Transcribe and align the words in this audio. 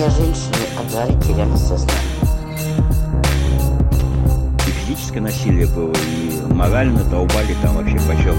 Две 0.00 0.08
женщины 0.08 0.54
одна 0.78 1.06
теряли 1.20 1.54
сознание. 1.56 1.94
И 4.66 4.70
физическое 4.70 5.20
насилие 5.20 5.66
было, 5.66 5.92
и 5.92 6.40
морально 6.54 7.04
долбали 7.04 7.54
там 7.60 7.74
вообще 7.74 7.98
почем. 8.08 8.34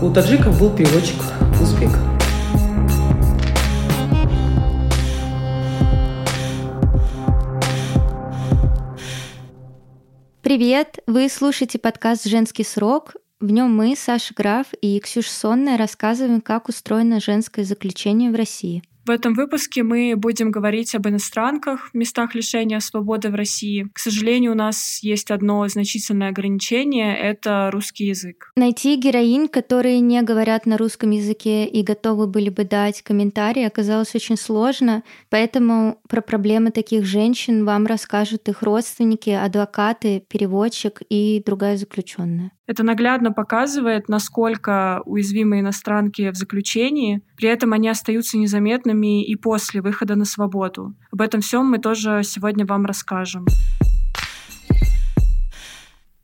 У 0.00 0.10
таджиков 0.10 0.58
был 0.58 0.70
переводчик 0.70 1.20
узбек. 1.60 1.90
Привет! 10.40 10.96
Вы 11.06 11.28
слушаете 11.28 11.78
подкаст 11.78 12.24
«Женский 12.24 12.64
срок». 12.64 13.12
В 13.40 13.52
нем 13.52 13.72
мы, 13.72 13.94
Саша 13.96 14.34
Граф 14.34 14.66
и 14.82 14.98
Ксюша 14.98 15.30
Сонная, 15.30 15.78
рассказываем, 15.78 16.40
как 16.40 16.68
устроено 16.68 17.20
женское 17.20 17.64
заключение 17.64 18.32
в 18.32 18.34
России. 18.34 18.82
В 19.08 19.10
этом 19.10 19.32
выпуске 19.32 19.82
мы 19.82 20.16
будем 20.16 20.50
говорить 20.50 20.94
об 20.94 21.08
иностранках 21.08 21.88
в 21.88 21.94
местах 21.94 22.34
лишения 22.34 22.78
свободы 22.78 23.30
в 23.30 23.34
России. 23.34 23.88
К 23.94 23.98
сожалению, 23.98 24.52
у 24.52 24.54
нас 24.54 24.98
есть 25.00 25.30
одно 25.30 25.66
значительное 25.66 26.28
ограничение— 26.28 27.16
это 27.18 27.70
русский 27.72 28.04
язык. 28.04 28.52
Найти 28.54 28.96
героинь, 28.96 29.48
которые 29.48 30.00
не 30.00 30.20
говорят 30.20 30.66
на 30.66 30.76
русском 30.76 31.08
языке 31.08 31.64
и 31.64 31.82
готовы 31.82 32.26
были 32.26 32.50
бы 32.50 32.64
дать 32.64 33.00
комментарии, 33.00 33.62
оказалось 33.62 34.14
очень 34.14 34.36
сложно, 34.36 35.02
поэтому 35.30 36.02
про 36.06 36.20
проблемы 36.20 36.70
таких 36.70 37.06
женщин 37.06 37.64
вам 37.64 37.86
расскажут 37.86 38.46
их 38.50 38.60
родственники, 38.60 39.30
адвокаты, 39.30 40.22
переводчик 40.28 41.00
и 41.08 41.42
другая 41.46 41.78
заключенная. 41.78 42.52
Это 42.68 42.82
наглядно 42.82 43.32
показывает, 43.32 44.10
насколько 44.10 45.00
уязвимы 45.06 45.60
иностранки 45.60 46.30
в 46.30 46.34
заключении, 46.34 47.22
при 47.34 47.48
этом 47.48 47.72
они 47.72 47.88
остаются 47.88 48.36
незаметными 48.36 48.97
и 49.04 49.34
после 49.36 49.80
выхода 49.80 50.14
на 50.14 50.24
свободу. 50.24 50.94
Об 51.10 51.20
этом 51.20 51.40
всем 51.40 51.66
мы 51.66 51.78
тоже 51.78 52.22
сегодня 52.24 52.66
вам 52.66 52.86
расскажем. 52.86 53.46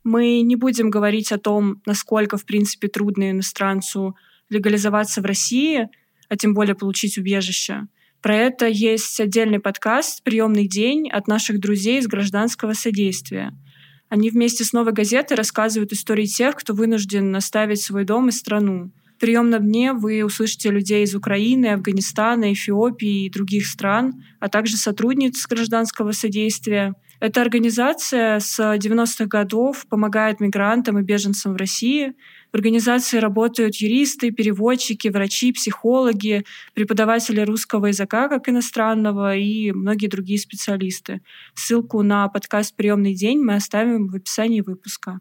Мы 0.03 0.41
не 0.41 0.55
будем 0.55 0.89
говорить 0.89 1.31
о 1.31 1.39
том, 1.39 1.81
насколько, 1.85 2.37
в 2.37 2.45
принципе, 2.45 2.87
трудно 2.87 3.31
иностранцу 3.31 4.15
легализоваться 4.49 5.21
в 5.21 5.25
России, 5.25 5.89
а 6.29 6.35
тем 6.37 6.53
более 6.53 6.75
получить 6.75 7.17
убежище. 7.17 7.87
Про 8.21 8.35
это 8.35 8.67
есть 8.67 9.19
отдельный 9.19 9.59
подкаст 9.59 10.23
«Приемный 10.23 10.67
день» 10.67 11.09
от 11.09 11.27
наших 11.27 11.59
друзей 11.59 11.99
из 11.99 12.07
гражданского 12.07 12.73
содействия— 12.73 13.51
они 14.09 14.29
вместе 14.29 14.63
с 14.63 14.71
«Новой 14.71 14.93
газетой» 14.93 15.35
рассказывают 15.35 15.91
истории 15.91 16.25
тех, 16.25 16.55
кто 16.55 16.73
вынужден 16.73 17.35
оставить 17.35 17.81
свой 17.81 18.05
дом 18.05 18.29
и 18.29 18.31
страну. 18.31 18.91
В 19.15 19.19
приемном 19.19 19.63
дне 19.63 19.93
вы 19.93 20.23
услышите 20.25 20.71
людей 20.71 21.03
из 21.03 21.15
Украины, 21.15 21.67
Афганистана, 21.67 22.51
Эфиопии 22.51 23.25
и 23.25 23.29
других 23.29 23.65
стран, 23.65 24.23
а 24.39 24.49
также 24.49 24.75
сотрудниц 24.75 25.47
гражданского 25.47 26.11
содействия. 26.11 26.93
Эта 27.21 27.41
организация 27.41 28.39
с 28.41 28.59
90-х 28.59 29.25
годов 29.27 29.87
помогает 29.87 30.41
мигрантам 30.41 30.99
и 30.99 31.01
беженцам 31.01 31.53
в 31.53 31.55
России 31.55 32.13
в 32.55 32.57
организации 32.57 33.17
работают 33.17 33.75
юристы, 33.75 34.31
переводчики, 34.31 35.09
врачи, 35.09 35.51
психологи, 35.51 36.45
преподаватели 36.73 37.41
русского 37.41 37.87
языка 37.87 38.29
как 38.29 38.47
иностранного 38.47 39.35
и 39.35 39.73
многие 39.73 40.07
другие 40.07 40.39
специалисты. 40.39 41.19
Ссылку 41.53 42.01
на 42.01 42.29
подкаст 42.29 42.73
«Приемный 42.77 43.13
день» 43.13 43.39
мы 43.39 43.55
оставим 43.55 44.07
в 44.07 44.15
описании 44.15 44.61
выпуска. 44.61 45.19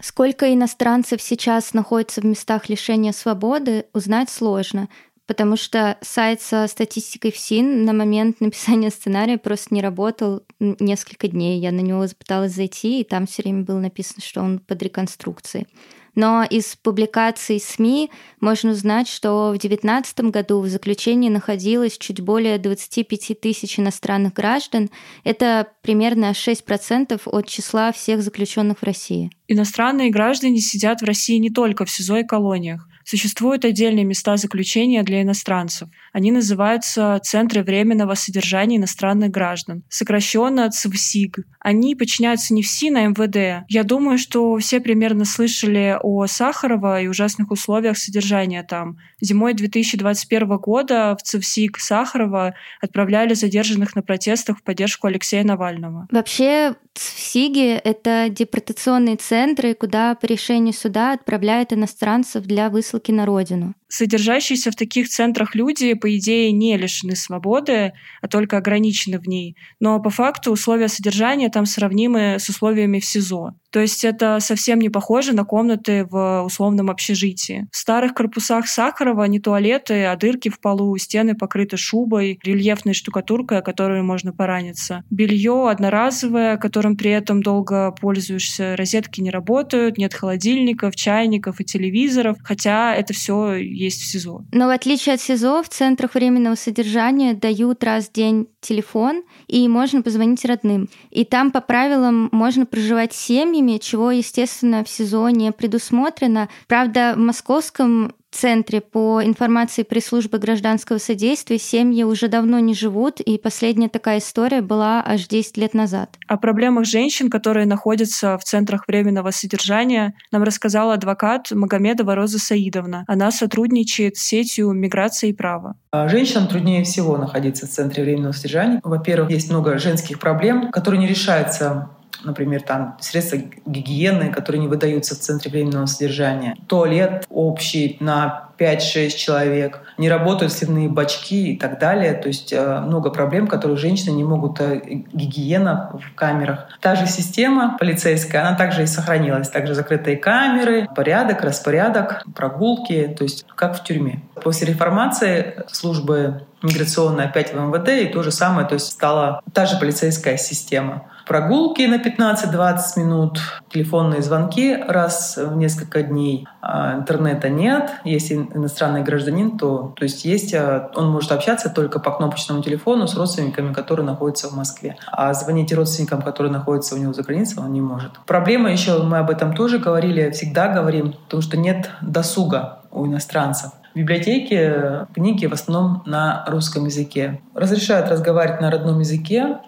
Сколько 0.00 0.52
иностранцев 0.52 1.20
сейчас 1.20 1.74
находится 1.74 2.20
в 2.20 2.24
местах 2.24 2.68
лишения 2.68 3.12
свободы, 3.12 3.86
узнать 3.92 4.30
сложно 4.30 4.88
потому 5.28 5.56
что 5.56 5.98
сайт 6.00 6.40
со 6.40 6.66
статистикой 6.66 7.30
ФСИН 7.30 7.84
на 7.84 7.92
момент 7.92 8.40
написания 8.40 8.90
сценария 8.90 9.38
просто 9.38 9.74
не 9.74 9.82
работал 9.82 10.42
несколько 10.58 11.28
дней. 11.28 11.60
Я 11.60 11.70
на 11.70 11.80
него 11.80 12.04
пыталась 12.18 12.52
зайти, 12.52 13.00
и 13.00 13.04
там 13.04 13.26
все 13.26 13.42
время 13.42 13.62
было 13.62 13.78
написано, 13.78 14.22
что 14.22 14.40
он 14.40 14.58
под 14.58 14.82
реконструкцией. 14.82 15.68
Но 16.18 16.42
из 16.42 16.74
публикаций 16.74 17.60
СМИ 17.60 18.10
можно 18.40 18.72
узнать, 18.72 19.06
что 19.06 19.50
в 19.50 19.58
2019 19.58 20.20
году 20.32 20.58
в 20.58 20.66
заключении 20.66 21.28
находилось 21.28 21.96
чуть 21.96 22.20
более 22.20 22.58
25 22.58 23.40
тысяч 23.40 23.78
иностранных 23.78 24.32
граждан. 24.32 24.90
Это 25.22 25.68
примерно 25.80 26.32
6% 26.32 27.20
от 27.24 27.46
числа 27.46 27.92
всех 27.92 28.20
заключенных 28.24 28.78
в 28.78 28.82
России. 28.82 29.30
Иностранные 29.46 30.10
граждане 30.10 30.58
сидят 30.58 31.02
в 31.02 31.04
России 31.04 31.36
не 31.36 31.50
только 31.50 31.84
в 31.84 31.90
СИЗО 31.90 32.16
и 32.16 32.24
колониях. 32.24 32.87
Существуют 33.08 33.64
отдельные 33.64 34.04
места 34.04 34.36
заключения 34.36 35.02
для 35.02 35.22
иностранцев. 35.22 35.88
Они 36.12 36.30
называются 36.30 37.18
Центры 37.24 37.62
временного 37.62 38.12
содержания 38.12 38.76
иностранных 38.76 39.30
граждан, 39.30 39.82
сокращенно 39.88 40.70
ЦВСИГ. 40.70 41.38
Они 41.58 41.94
подчиняются 41.94 42.52
не 42.52 42.62
ФСИН, 42.62 42.96
а 42.98 43.06
МВД. 43.06 43.64
Я 43.70 43.84
думаю, 43.84 44.18
что 44.18 44.58
все 44.58 44.80
примерно 44.80 45.24
слышали 45.24 45.96
о 46.02 46.26
Сахарова 46.26 47.00
и 47.00 47.06
ужасных 47.06 47.50
условиях 47.50 47.96
содержания 47.96 48.62
там. 48.62 48.98
Зимой 49.22 49.54
2021 49.54 50.58
года 50.58 51.16
в 51.18 51.22
ЦВСИГ 51.22 51.78
Сахарова 51.78 52.56
отправляли 52.82 53.32
задержанных 53.32 53.96
на 53.96 54.02
протестах 54.02 54.58
в 54.58 54.62
поддержку 54.62 55.06
Алексея 55.06 55.44
Навального. 55.44 56.08
Вообще, 56.10 56.74
ЦВСИГи— 56.92 57.68
это 57.84 58.26
депортационные 58.28 59.16
центры, 59.16 59.72
куда 59.72 60.14
по 60.14 60.26
решению 60.26 60.74
суда 60.74 61.14
отправляют 61.14 61.72
иностранцев 61.72 62.44
для 62.44 62.68
высылки 62.68 62.97
на 63.12 63.26
родину. 63.26 63.74
Содержащиеся 63.88 64.70
в 64.70 64.76
таких 64.76 65.08
центрах 65.08 65.54
люди, 65.54 65.94
по 65.94 66.14
идее, 66.16 66.52
не 66.52 66.76
лишены 66.76 67.16
свободы, 67.16 67.92
а 68.20 68.28
только 68.28 68.58
ограничены 68.58 69.18
в 69.18 69.26
ней. 69.26 69.56
Но 69.80 70.00
по 70.00 70.10
факту 70.10 70.52
условия 70.52 70.88
содержания 70.88 71.48
там 71.48 71.66
сравнимы 71.66 72.36
с 72.38 72.48
условиями 72.48 73.00
в 73.00 73.04
СИЗО. 73.04 73.54
То 73.70 73.80
есть 73.80 74.04
это 74.04 74.38
совсем 74.40 74.78
не 74.78 74.88
похоже 74.88 75.34
на 75.34 75.44
комнаты 75.44 76.06
в 76.10 76.42
условном 76.44 76.90
общежитии. 76.90 77.68
В 77.70 77.76
старых 77.76 78.14
корпусах 78.14 78.66
Сахарова 78.66 79.24
не 79.24 79.40
туалеты, 79.40 80.04
а 80.04 80.16
дырки 80.16 80.48
в 80.48 80.58
полу, 80.60 80.96
стены 80.96 81.34
покрыты 81.34 81.76
шубой, 81.76 82.38
рельефной 82.42 82.94
штукатуркой, 82.94 83.58
о 83.58 83.62
которой 83.62 84.02
можно 84.02 84.32
пораниться. 84.32 85.04
Белье 85.10 85.68
одноразовое, 85.70 86.56
которым 86.56 86.96
при 86.96 87.10
этом 87.10 87.42
долго 87.42 87.92
пользуешься, 87.92 88.74
розетки 88.76 89.20
не 89.20 89.30
работают, 89.30 89.98
нет 89.98 90.14
холодильников, 90.14 90.96
чайников 90.96 91.60
и 91.60 91.64
телевизоров, 91.64 92.38
хотя 92.42 92.94
это 92.94 93.12
все 93.12 93.54
есть 93.78 94.02
в 94.02 94.10
СИЗО. 94.10 94.44
Но 94.52 94.66
в 94.66 94.70
отличие 94.70 95.14
от 95.14 95.20
СИЗО, 95.20 95.62
в 95.62 95.68
центрах 95.68 96.14
временного 96.14 96.56
содержания 96.56 97.34
дают 97.34 97.84
раз 97.84 98.08
в 98.08 98.12
день 98.12 98.48
телефон, 98.60 99.22
и 99.46 99.66
можно 99.68 100.02
позвонить 100.02 100.44
родным. 100.44 100.88
И 101.10 101.24
там 101.24 101.50
по 101.50 101.60
правилам 101.60 102.28
можно 102.32 102.66
проживать 102.66 103.12
семьями, 103.12 103.78
чего, 103.78 104.10
естественно, 104.10 104.84
в 104.84 104.88
СИЗО 104.88 105.28
не 105.28 105.52
предусмотрено. 105.52 106.48
Правда, 106.66 107.14
в 107.16 107.18
московском 107.18 108.14
центре 108.36 108.80
по 108.80 109.22
информации 109.24 109.82
пресс-службы 109.82 110.38
гражданского 110.38 110.98
содействия 110.98 111.58
семьи 111.58 112.02
уже 112.02 112.28
давно 112.28 112.58
не 112.58 112.74
живут, 112.74 113.20
и 113.20 113.38
последняя 113.38 113.88
такая 113.88 114.18
история 114.18 114.60
была 114.60 115.02
аж 115.04 115.26
10 115.26 115.56
лет 115.56 115.74
назад. 115.74 116.16
О 116.26 116.36
проблемах 116.36 116.84
женщин, 116.84 117.30
которые 117.30 117.66
находятся 117.66 118.38
в 118.38 118.44
центрах 118.44 118.84
временного 118.86 119.30
содержания, 119.30 120.14
нам 120.32 120.42
рассказала 120.42 120.94
адвокат 120.94 121.50
Магомедова 121.50 122.14
Роза 122.14 122.38
Саидовна. 122.38 123.04
Она 123.06 123.30
сотрудничает 123.30 124.16
с 124.16 124.22
сетью 124.22 124.72
миграции 124.72 125.30
и 125.30 125.32
права. 125.32 125.74
Женщинам 125.92 126.48
труднее 126.48 126.84
всего 126.84 127.16
находиться 127.16 127.66
в 127.66 127.70
центре 127.70 128.04
временного 128.04 128.32
содержания. 128.32 128.80
Во-первых, 128.84 129.30
есть 129.30 129.50
много 129.50 129.78
женских 129.78 130.18
проблем, 130.18 130.70
которые 130.70 131.00
не 131.00 131.06
решаются 131.08 131.90
например, 132.24 132.62
там 132.62 132.96
средства 133.00 133.38
гигиены, 133.66 134.32
которые 134.32 134.60
не 134.60 134.68
выдаются 134.68 135.14
в 135.14 135.18
центре 135.18 135.50
временного 135.50 135.86
содержания, 135.86 136.56
туалет 136.66 137.26
общий 137.30 137.96
на 138.00 138.48
5-6 138.58 139.10
человек, 139.10 139.80
не 139.98 140.08
работают 140.08 140.52
сливные 140.52 140.88
бачки 140.88 141.52
и 141.52 141.58
так 141.58 141.78
далее. 141.78 142.14
То 142.14 142.28
есть 142.28 142.52
э, 142.52 142.80
много 142.80 143.10
проблем, 143.10 143.46
которые 143.46 143.76
женщины 143.76 144.14
не 144.14 144.24
могут, 144.24 144.60
э, 144.60 144.80
гигиена 145.12 145.90
в 145.94 146.14
камерах. 146.14 146.68
Та 146.80 146.96
же 146.96 147.06
система 147.06 147.76
полицейская, 147.78 148.46
она 148.46 148.56
также 148.56 148.82
и 148.82 148.86
сохранилась. 148.86 149.48
Также 149.48 149.74
закрытые 149.74 150.16
камеры, 150.16 150.88
порядок, 150.94 151.42
распорядок, 151.42 152.24
прогулки, 152.34 153.14
то 153.16 153.24
есть 153.24 153.46
как 153.54 153.78
в 153.78 153.84
тюрьме. 153.84 154.22
После 154.42 154.66
реформации 154.66 155.64
службы 155.70 156.42
миграционной 156.62 157.26
опять 157.26 157.54
в 157.54 157.56
МВД 157.56 157.88
и 157.88 158.06
то 158.06 158.22
же 158.22 158.32
самое, 158.32 158.66
то 158.66 158.74
есть 158.74 158.90
стала 158.90 159.40
та 159.52 159.66
же 159.66 159.78
полицейская 159.78 160.36
система. 160.36 161.04
Прогулки 161.28 161.82
на 161.82 161.96
15-20 161.96 162.78
минут, 162.96 163.38
телефонные 163.70 164.22
звонки 164.22 164.74
раз 164.74 165.36
в 165.36 165.56
несколько 165.56 166.02
дней. 166.02 166.48
А 166.62 166.96
интернета 166.96 167.50
нет. 167.50 167.90
Если 168.04 168.34
иностранный 168.34 169.02
гражданин, 169.02 169.58
то, 169.58 169.92
то 169.94 170.04
есть 170.04 170.24
есть, 170.24 170.54
а, 170.54 170.90
он 170.94 171.10
может 171.10 171.30
общаться 171.30 171.68
только 171.68 172.00
по 172.00 172.10
кнопочному 172.10 172.62
телефону 172.62 173.06
с 173.06 173.14
родственниками, 173.14 173.72
которые 173.74 174.06
находятся 174.06 174.48
в 174.48 174.56
Москве. 174.56 174.96
А 175.12 175.34
звонить 175.34 175.72
родственникам, 175.72 176.22
которые 176.22 176.50
находятся 176.50 176.94
у 176.94 176.98
него 176.98 177.12
за 177.12 177.22
границей, 177.22 177.62
он 177.62 177.72
не 177.72 177.82
может. 177.82 178.18
Проблема 178.26 178.72
еще, 178.72 179.02
мы 179.02 179.18
об 179.18 179.30
этом 179.30 179.54
тоже 179.54 179.78
говорили, 179.78 180.30
всегда 180.30 180.68
говорим, 180.68 181.12
потому 181.24 181.42
что 181.42 181.58
нет 181.58 181.90
досуга 182.00 182.80
у 182.90 183.06
иностранцев. 183.06 183.72
В 183.94 183.98
библиотеке 183.98 185.06
книги 185.14 185.46
в 185.46 185.52
основном 185.52 186.02
на 186.06 186.44
русском 186.46 186.84
языке. 186.84 187.40
Разрешают 187.54 188.08
разговаривать 188.08 188.60
на 188.60 188.70
родном 188.70 189.00
языке, 189.00 189.58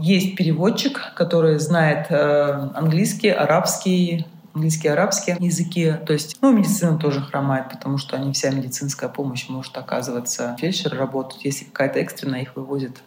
есть 0.00 0.36
переводчик, 0.36 1.12
который 1.14 1.58
знает 1.58 2.06
э, 2.10 2.70
английский, 2.74 3.30
арабский, 3.30 4.26
английский, 4.52 4.88
арабский 4.88 5.36
языки. 5.38 5.94
То 6.06 6.12
есть, 6.12 6.38
ну, 6.42 6.52
медицина 6.52 6.98
тоже 6.98 7.20
хромает, 7.20 7.70
потому 7.70 7.98
что 7.98 8.18
не 8.18 8.32
вся 8.32 8.50
медицинская 8.50 9.08
помощь 9.08 9.48
может 9.48 9.76
оказываться. 9.76 10.56
Фельдшер 10.58 10.96
работают, 10.96 11.44
если 11.44 11.64
какая-то 11.64 12.00
экстренная, 12.00 12.42
их 12.42 12.56
вывозят 12.56 12.96
за 12.96 13.02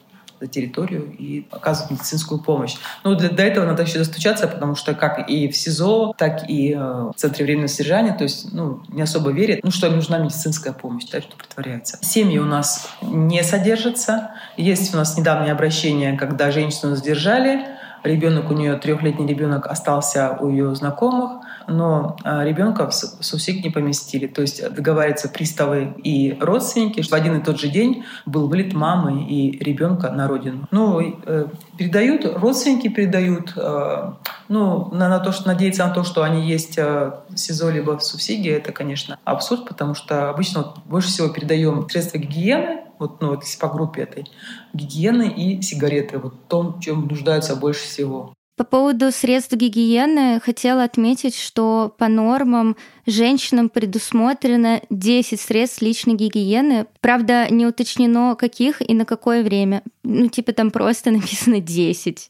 территорию 0.47 1.15
и 1.17 1.47
оказывать 1.51 1.91
медицинскую 1.91 2.41
помощь. 2.41 2.75
Но 3.03 3.15
для, 3.15 3.29
для 3.29 3.45
этого 3.45 3.65
надо 3.65 3.83
еще 3.83 3.99
достучаться, 3.99 4.47
потому 4.47 4.75
что 4.75 4.93
как 4.93 5.29
и 5.29 5.47
в 5.47 5.55
СИЗО, 5.55 6.13
так 6.17 6.49
и 6.49 6.73
э, 6.73 6.77
в 6.77 7.13
Центре 7.15 7.45
временного 7.45 7.67
содержания, 7.67 8.13
то 8.13 8.23
есть 8.23 8.53
ну, 8.53 8.81
не 8.89 9.01
особо 9.01 9.31
верят, 9.31 9.59
ну, 9.63 9.71
что 9.71 9.87
им 9.87 9.95
нужна 9.95 10.17
медицинская 10.17 10.73
помощь, 10.73 11.05
так 11.05 11.23
что 11.23 11.35
притворяются. 11.35 11.97
Семьи 12.01 12.37
у 12.37 12.45
нас 12.45 12.89
не 13.01 13.43
содержатся. 13.43 14.31
Есть 14.57 14.93
у 14.93 14.97
нас 14.97 15.17
недавнее 15.17 15.51
обращение, 15.53 16.17
когда 16.17 16.51
женщину 16.51 16.95
задержали, 16.95 17.65
ребенок 18.03 18.49
у 18.49 18.53
нее, 18.53 18.75
трехлетний 18.75 19.27
ребенок 19.27 19.67
остался 19.67 20.37
у 20.39 20.49
ее 20.49 20.73
знакомых, 20.75 21.40
но 21.67 22.17
а, 22.23 22.43
ребенка 22.43 22.89
в 22.89 22.93
СУСИК 22.93 23.63
не 23.63 23.69
поместили. 23.69 24.27
То 24.27 24.41
есть 24.41 24.73
договариваются 24.73 25.29
приставы 25.29 25.93
и 26.03 26.37
родственники, 26.39 27.01
что 27.01 27.15
в 27.15 27.19
один 27.19 27.37
и 27.37 27.43
тот 27.43 27.59
же 27.59 27.67
день 27.67 28.03
был 28.25 28.47
вылет 28.47 28.73
мамы 28.73 29.25
и 29.25 29.57
ребенка 29.63 30.11
на 30.11 30.27
родину. 30.27 30.67
Ну, 30.71 30.99
э, 31.25 31.47
передают, 31.77 32.25
родственники 32.25 32.87
передают, 32.87 33.53
э, 33.55 34.11
ну, 34.49 34.89
на, 34.93 35.09
на 35.09 35.19
то, 35.19 35.31
что 35.31 35.47
надеяться 35.47 35.85
на 35.85 35.93
то, 35.93 36.03
что 36.03 36.23
они 36.23 36.47
есть 36.47 36.77
э, 36.77 37.11
в 37.29 37.37
СИЗО 37.37 37.69
либо 37.69 37.97
в 37.97 38.03
субсидии, 38.03 38.51
это, 38.51 38.71
конечно, 38.71 39.17
абсурд, 39.23 39.67
потому 39.67 39.93
что 39.93 40.29
обычно 40.29 40.61
вот 40.61 40.79
больше 40.85 41.09
всего 41.09 41.29
передаем 41.29 41.87
средства 41.89 42.17
гигиены, 42.17 42.81
вот, 42.99 43.21
ну, 43.21 43.29
вот 43.29 43.43
по 43.59 43.67
группе 43.67 44.03
этой, 44.03 44.27
гигиены 44.73 45.27
и 45.29 45.61
сигареты, 45.61 46.19
вот 46.19 46.47
том, 46.47 46.79
чем 46.79 47.07
нуждаются 47.07 47.55
больше 47.55 47.85
всего. 47.85 48.33
По 48.57 48.65
поводу 48.65 49.11
средств 49.11 49.53
гигиены 49.53 50.39
хотела 50.39 50.83
отметить, 50.83 51.35
что 51.35 51.95
по 51.97 52.07
нормам 52.07 52.75
женщинам 53.05 53.69
предусмотрено 53.69 54.81
10 54.89 55.39
средств 55.39 55.81
личной 55.81 56.15
гигиены. 56.15 56.85
Правда, 56.99 57.47
не 57.49 57.65
уточнено, 57.65 58.35
каких 58.35 58.87
и 58.87 58.93
на 58.93 59.05
какое 59.05 59.43
время. 59.43 59.83
Ну, 60.03 60.27
типа 60.27 60.53
там 60.53 60.69
просто 60.69 61.11
написано 61.11 61.59
10. 61.59 62.29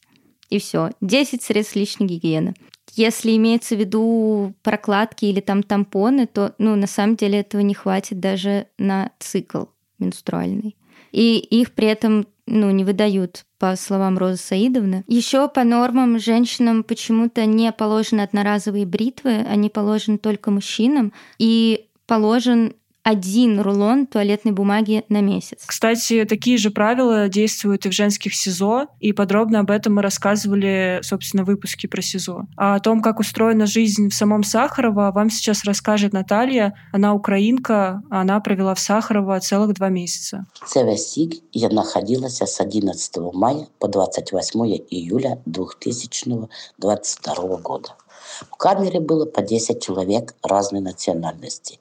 И 0.50 0.60
все. 0.60 0.92
10 1.02 1.42
средств 1.42 1.76
личной 1.76 2.08
гигиены. 2.08 2.54
Если 2.94 3.36
имеется 3.36 3.76
в 3.76 3.80
виду 3.80 4.54
прокладки 4.64 5.26
или 5.26 5.40
там 5.40 5.64
тампоны, 5.64 6.28
то, 6.28 6.54
ну, 6.58 6.76
на 6.76 6.88
самом 6.88 7.16
деле 7.16 7.40
этого 7.40 7.62
не 7.62 7.74
хватит 7.74 8.20
даже 8.20 8.68
на 8.78 9.12
цикл 9.20 9.66
менструальный. 9.98 10.76
И 11.12 11.38
их 11.38 11.72
при 11.72 11.88
этом 11.88 12.28
ну, 12.52 12.70
не 12.70 12.84
выдают, 12.84 13.46
по 13.58 13.76
словам 13.76 14.18
Розы 14.18 14.38
Саидовны. 14.38 15.04
Еще 15.08 15.48
по 15.48 15.64
нормам 15.64 16.20
женщинам 16.20 16.84
почему-то 16.84 17.46
не 17.46 17.72
положены 17.72 18.22
одноразовые 18.22 18.86
бритвы, 18.86 19.38
они 19.50 19.70
положены 19.70 20.18
только 20.18 20.52
мужчинам. 20.52 21.14
И 21.38 21.88
положен 22.08 22.74
один 23.04 23.60
рулон 23.60 24.06
туалетной 24.06 24.52
бумаги 24.52 25.04
на 25.10 25.22
месяц. 25.22 25.64
Кстати, 25.66 26.26
такие 26.26 26.58
же 26.58 26.70
правила 26.70 27.28
действуют 27.28 27.86
и 27.86 27.90
в 27.90 27.94
женских 27.94 28.36
СИЗО, 28.36 28.88
и 29.00 29.14
подробно 29.14 29.60
об 29.60 29.72
этом 29.72 29.96
мы 29.96 30.02
рассказывали, 30.02 31.00
собственно, 31.04 31.44
в 31.44 31.48
выпуске 31.48 31.88
про 31.88 32.02
СИЗО. 32.02 32.48
А 32.58 32.76
о 32.76 32.80
том, 32.80 33.02
как 33.02 33.20
устроена 33.20 33.66
жизнь 33.66 34.10
в 34.10 34.14
самом 34.14 34.44
Сахарово, 34.44 35.12
вам 35.14 35.30
сейчас 35.30 35.64
расскажет 35.64 36.14
Наталья. 36.14 36.74
Она 36.92 37.14
украинка, 37.14 38.04
она 38.10 38.40
провела 38.40 38.76
в 38.76 38.80
Сахарово 38.80 39.40
целых 39.40 39.74
два 39.74 39.90
месяца. 39.90 40.46
В 40.62 40.98
СИГ 40.98 41.42
я 41.54 41.70
находилась 41.70 42.42
с 42.42 42.60
11 42.60 43.18
мая 43.34 43.68
по 43.80 43.88
28 43.88 44.60
июля 44.90 45.42
2022 45.46 47.58
года. 47.58 47.90
В 48.50 48.58
камере 48.58 49.00
было 49.00 49.26
по 49.26 49.42
10 49.42 49.84
человек 49.84 50.36
разной 50.44 50.82
национальности 50.82 51.80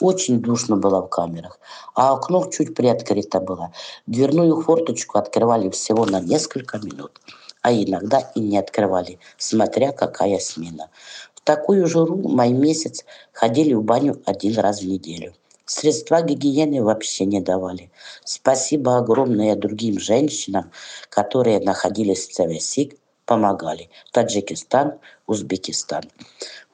очень 0.00 0.40
душно 0.40 0.76
было 0.76 1.00
в 1.02 1.08
камерах, 1.08 1.58
а 1.94 2.12
окно 2.12 2.48
чуть 2.50 2.74
приоткрыто 2.74 3.40
было. 3.40 3.72
Дверную 4.06 4.60
форточку 4.60 5.18
открывали 5.18 5.70
всего 5.70 6.04
на 6.04 6.20
несколько 6.20 6.78
минут, 6.78 7.20
а 7.62 7.72
иногда 7.72 8.20
и 8.34 8.40
не 8.40 8.58
открывали, 8.58 9.18
смотря 9.38 9.92
какая 9.92 10.38
смена. 10.38 10.90
В 11.34 11.40
такую 11.40 11.86
жару 11.86 12.28
май 12.28 12.52
месяц 12.52 13.04
ходили 13.32 13.74
в 13.74 13.82
баню 13.82 14.20
один 14.24 14.58
раз 14.58 14.80
в 14.80 14.86
неделю. 14.86 15.34
Средства 15.68 16.22
гигиены 16.22 16.80
вообще 16.80 17.24
не 17.24 17.40
давали. 17.40 17.90
Спасибо 18.24 18.98
огромное 18.98 19.56
другим 19.56 19.98
женщинам, 19.98 20.70
которые 21.08 21.58
находились 21.58 22.28
в 22.28 22.32
ЦВСИК, 22.32 22.96
помогали. 23.26 23.90
Таджикистан, 24.12 24.94
Узбекистан. 25.26 26.04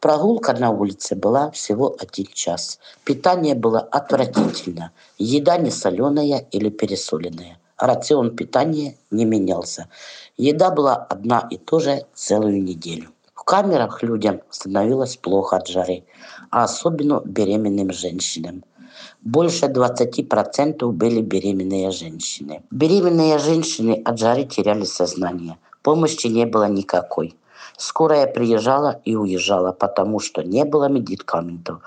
Прогулка 0.00 0.52
на 0.52 0.70
улице 0.70 1.16
была 1.16 1.50
всего 1.50 1.96
один 1.98 2.26
час. 2.32 2.78
Питание 3.04 3.54
было 3.54 3.80
отвратительно. 3.80 4.92
Еда 5.18 5.56
не 5.56 5.70
соленая 5.70 6.46
или 6.50 6.68
пересоленная. 6.68 7.58
Рацион 7.78 8.36
питания 8.36 8.96
не 9.10 9.24
менялся. 9.24 9.88
Еда 10.36 10.70
была 10.70 10.94
одна 10.94 11.48
и 11.50 11.56
та 11.56 11.80
же 11.80 12.06
целую 12.14 12.62
неделю. 12.62 13.08
В 13.34 13.44
камерах 13.44 14.02
людям 14.04 14.40
становилось 14.50 15.16
плохо 15.16 15.56
от 15.56 15.66
жары, 15.66 16.04
а 16.50 16.64
особенно 16.64 17.20
беременным 17.24 17.92
женщинам. 17.92 18.62
Больше 19.20 19.66
20% 19.66 20.86
были 20.92 21.22
беременные 21.22 21.90
женщины. 21.90 22.62
Беременные 22.70 23.38
женщины 23.38 24.00
от 24.04 24.18
жары 24.18 24.44
теряли 24.44 24.84
сознание. 24.84 25.58
Помощи 25.82 26.28
не 26.28 26.46
было 26.46 26.68
никакой. 26.68 27.34
Скорая 27.76 28.26
приезжала 28.26 29.00
и 29.04 29.16
уезжала, 29.16 29.72
потому 29.72 30.20
что 30.20 30.42
не 30.42 30.64
было 30.64 30.88
медикаментов. 30.88 31.80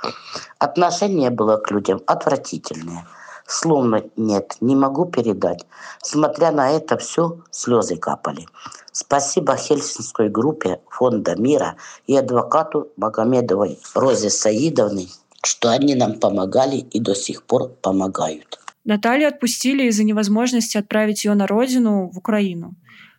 Отношение 0.59 1.29
было 1.29 1.57
к 1.57 1.71
людям 1.71 2.01
отвратительное. 2.05 3.07
Словно 3.47 4.03
нет, 4.17 4.57
не 4.59 4.75
могу 4.75 5.05
передать. 5.05 5.65
Смотря 6.01 6.51
на 6.51 6.71
это 6.71 6.97
все, 6.97 7.39
слезы 7.51 7.95
капали. 7.95 8.47
Спасибо 8.91 9.55
Хельсинской 9.55 10.29
группе 10.29 10.79
Фонда 10.89 11.35
мира 11.35 11.75
и 12.07 12.17
адвокату 12.17 12.89
Магомедовой 12.97 13.77
Розе 13.93 14.29
Саидовне, 14.29 15.07
что 15.43 15.69
они 15.69 15.93
нам 15.95 16.19
помогали 16.19 16.77
и 16.77 16.99
до 16.99 17.13
сих 17.13 17.43
пор 17.43 17.69
помогают. 17.81 18.59
Наталью 18.83 19.27
отпустили 19.27 19.83
из-за 19.83 20.03
невозможности 20.03 20.77
отправить 20.77 21.25
ее 21.25 21.33
на 21.33 21.45
родину, 21.45 22.09
в 22.13 22.17
Украину. 22.17 22.73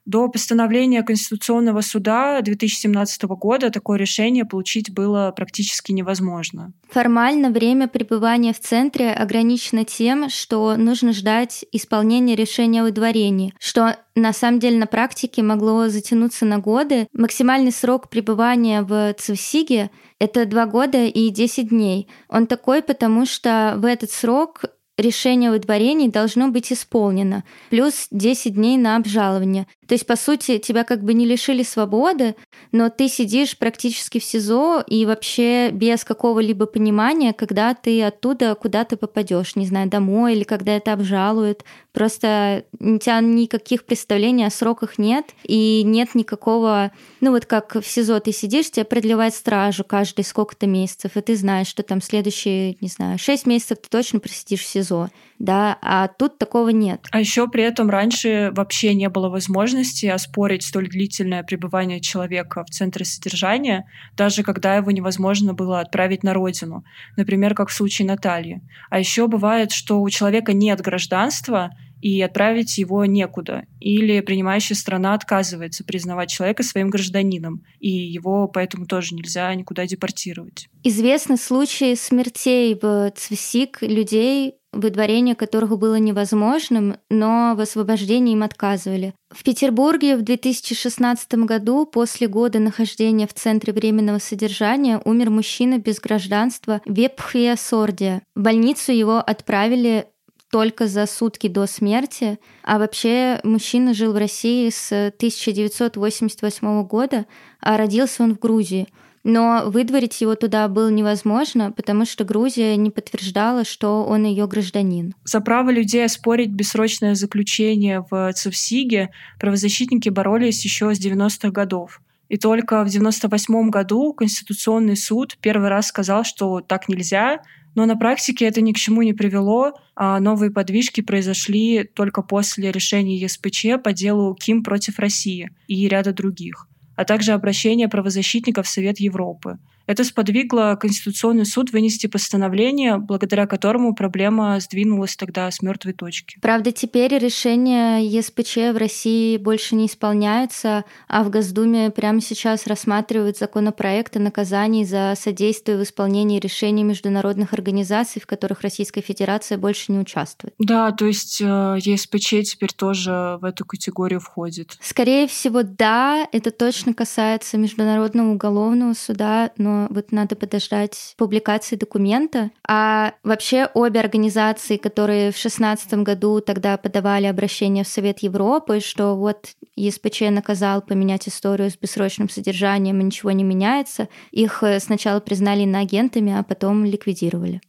До 0.07 0.29
постановления 0.29 1.03
Конституционного 1.03 1.81
суда 1.81 2.41
2017 2.41 3.25
года 3.25 3.71
такое 3.71 3.99
решение 3.99 4.45
получить 4.45 4.95
было 4.95 5.33
практически 5.35 5.91
невозможно. 5.91 6.73
Формально 6.89 7.51
время 7.51 7.89
пребывания 7.89 8.53
в 8.53 8.61
центре 8.61 9.11
ограничено 9.11 9.85
тем, 9.85 10.31
что 10.31 10.77
нужно 10.77 11.13
ждать 11.13 11.65
исполнения 11.73 12.37
решения 12.37 12.83
о 12.83 12.85
выдворении, 12.85 13.53
что 13.59 13.97
на 14.15 14.33
самом 14.33 14.61
деле 14.61 14.79
на 14.79 14.87
практике 14.87 15.43
могло 15.43 15.89
затянуться 15.89 16.47
на 16.47 16.59
годы. 16.59 17.09
Максимальный 17.13 17.73
срок 17.73 18.09
пребывания 18.09 18.83
в 18.83 19.13
ЦВСИГе— 19.15 19.91
это 20.21 20.47
два 20.47 20.67
года 20.67 21.05
и 21.05 21.31
10 21.31 21.71
дней. 21.71 22.09
Он 22.29 22.47
такой, 22.47 22.81
потому 22.81 23.27
что 23.27 23.75
в 23.77 23.85
этот 23.85 24.13
срок 24.13 24.67
решение 24.99 25.51
о 25.51 25.53
выдворении 25.53 26.09
должно 26.09 26.49
быть 26.49 26.73
исполнено, 26.73 27.45
плюс 27.71 28.09
10 28.11 28.55
дней 28.55 28.77
на 28.77 28.97
обжалование. 28.97 29.67
То 29.87 29.95
есть, 29.95 30.07
по 30.07 30.17
сути, 30.17 30.59
тебя 30.59 30.85
как 30.85 31.03
бы 31.03 31.15
не 31.15 31.27
лишили 31.27 31.63
свободы, 31.63 32.35
но 32.73 32.89
ты 32.89 33.09
сидишь 33.09 33.57
практически 33.57 34.19
в 34.19 34.25
СИЗО 34.25 34.83
и 34.87 35.07
вообще 35.07 35.71
без 35.71 36.05
какого-либо 36.05 36.67
понимания, 36.67 37.33
когда 37.33 37.75
ты 37.75 38.03
оттуда 38.03 38.55
куда-то 38.55 38.97
попадешь, 38.97 39.57
не 39.57 39.67
знаю, 39.67 39.89
домой 39.89 40.35
или 40.35 40.45
когда 40.45 40.77
это 40.77 40.93
обжалуют. 40.93 41.65
Просто 41.93 42.65
у 42.79 42.99
тебя 42.99 43.21
никаких 43.21 43.85
представлений 43.85 44.45
о 44.45 44.51
сроках 44.51 44.99
нет, 44.99 45.27
и 45.45 45.83
нет 45.85 46.15
никакого... 46.15 46.93
Ну 47.21 47.31
вот 47.31 47.47
как 47.47 47.77
в 47.77 47.87
СИЗО 47.87 48.21
ты 48.21 48.33
сидишь, 48.33 48.71
тебе 48.71 48.85
продлевают 48.85 49.35
стражу 49.35 49.85
каждые 49.85 50.25
сколько-то 50.25 50.67
месяцев, 50.67 51.17
и 51.17 51.21
ты 51.21 51.37
знаешь, 51.37 51.69
что 51.69 51.83
там 51.83 52.03
следующие, 52.03 52.77
не 52.81 52.89
знаю, 52.89 53.19
6 53.19 53.47
месяцев 53.47 53.79
ты 53.79 53.89
точно 53.89 54.21
просидишь 54.21 54.63
в 54.63 54.67
СИЗО, 54.67 55.11
да, 55.39 55.79
а 55.81 56.09
тут 56.09 56.39
такого 56.39 56.71
нет. 56.71 57.01
А 57.13 57.21
еще 57.21 57.49
при 57.49 57.63
этом 57.63 57.89
раньше 57.89 58.53
вообще 58.55 58.95
не 58.95 59.09
было 59.09 59.29
возможности 59.29 59.76
оспорить 60.09 60.63
столь 60.63 60.89
длительное 60.89 61.43
пребывание 61.43 62.01
человека 62.01 62.65
в 62.65 62.71
центре 62.71 63.05
содержания, 63.05 63.85
даже 64.17 64.43
когда 64.43 64.77
его 64.77 64.91
невозможно 64.91 65.55
было 65.55 65.81
отправить 65.81 66.23
на 66.23 66.35
родину, 66.35 66.85
например, 67.17 67.55
как 67.55 67.69
в 67.69 67.73
случае 67.75 68.07
Натальи. 68.07 68.63
А 68.91 68.99
еще 68.99 69.27
бывает, 69.29 69.73
что 69.73 70.01
у 70.01 70.11
человека 70.11 70.53
нет 70.53 70.81
гражданства, 70.81 71.71
и 72.01 72.21
отправить 72.21 72.79
его 72.79 73.05
некуда. 73.05 73.65
Или 73.81 74.21
принимающая 74.21 74.77
страна 74.77 75.15
отказывается 75.15 75.85
признавать 75.85 76.31
человека 76.31 76.63
своим 76.63 76.91
гражданином, 76.91 77.65
и 77.81 77.89
его 77.91 78.49
поэтому 78.49 78.87
тоже 78.87 79.15
нельзя 79.15 79.55
никуда 79.55 79.87
депортировать. 79.87 80.69
Известны 80.85 81.37
случаи 81.37 81.95
смертей 81.95 82.79
в 82.81 83.11
ЦВСИК 83.17 83.83
людей, 83.83 84.55
выдворение 84.81 85.35
которых 85.35 85.79
было 85.79 85.97
невозможным, 85.97 86.97
но 87.11 87.55
в 87.57 87.61
освобождении 87.61 88.33
им 88.33 88.43
отказывали. 88.43 89.15
В 89.31 89.43
Петербурге 89.43 90.17
в 90.17 90.23
2016 90.23 91.35
году, 91.45 91.87
после 91.87 92.29
года 92.29 92.59
нахождения 92.59 93.27
в 93.27 93.35
Центре 93.35 93.73
временного 93.73 94.19
содержания, 94.19 95.01
умер 95.05 95.31
мужчина 95.31 95.79
без 95.79 96.01
гражданства 96.01 96.81
Вепхия 96.87 97.57
Сордия. 97.57 98.23
В 98.35 98.41
больницу 98.41 98.93
его 98.93 99.19
отправили 99.19 100.07
только 100.51 100.87
за 100.87 101.07
сутки 101.07 101.49
до 101.49 101.67
смерти. 101.67 102.39
А 102.63 102.79
вообще 102.79 103.41
мужчина 103.43 103.95
жил 103.95 104.13
в 104.13 104.17
России 104.17 104.71
с 104.71 104.91
1988 104.91 106.85
года, 106.85 107.27
а 107.61 107.77
родился 107.77 108.23
он 108.23 108.35
в 108.35 108.39
Грузии. 108.39 108.89
Но 109.29 109.65
выдворить 109.67 110.21
его 110.21 110.37
туда 110.37 110.69
было 110.69 110.89
невозможно, 110.89 111.73
потому 111.73 112.05
что 112.05 112.23
Грузия 112.25 112.77
не 112.77 112.91
подтверждала, 112.91 113.65
что 113.65 114.05
он 114.05 114.25
ее 114.25 114.47
гражданин. 114.47 115.17
За 115.25 115.41
право 115.41 115.71
людей 115.71 116.05
оспорить 116.05 116.51
бессрочное 116.51 117.17
заключение 117.17 118.07
в 118.09 118.33
Цевсиге 118.35 119.11
правозащитники 119.41 120.11
боролись 120.11 120.65
еще 120.65 120.95
с 120.95 121.05
90-х 121.05 121.51
годов. 121.51 122.01
И 122.29 122.37
только 122.37 122.85
в 122.85 122.89
98 122.89 123.69
году 123.69 124.13
Конституционный 124.13 124.97
суд 124.97 125.37
первый 125.41 125.71
раз 125.71 125.89
сказал, 125.89 126.23
что 126.23 126.61
так 126.61 126.89
нельзя, 126.89 127.41
но 127.75 127.85
на 127.85 127.97
практике 127.97 128.45
это 128.47 128.61
ни 128.61 128.73
к 128.73 128.77
чему 128.77 129.03
не 129.03 129.13
привело, 129.13 129.73
а 129.97 130.21
новые 130.21 130.53
подвижки 130.53 131.01
произошли 131.01 131.83
только 131.83 132.23
после 132.23 132.71
решения 132.71 133.17
ЕСПЧ 133.17 133.83
по 133.83 133.93
делу 133.93 134.37
Ким 134.37 134.63
против 134.63 135.01
России 135.01 135.51
и 135.67 135.89
ряда 135.89 136.13
других, 136.13 136.69
а 136.97 137.05
также 137.05 137.33
обращения 137.33 137.89
правозащитников 137.89 138.67
в 138.67 138.71
Совет 138.71 138.99
Европы. 138.99 139.59
Это 139.87 140.03
сподвигло 140.03 140.77
Конституционный 140.81 141.47
суд 141.47 141.71
вынести 141.73 142.07
постановление, 142.09 142.99
благодаря 142.99 143.47
которому 143.47 143.95
проблема 143.95 144.59
сдвинулась 144.61 145.17
тогда 145.17 145.51
с 145.51 145.63
мертвой 145.63 145.93
точки. 145.93 146.39
Правда, 146.41 146.73
теперь 146.73 147.17
решение 147.19 148.05
ЕСПЧ 148.07 148.57
в 148.75 148.77
России 148.77 149.37
больше 149.37 149.77
не 149.77 149.87
исполняется, 149.87 150.85
а 151.09 151.23
в 151.23 151.31
Госдуме 151.31 151.91
прямо 151.91 152.21
сейчас 152.21 152.67
рассматривают 152.67 153.39
законопроект 153.39 154.17
о 154.17 154.21
наказании 154.21 154.85
за 154.85 155.15
содействие 155.17 155.79
в 155.79 155.83
исполнении 155.83 156.41
решений 156.41 156.83
международных 156.83 157.53
организаций, 157.53 158.21
в 158.21 158.27
которых 158.27 158.63
Российская 158.63 159.03
Федерация 159.03 159.57
больше 159.57 159.93
не 159.93 159.99
участвует. 159.99 160.55
Да, 160.59 160.91
то 160.91 161.07
есть 161.07 161.41
э, 161.41 161.79
ЕСПЧ 161.81 162.51
теперь 162.51 162.73
тоже 162.73 163.39
в 163.41 163.45
эту 163.45 163.65
категорию 163.65 164.21
входит. 164.21 164.77
Скорее 164.81 165.29
всего, 165.29 165.63
да, 165.63 166.27
это 166.33 166.51
точно 166.51 166.93
касается 166.93 167.57
Международного 167.57 168.33
уголовного 168.33 168.95
суда, 168.95 169.53
но 169.57 169.76
вот 169.91 170.13
надо 170.13 170.37
подождать 170.37 171.15
публикации 171.17 171.77
документа. 171.77 172.51
А 172.67 173.15
вообще 173.23 173.69
обе 173.75 174.01
организации, 174.01 174.77
которые 174.77 175.31
в 175.31 175.41
2016 175.41 175.95
году 175.95 176.41
тогда 176.41 176.77
подавали 176.77 177.27
обращение 177.27 177.85
в 177.85 177.89
Совет 177.89 178.21
Европы, 178.21 178.81
что 178.81 179.17
вот 179.17 179.49
ЕСПЧ 179.77 180.23
наказал 180.31 180.83
поменять 180.83 181.29
историю 181.29 181.71
с 181.71 181.77
бессрочным 181.77 182.29
содержанием, 182.29 183.01
и 183.01 183.05
ничего 183.05 183.31
не 183.31 183.45
меняется, 183.45 184.09
их 184.31 184.63
э, 184.63 184.81
сначала 184.81 185.21
признали 185.21 185.63
иноагентами, 185.63 186.33
а 186.33 186.43
потом 186.43 186.85
ликвидировали. 186.85 187.61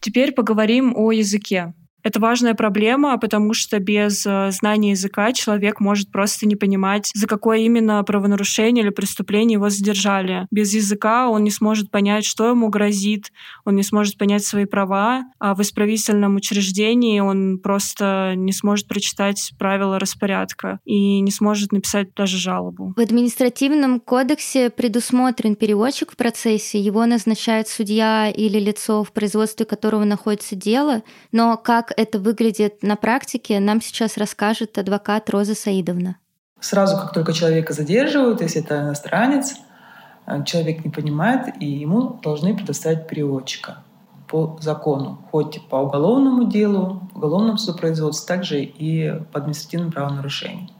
Теперь 0.00 0.32
поговорим 0.32 0.94
о 0.96 1.12
языке. 1.12 1.72
Это 2.04 2.20
важная 2.20 2.52
проблема, 2.52 3.18
потому 3.18 3.54
что 3.54 3.78
без 3.78 4.26
э, 4.26 4.50
знания 4.50 4.90
языка 4.90 5.32
человек 5.32 5.80
может 5.80 6.12
просто 6.12 6.46
не 6.46 6.54
понимать, 6.54 7.10
за 7.14 7.26
какое 7.26 7.60
именно 7.60 8.04
правонарушение 8.04 8.84
или 8.84 8.90
преступление 8.90 9.54
его 9.54 9.70
задержали. 9.70 10.46
Без 10.50 10.74
языка 10.74 11.30
он 11.30 11.44
не 11.44 11.50
сможет 11.50 11.90
понять, 11.90 12.26
что 12.26 12.50
ему 12.50 12.68
грозит, 12.68 13.32
он 13.64 13.76
не 13.76 13.82
сможет 13.82 14.18
понять 14.18 14.44
свои 14.44 14.66
права, 14.66 15.24
а 15.38 15.54
в 15.54 15.62
исправительном 15.62 16.36
учреждении 16.36 17.20
он 17.20 17.58
просто 17.58 18.34
не 18.36 18.52
сможет 18.52 18.86
прочитать 18.86 19.52
правила 19.58 19.98
распорядка 19.98 20.80
и 20.84 21.20
не 21.20 21.30
сможет 21.30 21.72
написать 21.72 22.14
даже 22.14 22.36
жалобу. 22.36 22.92
В 22.96 23.00
административном 23.00 23.98
кодексе 23.98 24.68
предусмотрен 24.68 25.56
переводчик 25.56 26.12
в 26.12 26.16
процессе, 26.16 26.78
его 26.78 27.06
назначает 27.06 27.66
судья 27.68 28.28
или 28.28 28.58
лицо, 28.58 29.04
в 29.04 29.12
производстве 29.12 29.64
которого 29.64 30.04
находится 30.04 30.54
дело, 30.54 31.02
но 31.32 31.56
как 31.56 31.93
это 31.96 32.18
выглядит 32.18 32.82
на 32.82 32.96
практике, 32.96 33.60
нам 33.60 33.80
сейчас 33.80 34.16
расскажет 34.16 34.78
адвокат 34.78 35.30
Роза 35.30 35.54
Саидовна. 35.54 36.16
Сразу, 36.60 36.96
как 36.96 37.12
только 37.12 37.32
человека 37.32 37.72
задерживают, 37.72 38.40
если 38.40 38.62
это 38.62 38.80
иностранец, 38.80 39.54
э, 40.26 40.44
человек 40.44 40.84
не 40.84 40.90
понимает, 40.90 41.54
и 41.60 41.66
ему 41.66 42.20
должны 42.22 42.56
предоставить 42.56 43.06
переводчика 43.06 43.82
по 44.28 44.58
закону, 44.60 45.26
хоть 45.30 45.60
по 45.68 45.76
уголовному 45.76 46.44
делу, 46.44 47.08
уголовному 47.14 47.58
судопроизводству, 47.58 48.26
также 48.26 48.62
и 48.62 49.12
по 49.32 49.40
административным 49.40 49.92
правонарушениям. 49.92 50.70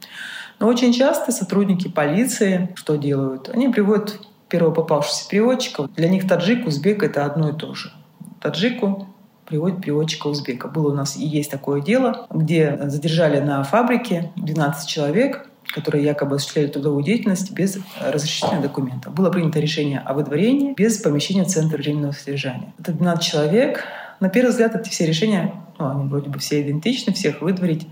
Но 0.59 0.69
очень 0.69 0.93
часто 0.93 1.33
сотрудники 1.33 1.89
полиции 1.89 2.73
что 2.77 2.97
делают? 2.97 3.49
Они 3.49 3.69
приводят 3.69 4.21
первого 4.49 4.73
попавшегося 4.73 5.29
переводчика. 5.29 5.89
Для 5.97 6.09
них 6.09 6.29
таджик, 6.29 6.67
узбек— 6.67 7.03
это 7.05 7.25
одно 7.25 7.51
и 7.51 7.53
то 7.53 7.75
же. 7.75 7.93
Таджику 8.41 9.09
приводит 9.47 9.81
переводчика 9.81 10.29
узбека. 10.29 10.69
Было 10.69 10.93
у 10.93 10.95
нас 10.95 11.17
и 11.17 11.25
есть 11.25 11.51
такое 11.51 11.81
дело, 11.81 12.27
где 12.31 12.79
задержали 12.87 13.41
на 13.41 13.63
фабрике 13.65 14.33
12 14.37 14.89
человек, 14.89 15.49
которые 15.75 16.05
якобы 16.05 16.37
осуществляли 16.37 16.69
трудовую 16.69 17.03
деятельность 17.03 17.53
без 17.53 17.79
разрешительных 18.01 18.63
документов. 18.63 19.13
Было 19.13 19.31
принято 19.31 19.59
решение 19.59 20.01
о 20.01 20.15
выдворении 20.15 20.75
без 20.75 20.99
помещения 20.99 21.45
в 21.45 21.49
Центр 21.49 21.77
временного 21.77 22.13
содержания. 22.13 22.73
Это 22.79 22.93
12 22.93 23.25
человек. 23.25 23.85
На 24.21 24.29
первый 24.29 24.51
взгляд 24.51 24.77
эти 24.77 24.89
все 24.89 25.07
решения, 25.07 25.53
ну, 25.79 25.91
они 25.91 26.09
вроде 26.09 26.31
бы 26.31 26.39
все 26.39 26.63
идентичны, 26.63 27.13
всех 27.13 27.41
выдворить. 27.41 27.89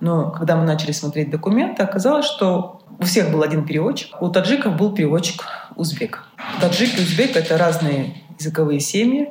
Но 0.00 0.30
когда 0.30 0.56
мы 0.56 0.64
начали 0.64 0.92
смотреть 0.92 1.30
документы, 1.30 1.82
оказалось, 1.82 2.26
что 2.26 2.82
у 2.98 3.04
всех 3.04 3.32
был 3.32 3.42
один 3.42 3.66
переводчик. 3.66 4.20
У 4.20 4.28
таджиков 4.28 4.76
был 4.76 4.94
переводчик 4.94 5.44
узбек. 5.76 6.24
Таджик 6.60 6.98
и 6.98 7.02
узбек— 7.02 7.36
это 7.36 7.58
разные 7.58 8.14
языковые 8.38 8.80
семьи. 8.80 9.30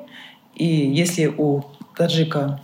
И 0.55 0.65
если 0.65 1.27
у 1.27 1.63
таджика 1.95 2.59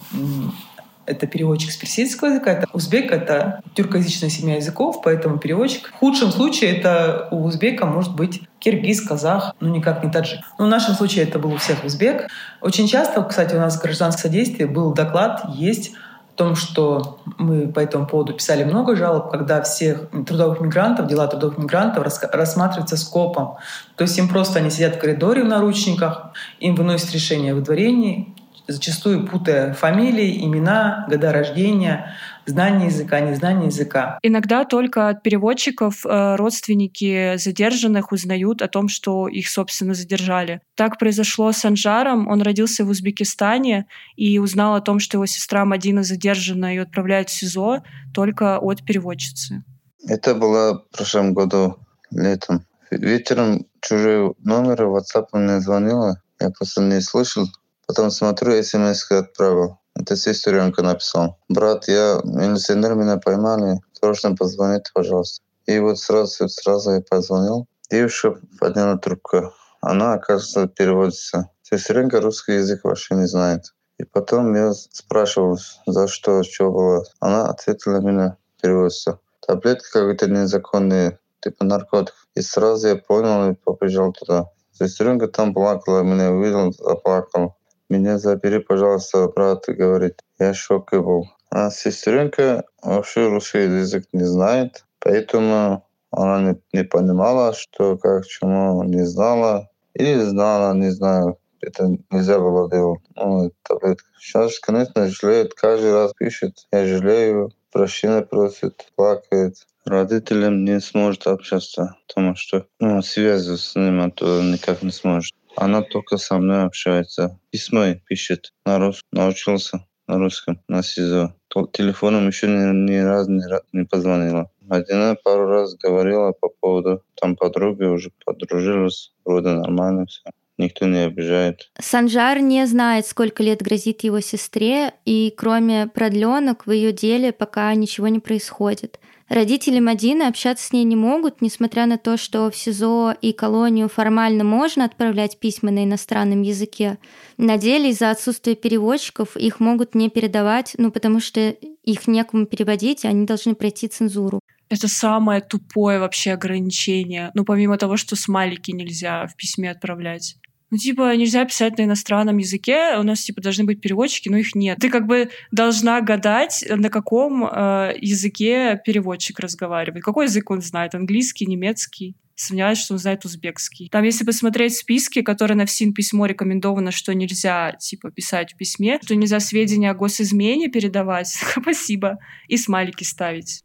это 1.05 1.25
переводчик 1.25 1.71
с 1.71 1.75
персидского 1.75 2.29
языка, 2.29 2.51
это 2.51 2.67
узбек— 2.71 3.11
это 3.11 3.61
тюркоязычная 3.73 4.29
семья 4.29 4.57
языков, 4.57 5.01
поэтому 5.03 5.39
переводчик. 5.39 5.87
В 5.87 5.95
худшем 5.95 6.31
случае 6.31 6.77
это 6.77 7.27
у 7.31 7.45
узбека 7.45 7.87
может 7.87 8.15
быть 8.15 8.41
киргиз, 8.59 9.01
казах, 9.01 9.55
ну 9.59 9.73
никак 9.73 10.03
не 10.03 10.11
таджик. 10.11 10.41
Но 10.59 10.65
в 10.65 10.67
нашем 10.67 10.93
случае 10.93 11.23
это 11.23 11.39
был 11.39 11.53
у 11.53 11.57
всех 11.57 11.83
узбек. 11.83 12.27
Очень 12.61 12.87
часто, 12.87 13.23
кстати, 13.23 13.55
у 13.55 13.59
нас 13.59 13.77
в 13.77 13.81
гражданском 13.81 14.21
содействии 14.21 14.65
был 14.65 14.93
доклад, 14.93 15.41
есть 15.55 15.93
том, 16.39 16.55
что 16.55 17.19
мы 17.37 17.67
по 17.67 17.81
этому 17.81 18.07
поводу 18.07 18.33
писали 18.33 18.63
много 18.63 18.95
жалоб, 18.95 19.29
когда 19.29 19.61
всех 19.61 20.09
трудовых 20.25 20.61
мигрантов, 20.61 21.07
дела 21.07 21.27
трудовых 21.27 21.57
мигрантов 21.57 22.05
рассматриваются 22.31 22.95
скопом. 22.95 23.57
То 23.97 24.03
есть 24.03 24.17
им 24.17 24.29
просто 24.29 24.59
они 24.59 24.69
сидят 24.69 24.95
в 24.95 24.99
коридоре 24.99 25.43
в 25.43 25.47
наручниках, 25.47 26.31
им 26.61 26.75
выносят 26.75 27.11
решение 27.11 27.51
о 27.51 27.55
выдворении, 27.55 28.33
зачастую 28.69 29.27
путая 29.27 29.73
фамилии, 29.73 30.45
имена, 30.45 31.05
года 31.09 31.33
рождения, 31.33 32.15
знание 32.49 32.87
языка, 32.87 33.19
незнание 33.19 33.67
языка. 33.67 34.19
Иногда 34.21 34.65
только 34.65 35.09
от 35.09 35.23
переводчиков 35.23 36.05
э, 36.05 36.35
родственники 36.35 37.37
задержанных 37.37 38.11
узнают 38.11 38.61
о 38.61 38.67
том, 38.67 38.89
что 38.89 39.27
их, 39.27 39.49
собственно, 39.49 39.93
задержали. 39.93 40.61
Так 40.75 40.99
произошло 40.99 41.51
с 41.51 41.63
Анжаром. 41.63 42.27
Он 42.27 42.41
родился 42.41 42.83
в 42.83 42.89
Узбекистане 42.89 43.85
и 44.15 44.39
узнал 44.39 44.75
о 44.75 44.81
том, 44.81 44.99
что 44.99 45.17
его 45.17 45.25
сестра 45.25 45.65
Мадина 45.65 46.03
задержана 46.03 46.75
и 46.75 46.79
отправляют 46.79 47.29
в 47.29 47.33
СИЗО 47.33 47.83
только 48.13 48.59
от 48.59 48.83
переводчицы. 48.83 49.63
Это 50.07 50.33
было 50.33 50.85
в 50.91 50.97
прошлом 50.97 51.33
году 51.33 51.77
летом. 52.11 52.65
Вечером 52.91 53.65
чужой 53.81 54.33
номер 54.43 54.85
в 54.85 54.97
WhatsApp 54.97 55.27
мне 55.33 55.59
звонила. 55.59 56.21
Я 56.39 56.49
просто 56.49 56.81
не 56.81 57.01
слышал. 57.01 57.47
Потом 57.87 58.11
смотрю, 58.11 58.61
смс 58.63 59.11
отправил. 59.11 59.79
Это 59.99 60.15
сестренка 60.15 60.81
написал. 60.81 61.37
Брат, 61.49 61.89
я 61.89 62.21
милиционер 62.23 62.95
меня 62.95 63.17
поймали. 63.17 63.81
Срочно 63.91 64.33
позвоните, 64.33 64.91
пожалуйста. 64.93 65.43
И 65.65 65.77
вот 65.79 65.99
сразу, 65.99 66.47
сразу 66.47 66.91
я 66.91 67.01
позвонил. 67.01 67.67
Девушка 67.91 68.39
подняла 68.59 68.97
трубку. 68.97 69.53
Она, 69.81 70.13
оказывается, 70.13 70.67
переводится. 70.67 71.49
Сестренка 71.63 72.21
русский 72.21 72.53
язык 72.53 72.85
вообще 72.85 73.15
не 73.15 73.27
знает. 73.27 73.73
И 73.97 74.05
потом 74.05 74.55
я 74.55 74.71
спрашивал, 74.71 75.59
за 75.85 76.07
что, 76.07 76.43
что 76.43 76.71
было. 76.71 77.03
Она 77.19 77.49
ответила 77.49 77.99
мне, 77.99 78.37
переводится. 78.61 79.19
Таблетки 79.45 79.91
какие-то 79.91 80.27
незаконные, 80.27 81.19
типа 81.41 81.65
наркотиков. 81.65 82.25
И 82.35 82.41
сразу 82.41 82.87
я 82.87 82.95
понял 82.95 83.51
и 83.51 83.53
побежал 83.53 84.13
туда. 84.13 84.45
Сестренка 84.71 85.27
там 85.27 85.53
плакала, 85.53 86.03
меня 86.03 86.31
увидел, 86.31 86.71
заплакал. 86.71 87.57
Меня 87.89 88.19
забери, 88.19 88.59
пожалуйста, 88.59 89.27
брат, 89.27 89.65
говорит. 89.67 90.21
Я 90.37 90.53
в 90.53 91.01
был. 91.01 91.27
А 91.49 91.71
сестренка 91.71 92.63
вообще 92.83 93.27
русский 93.27 93.63
язык 93.63 94.05
не 94.13 94.25
знает, 94.25 94.85
поэтому 94.99 95.83
она 96.11 96.41
не, 96.41 96.61
не 96.71 96.83
понимала, 96.83 97.53
что 97.53 97.97
как, 97.97 98.27
чему, 98.27 98.83
не 98.83 99.05
знала. 99.05 99.69
Или 99.95 100.19
знала, 100.19 100.73
не 100.73 100.91
знаю. 100.91 101.39
Это 101.61 101.97
нельзя 102.11 102.37
было 102.37 102.69
делать. 102.69 103.01
Ну, 103.15 103.51
таблетка. 103.63 104.07
Сейчас, 104.19 104.59
конечно, 104.59 105.09
жалеет. 105.09 105.55
Каждый 105.55 105.91
раз 105.91 106.13
пишет. 106.13 106.67
Я 106.71 106.85
жалею. 106.85 107.51
Прощения 107.71 108.21
просит, 108.21 108.91
плакает. 108.95 109.55
Родителям 109.85 110.63
не 110.63 110.79
сможет 110.79 111.25
общаться, 111.25 111.95
потому 112.07 112.35
что 112.35 112.67
ну, 112.79 113.01
связи 113.01 113.55
с 113.55 113.75
ним 113.75 114.01
а 114.01 114.11
то 114.11 114.43
никак 114.43 114.83
не 114.83 114.91
сможет. 114.91 115.33
Она 115.55 115.81
только 115.81 116.17
со 116.17 116.37
мной 116.37 116.63
общается. 116.63 117.39
Письмо 117.51 117.95
пишет 118.07 118.53
на 118.65 118.79
русском. 118.79 119.07
Научился 119.11 119.85
на 120.07 120.17
русском, 120.17 120.61
на 120.67 120.81
СИЗО. 120.81 121.35
Телефоном 121.71 122.27
еще 122.27 122.47
ни, 122.47 122.91
ни 122.91 122.97
разу 122.97 123.31
не, 123.31 123.43
не 123.73 123.85
позвонила. 123.85 124.51
Один 124.69 125.15
пару 125.23 125.47
раз 125.47 125.75
говорила 125.75 126.31
по 126.31 126.49
поводу 126.49 127.03
там 127.15 127.35
подруги, 127.35 127.83
уже 127.83 128.11
подружилась, 128.25 129.11
вроде 129.25 129.49
нормально 129.49 130.05
все. 130.05 130.21
Никто 130.57 130.85
не 130.85 131.05
обижает. 131.05 131.71
Санжар 131.79 132.39
не 132.39 132.65
знает, 132.67 133.05
сколько 133.07 133.41
лет 133.41 133.61
грозит 133.61 134.03
его 134.03 134.19
сестре, 134.19 134.93
и 135.05 135.33
кроме 135.35 135.87
продленок 135.87 136.67
в 136.67 136.71
ее 136.71 136.91
деле 136.91 137.31
пока 137.31 137.73
ничего 137.73 138.09
не 138.09 138.19
происходит. 138.19 138.99
Родители 139.29 139.79
Мадины 139.79 140.23
общаться 140.23 140.65
с 140.65 140.73
ней 140.73 140.83
не 140.83 140.95
могут, 140.95 141.39
несмотря 141.41 141.85
на 141.85 141.99
то, 141.99 142.17
что 142.17 142.49
в 142.49 142.55
СИЗО 142.55 143.15
и 143.21 143.31
колонию 143.31 143.87
формально 143.87 144.43
можно 144.43 144.85
отправлять 144.85 145.39
письма 145.39 145.69
на 145.69 145.83
иностранном 145.83 146.41
языке. 146.41 146.97
На 147.37 147.57
деле 147.57 147.91
из-за 147.91 148.09
отсутствия 148.09 148.55
переводчиков 148.55 149.37
их 149.37 149.59
могут 149.59 149.93
не 149.93 150.09
передавать, 150.09 150.73
ну 150.79 150.91
потому 150.91 151.19
что 151.19 151.51
их 151.51 152.07
некому 152.07 152.47
переводить, 152.47 153.05
и 153.05 153.07
они 153.07 153.27
должны 153.27 153.53
пройти 153.53 153.87
цензуру. 153.87 154.39
Это 154.67 154.87
самое 154.87 155.41
тупое 155.41 155.99
вообще 155.99 156.31
ограничение. 156.31 157.29
Ну, 157.35 157.45
помимо 157.45 157.77
того, 157.77 157.97
что 157.97 158.15
смайлики 158.15 158.71
нельзя 158.71 159.27
в 159.27 159.35
письме 159.35 159.69
отправлять. 159.69 160.37
Ну, 160.71 160.77
типа, 160.77 161.15
нельзя 161.15 161.45
писать 161.45 161.77
на 161.77 161.83
иностранном 161.83 162.37
языке, 162.37 162.95
у 162.99 163.03
нас, 163.03 163.21
типа, 163.21 163.41
должны 163.41 163.63
быть 163.63 163.81
переводчики, 163.81 164.29
но 164.29 164.37
их 164.37 164.53
нет. 164.53 164.77
Ты 164.79 164.89
как 164.89 165.07
бы 165.07 165.29
должна 165.51 165.99
гадать, 166.01 166.63
на 166.69 166.89
каком 166.89 167.45
э, 167.45 167.93
языке 167.99 168.79
переводчик 168.85 169.39
разговаривает. 169.39 170.03
Какой 170.03 170.25
язык 170.25 170.51
он 170.51 170.61
знает? 170.61 170.93
Английский, 170.93 171.47
немецкий? 171.47 172.15
Сомневаюсь, 172.35 172.77
что 172.77 172.93
он 172.93 172.99
знает 172.99 173.25
узбекский. 173.25 173.89
Там, 173.89 174.03
если 174.03 174.23
посмотреть 174.23 174.75
списки, 174.77 175.21
которые 175.21 175.57
на 175.57 175.65
ФСИН 175.65 175.93
письмо 175.93 176.25
рекомендовано, 176.27 176.91
что 176.91 177.13
нельзя, 177.13 177.73
типа, 177.79 178.11
писать 178.11 178.53
в 178.53 178.57
письме, 178.57 178.99
что 179.03 179.15
нельзя 179.15 179.39
сведения 179.39 179.89
о 179.89 179.95
госизмене 179.95 180.69
передавать, 180.69 181.27
спасибо, 181.61 182.19
и 182.47 182.57
смайлики 182.57 183.03
ставить. 183.03 183.63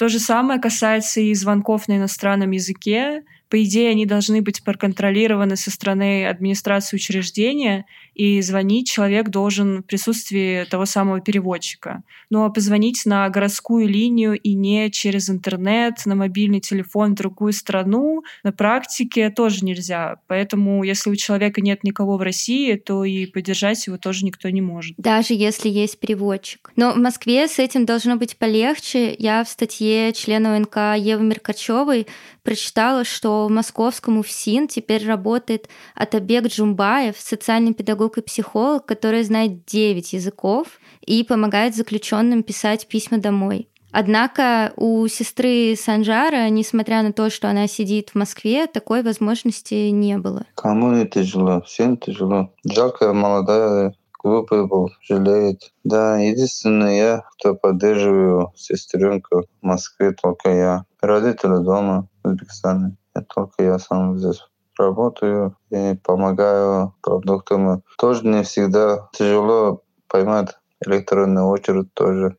То 0.00 0.08
же 0.08 0.18
самое 0.18 0.58
касается 0.58 1.20
и 1.20 1.34
звонков 1.34 1.86
на 1.86 1.98
иностранном 1.98 2.52
языке. 2.52 3.22
По 3.50 3.62
идее, 3.64 3.90
они 3.90 4.06
должны 4.06 4.42
быть 4.42 4.62
проконтролированы 4.62 5.56
со 5.56 5.72
стороны 5.72 6.26
администрации 6.26 6.96
учреждения, 6.96 7.84
и 8.14 8.40
звонить 8.42 8.88
человек 8.88 9.28
должен 9.28 9.82
в 9.82 9.86
присутствии 9.86 10.64
того 10.64 10.86
самого 10.86 11.20
переводчика. 11.20 12.02
Но 12.30 12.48
позвонить 12.50 13.02
на 13.06 13.28
городскую 13.28 13.88
линию 13.88 14.38
и 14.38 14.54
не 14.54 14.90
через 14.90 15.28
интернет, 15.30 16.06
на 16.06 16.14
мобильный 16.14 16.60
телефон 16.60 17.12
в 17.12 17.16
другую 17.16 17.52
страну 17.52 18.22
на 18.44 18.52
практике 18.52 19.30
тоже 19.30 19.64
нельзя. 19.64 20.16
Поэтому, 20.28 20.84
если 20.84 21.10
у 21.10 21.16
человека 21.16 21.60
нет 21.60 21.82
никого 21.82 22.18
в 22.18 22.22
России, 22.22 22.76
то 22.76 23.04
и 23.04 23.26
поддержать 23.26 23.84
его 23.86 23.98
тоже 23.98 24.24
никто 24.24 24.48
не 24.48 24.60
может. 24.60 24.94
Даже 24.96 25.34
если 25.34 25.68
есть 25.68 25.98
переводчик. 25.98 26.72
Но 26.76 26.92
в 26.92 26.98
Москве 26.98 27.48
с 27.48 27.58
этим 27.58 27.84
должно 27.84 28.16
быть 28.16 28.36
полегче. 28.36 29.14
Я 29.18 29.42
в 29.42 29.48
статье 29.48 30.12
члена 30.12 30.56
ОНК 30.56 30.76
Евы 30.98 31.24
Меркачевой 31.24 32.06
прочитала, 32.42 33.04
что 33.04 33.39
в 33.48 33.50
московском 33.50 34.18
УФСИН 34.18 34.68
теперь 34.68 35.06
работает 35.06 35.68
Атабек 35.94 36.46
Джумбаев, 36.46 37.16
социальный 37.18 37.74
педагог 37.74 38.18
и 38.18 38.22
психолог, 38.22 38.86
который 38.86 39.22
знает 39.22 39.64
9 39.64 40.12
языков 40.12 40.66
и 41.04 41.24
помогает 41.24 41.74
заключенным 41.74 42.42
писать 42.42 42.86
письма 42.88 43.18
домой. 43.18 43.68
Однако 43.92 44.72
у 44.76 45.06
сестры 45.08 45.74
Санжара, 45.76 46.48
несмотря 46.48 47.02
на 47.02 47.12
то, 47.12 47.28
что 47.28 47.48
она 47.50 47.66
сидит 47.66 48.10
в 48.10 48.14
Москве, 48.14 48.66
такой 48.66 49.02
возможности 49.02 49.88
не 49.90 50.16
было. 50.18 50.46
Кому 50.54 50.92
не 50.92 51.06
тяжело, 51.06 51.60
всем 51.62 51.96
тяжело. 51.96 52.52
Жалко, 52.64 53.12
молодая 53.12 53.94
глупый 54.22 54.66
был, 54.66 54.90
жалеет. 55.02 55.72
Да, 55.84 56.18
единственное 56.18 56.96
я, 56.96 57.24
кто 57.32 57.54
поддерживаю 57.54 58.52
сестренку 58.54 59.42
в 59.60 59.66
Москве, 59.66 60.12
только 60.12 60.50
я. 60.50 60.84
Родители 61.00 61.62
дома 61.62 62.08
в 62.22 62.28
Узбекистане. 62.28 62.96
Только 63.22 63.62
я 63.62 63.78
сам 63.78 64.18
здесь 64.18 64.42
работаю 64.78 65.56
и 65.70 65.94
помогаю 66.02 66.94
продуктами. 67.02 67.82
Тоже 67.98 68.26
не 68.26 68.42
всегда 68.42 69.08
тяжело 69.12 69.82
поймать 70.08 70.56
электронную 70.84 71.46
очередь 71.46 71.92
тоже. 71.94 72.36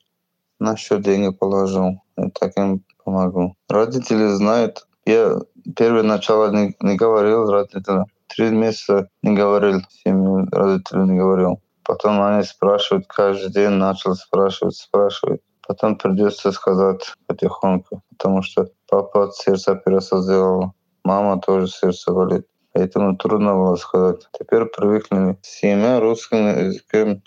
На 0.59 0.75
счет 0.75 1.01
деньги 1.01 1.35
положил. 1.35 2.01
И 2.17 2.29
таким 2.31 2.83
помогу. 3.03 3.55
Родители 3.69 4.27
знают. 4.27 4.87
Я 5.05 5.39
первое 5.75 6.03
начало 6.03 6.51
не, 6.51 6.75
не 6.81 6.95
говорил 6.95 7.49
родителям. 7.49 8.05
Три 8.27 8.49
месяца 8.49 9.09
не 9.23 9.35
говорил 9.35 9.81
семье, 9.89 10.47
родителям 10.51 11.11
не 11.11 11.19
говорил. 11.19 11.61
Потом 11.83 12.21
они 12.21 12.43
спрашивают, 12.43 13.07
каждый 13.07 13.51
день 13.51 13.71
начал 13.71 14.15
спрашивать, 14.15 14.75
спрашивать. 14.75 15.41
Потом 15.67 15.95
придется 15.95 16.51
сказать 16.51 17.13
потихоньку, 17.27 18.01
потому 18.09 18.41
что 18.41 18.69
папа 18.91 19.23
от 19.23 19.35
сердца 19.35 19.71
операцию 19.71 20.21
сделал, 20.21 20.73
мама 21.03 21.39
тоже 21.41 21.67
сердце 21.67 22.11
болит. 22.11 22.45
Поэтому 22.73 23.17
трудно 23.17 23.53
было 23.55 23.75
сказать. 23.75 24.27
Теперь 24.37 24.65
привыкли. 24.65 25.37
Семья 25.41 25.99
русским 25.99 26.67
языком 26.67 27.23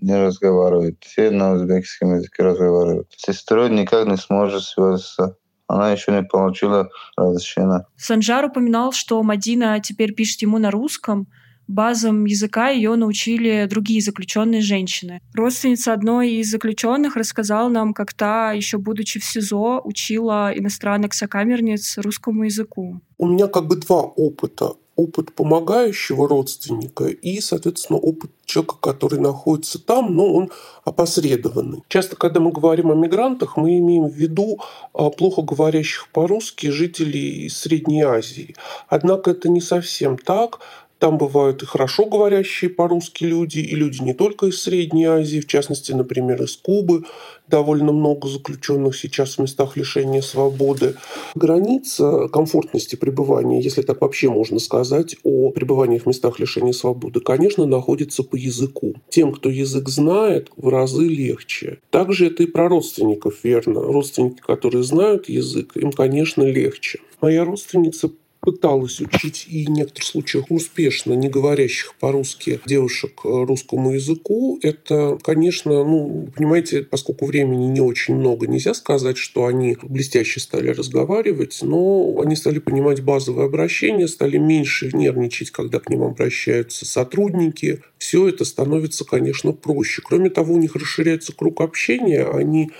не 0.00 0.16
разговаривает. 0.16 0.96
Все 1.00 1.30
на 1.30 1.52
узбекском 1.52 2.14
языке 2.14 2.44
разговаривают. 2.44 3.12
С 3.16 3.26
сестрой 3.26 3.70
никак 3.70 4.06
не 4.06 4.16
сможет 4.16 4.62
связаться. 4.62 5.36
Она 5.66 5.92
еще 5.92 6.12
не 6.12 6.22
получила 6.22 6.88
разрешения. 7.16 7.84
Санжар 7.96 8.46
упоминал, 8.46 8.92
что 8.92 9.22
Мадина 9.22 9.78
теперь 9.80 10.14
пишет 10.14 10.42
ему 10.42 10.58
на 10.58 10.70
русском, 10.70 11.28
базам 11.68 12.24
языка 12.24 12.70
ее 12.70 12.96
научили 12.96 13.66
другие 13.70 14.00
заключенные 14.00 14.62
женщины. 14.62 15.20
Родственница 15.34 15.92
одной 15.92 16.30
из 16.32 16.50
заключенных 16.50 17.16
рассказала 17.16 17.68
нам, 17.68 17.94
как 17.94 18.14
та, 18.14 18.52
еще 18.52 18.78
будучи 18.78 19.20
в 19.20 19.24
СИЗО, 19.24 19.82
учила 19.84 20.50
иностранных 20.54 21.14
сокамерниц 21.14 21.98
русскому 21.98 22.44
языку. 22.44 23.00
У 23.18 23.26
меня 23.26 23.46
как 23.46 23.66
бы 23.66 23.76
два 23.76 24.02
опыта 24.02 24.72
опыт 24.98 25.32
помогающего 25.32 26.28
родственника 26.28 27.04
и, 27.04 27.40
соответственно, 27.40 28.00
опыт 28.00 28.32
человека, 28.44 28.74
который 28.80 29.20
находится 29.20 29.78
там, 29.78 30.14
но 30.14 30.34
он 30.34 30.50
опосредованный. 30.84 31.84
Часто, 31.88 32.16
когда 32.16 32.40
мы 32.40 32.50
говорим 32.50 32.90
о 32.90 32.96
мигрантах, 32.96 33.56
мы 33.56 33.78
имеем 33.78 34.08
в 34.08 34.14
виду 34.14 34.58
а, 34.92 35.10
плохо 35.10 35.42
говорящих 35.42 36.08
по-русски 36.08 36.66
жителей 36.70 37.48
Средней 37.48 38.02
Азии. 38.02 38.56
Однако 38.88 39.30
это 39.30 39.48
не 39.48 39.60
совсем 39.60 40.18
так. 40.18 40.58
Там 40.98 41.16
бывают 41.16 41.62
и 41.62 41.66
хорошо 41.66 42.06
говорящие 42.06 42.70
по-русски 42.70 43.24
люди, 43.24 43.60
и 43.60 43.74
люди 43.74 44.02
не 44.02 44.14
только 44.14 44.46
из 44.46 44.60
Средней 44.60 45.04
Азии, 45.04 45.40
в 45.40 45.46
частности, 45.46 45.92
например, 45.92 46.42
из 46.42 46.56
Кубы. 46.56 47.04
Довольно 47.46 47.92
много 47.92 48.28
заключенных 48.28 48.96
сейчас 48.96 49.36
в 49.36 49.38
местах 49.38 49.76
лишения 49.76 50.20
свободы. 50.20 50.96
Граница 51.34 52.28
комфортности 52.28 52.96
пребывания, 52.96 53.60
если 53.60 53.82
так 53.82 54.00
вообще 54.00 54.28
можно 54.28 54.58
сказать, 54.58 55.16
о 55.22 55.50
пребывании 55.50 55.98
в 55.98 56.06
местах 56.06 56.40
лишения 56.40 56.72
свободы, 56.72 57.20
конечно, 57.20 57.64
находится 57.64 58.22
по 58.24 58.36
языку. 58.36 58.94
Тем, 59.08 59.32
кто 59.32 59.48
язык 59.48 59.88
знает, 59.88 60.50
в 60.56 60.68
разы 60.68 61.06
легче. 61.06 61.78
Также 61.90 62.26
это 62.26 62.42
и 62.42 62.46
про 62.46 62.68
родственников 62.68 63.44
верно. 63.44 63.80
Родственники, 63.80 64.40
которые 64.40 64.82
знают 64.82 65.28
язык, 65.28 65.76
им, 65.76 65.92
конечно, 65.92 66.42
легче. 66.42 66.98
Моя 67.20 67.44
родственница 67.44 68.10
пыталась 68.40 69.00
учить 69.00 69.46
и 69.48 69.66
в 69.66 69.70
некоторых 69.70 70.04
случаях 70.04 70.50
успешно 70.50 71.12
не 71.12 71.28
говорящих 71.28 71.94
по-русски 71.96 72.60
девушек 72.66 73.20
русскому 73.24 73.92
языку. 73.92 74.58
Это, 74.62 75.18
конечно, 75.22 75.84
ну, 75.84 76.28
понимаете, 76.34 76.82
поскольку 76.82 77.26
времени 77.26 77.66
не 77.66 77.80
очень 77.80 78.14
много, 78.14 78.46
нельзя 78.46 78.74
сказать, 78.74 79.18
что 79.18 79.46
они 79.46 79.76
блестяще 79.82 80.40
стали 80.40 80.68
разговаривать, 80.70 81.58
но 81.62 82.20
они 82.20 82.36
стали 82.36 82.58
понимать 82.58 83.02
базовое 83.02 83.46
обращение, 83.46 84.08
стали 84.08 84.38
меньше 84.38 84.90
нервничать, 84.92 85.50
когда 85.50 85.80
к 85.80 85.90
ним 85.90 86.02
обращаются 86.02 86.86
сотрудники. 86.86 87.82
Все 87.98 88.28
это 88.28 88.44
становится, 88.44 89.04
конечно, 89.04 89.52
проще. 89.52 90.02
Кроме 90.04 90.30
того, 90.30 90.54
у 90.54 90.58
них 90.58 90.76
расширяется 90.76 91.32
круг 91.32 91.60
общения, 91.60 92.24
они 92.24 92.70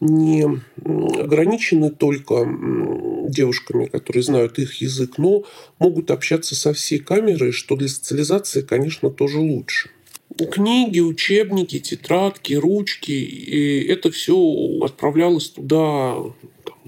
не 0.00 0.44
ограничены 0.84 1.90
только 1.90 2.44
девушками, 3.30 3.86
которые 3.86 4.22
знают 4.22 4.58
их 4.58 4.80
язык, 4.80 5.18
но 5.18 5.44
могут 5.78 6.10
общаться 6.10 6.54
со 6.54 6.72
всей 6.72 6.98
камерой, 6.98 7.52
что 7.52 7.76
для 7.76 7.88
социализации, 7.88 8.62
конечно, 8.62 9.10
тоже 9.10 9.38
лучше. 9.38 9.90
Книги, 10.50 11.00
учебники, 11.00 11.78
тетрадки, 11.78 12.54
ручки, 12.54 13.12
и 13.12 13.86
это 13.86 14.10
все 14.10 14.36
отправлялось 14.82 15.50
туда 15.50 16.16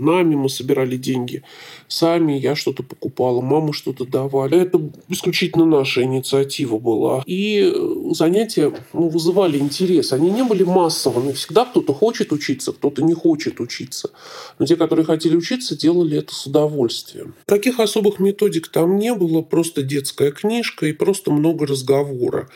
нами 0.00 0.34
мы 0.34 0.48
собирали 0.48 0.96
деньги, 0.96 1.42
сами 1.88 2.32
я 2.32 2.54
что-то 2.54 2.82
покупала, 2.82 3.40
мама 3.40 3.72
что-то 3.72 4.04
давали. 4.04 4.60
Это 4.60 4.80
исключительно 5.08 5.64
наша 5.64 6.02
инициатива 6.02 6.78
была. 6.78 7.22
И 7.26 7.72
э, 7.74 8.14
занятия 8.14 8.72
ну, 8.92 9.08
вызывали 9.08 9.58
интерес. 9.58 10.12
Они 10.12 10.30
не 10.30 10.44
были 10.44 10.64
массовыми. 10.64 11.32
Всегда 11.32 11.64
кто-то 11.64 11.92
хочет 11.94 12.32
учиться, 12.32 12.72
кто-то 12.72 13.02
не 13.02 13.14
хочет 13.14 13.60
учиться. 13.60 14.10
Но 14.58 14.66
те, 14.66 14.76
которые 14.76 15.04
хотели 15.04 15.36
учиться, 15.36 15.76
делали 15.76 16.18
это 16.18 16.34
с 16.34 16.46
удовольствием. 16.46 17.34
Таких 17.46 17.80
особых 17.80 18.18
методик 18.18 18.68
там 18.68 18.96
не 18.96 19.14
было. 19.14 19.42
Просто 19.42 19.82
детская 19.82 20.30
книжка 20.30 20.86
и 20.86 20.92
просто 20.92 21.30
много 21.30 21.66
разговора. 21.66 22.48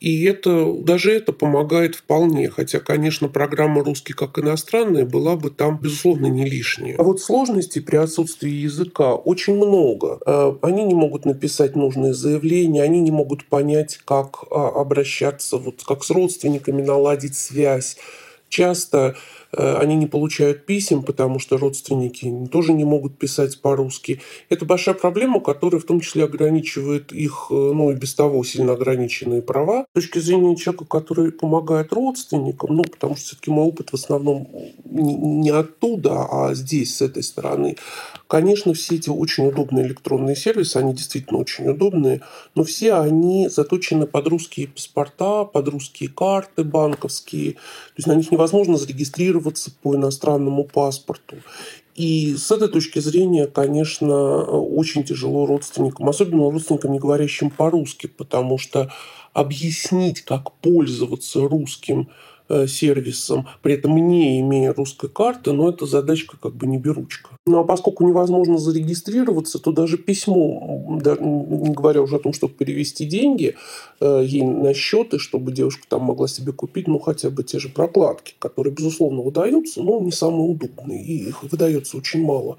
И 0.00 0.24
это, 0.24 0.72
даже 0.72 1.12
это 1.12 1.32
помогает 1.32 1.94
вполне. 1.94 2.50
Хотя, 2.50 2.80
конечно, 2.80 3.28
программа 3.28 3.82
«Русский 3.82 4.12
как 4.12 4.38
иностранная» 4.38 5.06
была 5.06 5.36
бы 5.36 5.50
там, 5.50 5.78
безусловно, 5.78 6.26
не 6.26 6.44
лишняя. 6.44 6.96
А 6.98 7.02
вот 7.02 7.20
сложностей 7.20 7.80
при 7.80 7.96
отсутствии 7.96 8.50
языка 8.50 9.14
очень 9.14 9.56
много. 9.56 10.18
А, 10.26 10.58
они 10.62 10.84
не 10.84 10.94
могут 10.94 11.24
написать 11.24 11.76
нужные 11.76 12.12
заявления, 12.12 12.82
они 12.82 13.00
не 13.00 13.10
могут 13.10 13.46
понять, 13.46 13.98
как 14.04 14.44
а, 14.50 14.68
обращаться, 14.68 15.56
вот 15.56 15.82
как 15.82 16.04
с 16.04 16.10
родственниками 16.10 16.82
наладить 16.82 17.36
связь. 17.36 17.96
Часто 18.48 19.16
они 19.56 19.96
не 19.96 20.06
получают 20.06 20.66
писем, 20.66 21.02
потому 21.02 21.38
что 21.38 21.56
родственники 21.56 22.32
тоже 22.50 22.72
не 22.72 22.84
могут 22.84 23.18
писать 23.18 23.60
по-русски. 23.60 24.20
Это 24.48 24.64
большая 24.64 24.94
проблема, 24.94 25.40
которая 25.40 25.80
в 25.80 25.84
том 25.84 26.00
числе 26.00 26.24
ограничивает 26.24 27.12
их, 27.12 27.48
э, 27.50 27.54
ну 27.54 27.90
и 27.90 27.94
без 27.94 28.14
того 28.14 28.44
сильно 28.44 28.72
ограниченные 28.72 29.42
права. 29.42 29.86
С 29.92 29.94
точки 29.94 30.18
зрения 30.18 30.56
человека, 30.56 30.84
который 30.84 31.32
помогает 31.32 31.92
родственникам, 31.92 32.76
ну 32.76 32.84
потому 32.84 33.16
что 33.16 33.26
все-таки 33.26 33.50
мой 33.50 33.66
опыт 33.66 33.90
в 33.90 33.94
основном 33.94 34.48
не 34.84 35.50
оттуда, 35.50 36.26
а 36.30 36.54
здесь, 36.54 36.96
с 36.96 37.02
этой 37.02 37.22
стороны, 37.22 37.76
Конечно, 38.28 38.74
все 38.74 38.96
эти 38.96 39.08
очень 39.08 39.46
удобные 39.46 39.86
электронные 39.86 40.34
сервисы, 40.34 40.78
они 40.78 40.94
действительно 40.94 41.38
очень 41.38 41.68
удобные, 41.68 42.22
но 42.56 42.64
все 42.64 42.94
они 42.94 43.48
заточены 43.48 44.06
под 44.06 44.26
русские 44.26 44.66
паспорта, 44.66 45.44
под 45.44 45.68
русские 45.68 46.08
карты 46.08 46.64
банковские. 46.64 47.52
То 47.52 47.58
есть 47.98 48.08
на 48.08 48.14
них 48.14 48.32
невозможно 48.32 48.76
зарегистрироваться 48.76 49.70
по 49.70 49.94
иностранному 49.94 50.64
паспорту. 50.64 51.36
И 51.94 52.34
с 52.36 52.50
этой 52.50 52.68
точки 52.68 52.98
зрения, 52.98 53.46
конечно, 53.46 54.42
очень 54.42 55.04
тяжело 55.04 55.46
родственникам, 55.46 56.08
особенно 56.08 56.50
родственникам, 56.50 56.92
не 56.92 56.98
говорящим 56.98 57.48
по-русски, 57.48 58.08
потому 58.08 58.58
что 58.58 58.92
объяснить, 59.32 60.22
как 60.22 60.52
пользоваться 60.54 61.40
русским 61.48 62.08
сервисом, 62.66 63.48
при 63.62 63.74
этом 63.74 63.96
не 63.96 64.40
имея 64.40 64.72
русской 64.72 65.08
карты, 65.08 65.52
но 65.52 65.68
эта 65.68 65.86
задачка 65.86 66.36
как 66.40 66.54
бы 66.54 66.66
не 66.66 66.78
беручка. 66.78 67.30
Ну 67.46 67.60
а 67.60 67.64
поскольку 67.64 68.06
невозможно 68.06 68.58
зарегистрироваться, 68.58 69.58
то 69.58 69.72
даже 69.72 69.98
письмо, 69.98 70.98
не 71.00 71.72
говоря 71.72 72.02
уже 72.02 72.16
о 72.16 72.18
том, 72.18 72.32
чтобы 72.32 72.54
перевести 72.54 73.04
деньги 73.04 73.54
э, 74.00 74.22
ей 74.24 74.42
на 74.42 74.74
счеты, 74.74 75.18
чтобы 75.18 75.52
девушка 75.52 75.84
там 75.88 76.02
могла 76.02 76.28
себе 76.28 76.52
купить, 76.52 76.88
ну 76.88 76.98
хотя 76.98 77.30
бы 77.30 77.44
те 77.44 77.58
же 77.58 77.68
прокладки, 77.68 78.34
которые, 78.38 78.74
безусловно, 78.74 79.22
выдаются, 79.22 79.82
но 79.82 80.00
не 80.00 80.12
самые 80.12 80.50
удобные, 80.50 81.04
и 81.04 81.28
их 81.28 81.42
выдается 81.42 81.96
очень 81.96 82.24
мало. 82.24 82.58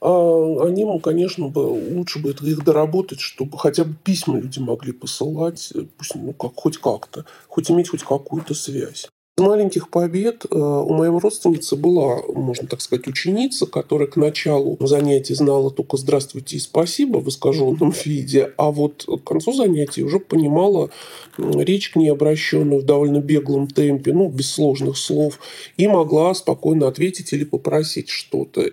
А 0.00 0.66
они, 0.66 0.86
конечно, 1.00 1.48
бы, 1.48 1.58
лучше 1.58 2.20
бы 2.20 2.30
их 2.30 2.64
доработать, 2.64 3.20
чтобы 3.20 3.58
хотя 3.58 3.84
бы 3.84 3.94
письма 4.02 4.38
люди 4.38 4.58
могли 4.58 4.92
посылать, 4.92 5.72
э, 5.74 5.84
пусть, 5.98 6.14
ну, 6.14 6.32
как, 6.32 6.52
хоть 6.54 6.78
как-то, 6.78 7.24
хоть 7.48 7.70
иметь 7.70 7.88
хоть 7.88 8.02
какую-то 8.02 8.54
связь 8.54 9.08
маленьких 9.40 9.88
побед 9.88 10.44
э, 10.44 10.54
у 10.56 10.92
моей 10.92 11.10
родственницы 11.10 11.76
была, 11.76 12.20
можно 12.28 12.68
так 12.68 12.80
сказать, 12.80 13.06
ученица, 13.08 13.66
которая 13.66 14.08
к 14.08 14.16
началу 14.16 14.76
занятий 14.80 15.34
знала 15.34 15.70
только 15.70 15.96
«здравствуйте» 15.96 16.56
и 16.56 16.60
«спасибо» 16.60 17.18
в 17.18 17.28
искаженном 17.28 17.92
виде, 18.04 18.52
а 18.56 18.70
вот 18.70 19.04
к 19.06 19.26
концу 19.26 19.52
занятий 19.52 20.04
уже 20.04 20.20
понимала 20.20 20.90
речь 21.38 21.90
к 21.90 21.96
ней 21.96 22.08
обращенную 22.12 22.82
в 22.82 22.84
довольно 22.84 23.18
беглом 23.18 23.66
темпе, 23.66 24.12
ну, 24.12 24.28
без 24.28 24.50
сложных 24.52 24.96
слов, 24.96 25.40
и 25.76 25.88
могла 25.88 26.34
спокойно 26.34 26.86
ответить 26.86 27.32
или 27.32 27.44
попросить 27.44 28.08
что-то. 28.08 28.70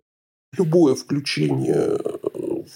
Любое 0.58 0.96
включение 0.96 1.98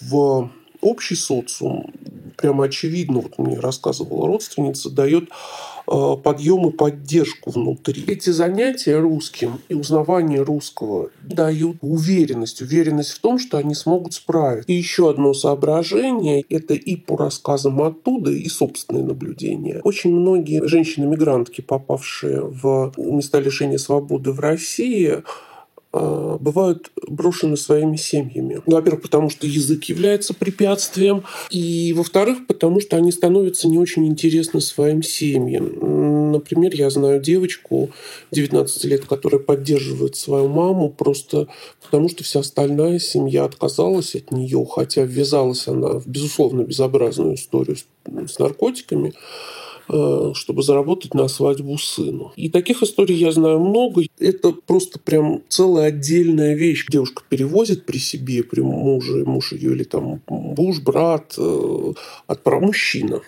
в 0.02 0.50
общий 0.82 1.16
социум, 1.16 1.92
прямо 2.38 2.66
очевидно, 2.66 3.20
вот 3.20 3.38
мне 3.38 3.60
рассказывала 3.60 4.28
родственница, 4.28 4.90
дает 4.90 5.30
Э, 5.30 5.71
подъем 5.86 6.68
и 6.70 6.72
поддержку 6.72 7.52
внутри. 7.52 8.04
Эти 8.08 8.30
занятия 8.30 8.98
русским 9.00 9.60
и 9.70 9.74
узнавание 9.74 10.42
русского 10.42 11.10
дают 11.22 11.78
уверенность, 11.82 12.62
уверенность 12.62 13.12
в 13.12 13.20
том, 13.20 13.40
что 13.40 13.58
они 13.58 13.76
смогут 13.76 14.14
справиться. 14.14 14.72
И 14.72 14.74
еще 14.74 15.10
одно 15.10 15.34
соображение– 15.34 16.44
это 16.50 16.74
и 16.74 16.96
по 16.96 17.18
рассказам 17.18 17.82
оттуда, 17.82 18.32
и 18.32 18.48
собственные 18.48 19.04
наблюдения. 19.04 19.82
Очень 19.84 20.14
многие 20.14 20.66
женщины-мигрантки, 20.66 21.62
попавшие 21.62 22.42
в 22.42 22.94
места 22.98 23.40
лишения 23.40 23.78
свободы 23.78 24.32
в 24.32 24.40
России, 24.40 25.24
бывают 25.94 26.92
брошены 27.08 27.58
своими 27.58 27.98
семьями. 27.98 28.62
Ну, 28.66 28.76
во-первых, 28.76 29.02
потому 29.04 29.30
что 29.30 29.46
язык 29.46 29.86
является 29.86 30.34
препятствием, 30.34 31.24
и 31.50 31.94
во-вторых, 31.94 32.48
потому 32.48 32.80
что 32.80 32.98
они 32.98 33.12
становятся 33.12 33.68
не 33.68 33.78
очень 33.78 34.08
интересны 34.08 34.62
своим 34.62 35.04
семьям. 35.04 36.32
Например, 36.32 36.74
я 36.74 36.90
знаю 36.90 37.22
девочку 37.22 37.90
19 38.32 38.84
лет, 38.86 39.06
которая 39.06 39.42
поддерживает 39.42 40.16
свою 40.16 40.48
маму 40.48 40.90
просто 40.90 41.48
потому, 41.84 42.08
что 42.08 42.24
вся 42.24 42.40
остальная 42.40 43.00
семья 43.00 43.44
отказалась 43.44 44.16
от 44.16 44.32
нее, 44.32 44.66
хотя 44.70 45.04
ввязалась 45.04 45.68
она 45.68 46.00
в, 46.00 46.08
безусловно, 46.08 46.62
безобразную 46.62 47.36
историю 47.36 47.78
с 48.06 48.40
наркотиками. 48.40 49.14
Э, 49.90 50.32
чтобы 50.36 50.64
заработать 50.64 51.14
на 51.14 51.28
свадьбу 51.28 51.78
сыну. 51.78 52.32
И 52.36 52.50
таких 52.50 52.82
историй 52.84 53.16
я 53.16 53.32
знаю 53.32 53.60
много. 53.60 54.04
Это 54.20 54.52
просто 54.52 55.00
прям 55.00 55.42
целая 55.50 55.88
отдельная 55.88 56.56
вещь. 56.56 56.86
Девушка 56.90 57.24
перевозит 57.28 57.86
при 57.86 57.98
себе, 57.98 58.44
при 58.44 58.62
муже, 58.62 59.26
муж 59.26 59.52
ее 59.54 59.72
или 59.72 59.84
там 59.84 60.22
муж, 60.28 60.80
брат, 60.80 61.36
э, 61.38 61.94
отправ... 62.28 62.62
мужчина 62.62 63.22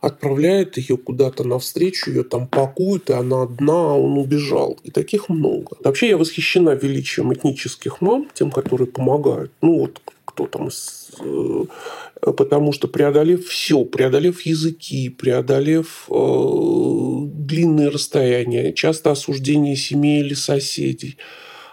отправляет 0.00 0.78
ее 0.78 0.96
куда-то 0.96 1.44
навстречу, 1.44 2.10
ее 2.10 2.24
там 2.24 2.48
пакуют, 2.48 3.08
и 3.08 3.12
она 3.12 3.42
одна, 3.42 3.92
а 3.92 3.94
он 3.94 4.18
убежал. 4.18 4.76
И 4.82 4.90
таких 4.90 5.28
много. 5.28 5.76
Вообще 5.84 6.08
я 6.08 6.16
восхищена 6.16 6.70
величием 6.70 7.32
этнических 7.32 8.00
мам, 8.00 8.28
тем, 8.34 8.50
которые 8.50 8.88
помогают. 8.88 9.52
Ну 9.60 9.78
вот 9.78 10.00
кто 10.24 10.46
там 10.46 10.68
э, 11.20 11.64
потому 12.30 12.72
что 12.72 12.88
преодолев 12.88 13.46
все, 13.46 13.84
преодолев 13.84 14.42
языки, 14.42 15.08
преодолев 15.08 16.06
э, 16.08 16.14
длинные 17.34 17.88
расстояния, 17.88 18.72
часто 18.72 19.10
осуждение 19.10 19.76
семьи 19.76 20.20
или 20.20 20.34
соседей, 20.34 21.18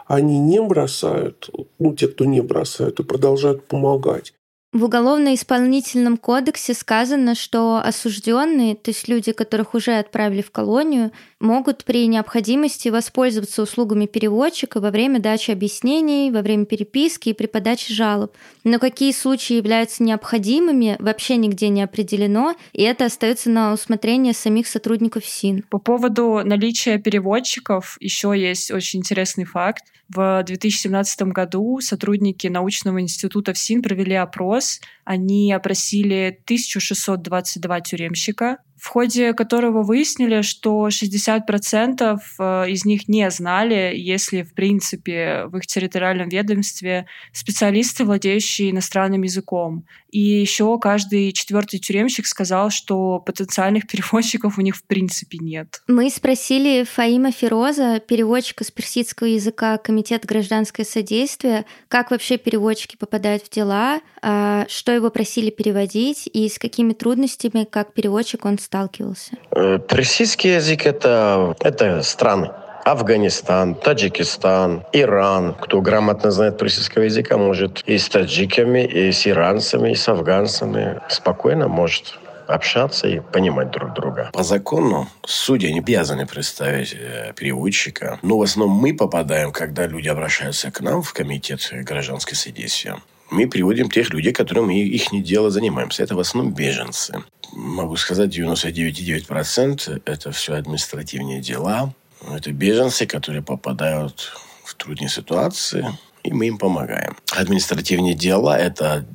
они 0.08 0.40
не 0.40 0.60
бросают, 0.62 1.50
ну, 1.78 1.96
те, 1.96 2.08
кто 2.08 2.26
не 2.26 2.42
бросают, 2.42 3.00
и 3.00 3.04
продолжают 3.04 3.68
помогать. 3.68 4.34
В 4.72 4.84
Уголовно-исполнительном 4.84 6.18
кодексе 6.18 6.74
сказано, 6.74 7.36
что 7.36 7.78
осужденные, 7.78 8.76
то 8.76 8.92
есть 8.92 9.08
люди, 9.08 9.32
которых 9.32 9.74
уже 9.74 9.98
отправили 9.98 10.42
в 10.42 10.52
колонию, 10.52 11.12
могут 11.40 11.86
при 11.86 12.08
необходимости 12.08 12.90
воспользоваться 12.90 13.62
услугами 13.62 14.06
переводчика 14.06 14.80
во 14.80 14.92
время 14.92 15.20
дачи 15.20 15.52
объяснений, 15.52 16.32
во 16.32 16.42
время 16.42 16.66
переписки 16.66 17.30
и 17.30 17.34
при 17.34 17.48
подаче 17.48 17.94
жалоб. 17.94 18.36
Но 18.64 18.80
какие 18.80 19.12
случаи 19.12 19.54
являются 19.54 20.04
необходимыми, 20.04 20.98
вообще 21.00 21.38
нигде 21.38 21.70
не 21.70 21.82
определено, 21.82 22.56
и 22.74 22.84
это 22.84 23.06
остается 23.06 23.50
на 23.50 23.74
усмотрение 23.74 24.34
самих 24.34 24.68
сотрудников 24.68 25.26
СИН. 25.26 25.64
По 25.70 25.80
поводу 25.80 26.42
наличия 26.44 26.98
переводчиков 26.98 27.98
еще 28.00 28.34
есть 28.36 28.72
очень 28.72 29.00
интересный 29.00 29.46
факт. 29.46 29.84
В 30.10 30.44
2017 30.44 31.22
году 31.24 31.80
сотрудники 31.82 32.48
научного 32.48 33.00
института 33.00 33.54
ФСИН 33.54 33.84
провели 33.84 34.16
опрос. 34.16 34.82
Они 35.06 35.54
опросили 35.54 36.40
1622 36.46 37.82
тюремщика, 37.82 38.58
в 38.80 38.88
ходе 38.88 39.34
которого 39.34 39.84
выяснили, 39.84 40.42
что 40.42 40.88
60% 40.88 42.18
э, 42.40 42.70
из 42.70 42.86
них 42.86 43.08
не 43.10 43.30
знали, 43.30 43.94
если, 43.96 44.44
в 44.44 44.54
принципе, 44.54 45.46
в 45.46 45.58
их 45.58 45.68
территориальном 45.68 46.30
ведомстве 46.30 47.06
специалисты, 47.34 48.06
владеющие 48.06 48.72
иностранным 48.72 49.24
языком. 49.24 49.86
И 50.12 50.20
еще 50.20 50.78
каждый 50.80 51.32
четвертый 51.34 51.80
тюремщик 51.80 52.26
сказал, 52.26 52.70
что 52.70 53.20
потенциальных 53.20 53.88
переводчиков 53.88 54.58
у 54.58 54.62
них 54.62 54.76
в 54.76 54.84
принципе 54.84 55.38
нет. 55.40 55.82
Мы 55.88 56.10
спросили 56.10 56.84
Фаима 56.84 57.32
Фироза, 57.32 58.00
переводчика 58.00 58.64
с 58.64 58.72
персидского 58.72 59.28
языка 59.28 59.78
Комитет 59.78 60.26
гражданское 60.26 60.84
содействие, 60.84 61.66
как 61.88 62.12
вообще 62.12 62.38
переводчики 62.38 62.96
попадают 62.96 63.44
в 63.44 63.50
дела, 63.50 64.02
а, 64.22 64.66
что 64.68 64.92
его 64.92 65.10
просили 65.10 65.50
переводить 65.50 66.30
и 66.32 66.50
с 66.50 66.58
какими 66.58 66.94
трудностями, 66.94 67.68
как 67.70 67.94
переводчик, 67.94 68.46
он 68.46 68.58
сталкивался? 68.60 69.32
Э, 69.52 69.80
персидский 69.80 70.56
язык 70.56 70.86
это,— 70.86 71.56
это 71.60 72.02
страны. 72.04 72.50
Афганистан, 72.86 73.76
Таджикистан, 73.76 74.84
Иран. 74.94 75.54
Кто 75.54 75.82
грамотно 75.82 76.32
знает 76.32 76.58
персидского 76.58 77.04
языка, 77.04 77.38
может 77.38 77.84
и 77.86 77.98
с 77.98 78.10
таджиками, 78.10 78.86
и 78.86 79.12
с 79.12 79.28
иранцами, 79.28 79.92
и 79.92 79.96
с 79.96 80.08
афганцами 80.08 81.02
спокойно 81.10 81.68
может 81.68 82.18
общаться 82.48 83.08
и 83.08 83.20
понимать 83.20 83.70
друг 83.72 83.94
друга. 83.94 84.30
По 84.34 84.44
закону 84.44 85.08
судьи 85.24 85.72
не 85.72 85.80
обязаны 85.80 86.26
представить 86.26 86.96
э, 87.00 87.34
переводчика. 87.36 88.18
Но 88.24 88.40
в 88.40 88.42
основном 88.42 88.76
мы 88.76 88.96
попадаем, 88.96 89.52
когда 89.52 89.86
люди 89.86 90.08
обращаются 90.08 90.72
к 90.72 90.82
нам 90.82 91.04
в 91.04 91.14
комитет 91.14 91.62
гражданское 91.72 92.36
содействие 92.36 92.96
мы 93.32 93.48
приводим 93.48 93.90
тех 93.90 94.10
людей, 94.10 94.34
которым 94.34 94.68
мы 94.68 94.80
их 94.80 95.12
не 95.12 95.22
дело 95.22 95.50
занимаемся. 95.50 96.04
Это 96.04 96.16
в 96.16 96.20
основном 96.20 96.54
беженцы. 96.54 97.24
Могу 97.54 97.96
сказать, 97.96 98.36
99,9% 98.38 100.02
это 100.06 100.32
все 100.32 100.54
административные 100.56 101.42
дела. 101.42 101.94
Это 102.28 102.52
беженцы, 102.52 103.06
которые 103.06 103.42
попадают 103.42 104.32
в 104.64 104.76
трудные 104.76 105.10
ситуации, 105.10 105.98
и 106.24 106.34
мы 106.34 106.48
им 106.48 106.58
помогаем. 106.58 107.16
Административные 107.32 108.14
дела– 108.14 108.58
это 108.60 109.06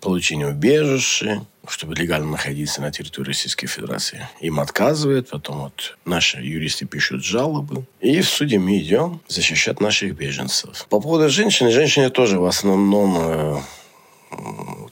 получение 0.00 0.48
убежища, 0.48 1.44
чтобы 1.68 1.94
легально 1.94 2.32
находиться 2.32 2.80
на 2.80 2.90
территории 2.90 3.28
Российской 3.28 3.66
Федерации. 3.66 4.28
Им 4.40 4.60
отказывают, 4.60 5.30
потом 5.30 5.60
вот 5.60 5.96
наши 6.04 6.38
юристы 6.38 6.86
пишут 6.86 7.24
жалобы, 7.24 7.86
и 8.00 8.20
в 8.20 8.28
суде 8.28 8.58
мы 8.58 8.78
идем 8.78 9.20
защищать 9.28 9.80
наших 9.80 10.16
беженцев. 10.16 10.86
По 10.88 11.00
поводу 11.00 11.28
женщин, 11.28 11.70
женщины 11.70 12.10
тоже 12.10 12.40
в 12.40 12.46
основном 12.46 13.62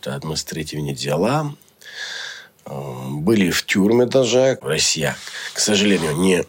это 0.00 0.14
административные 0.14 0.94
дела, 0.94 1.54
э, 2.66 2.70
были 3.10 3.50
в 3.50 3.64
тюрьме 3.66 4.06
даже. 4.06 4.58
Россия, 4.62 5.16
к 5.52 5.60
сожалению, 5.60 6.16
не 6.16 6.44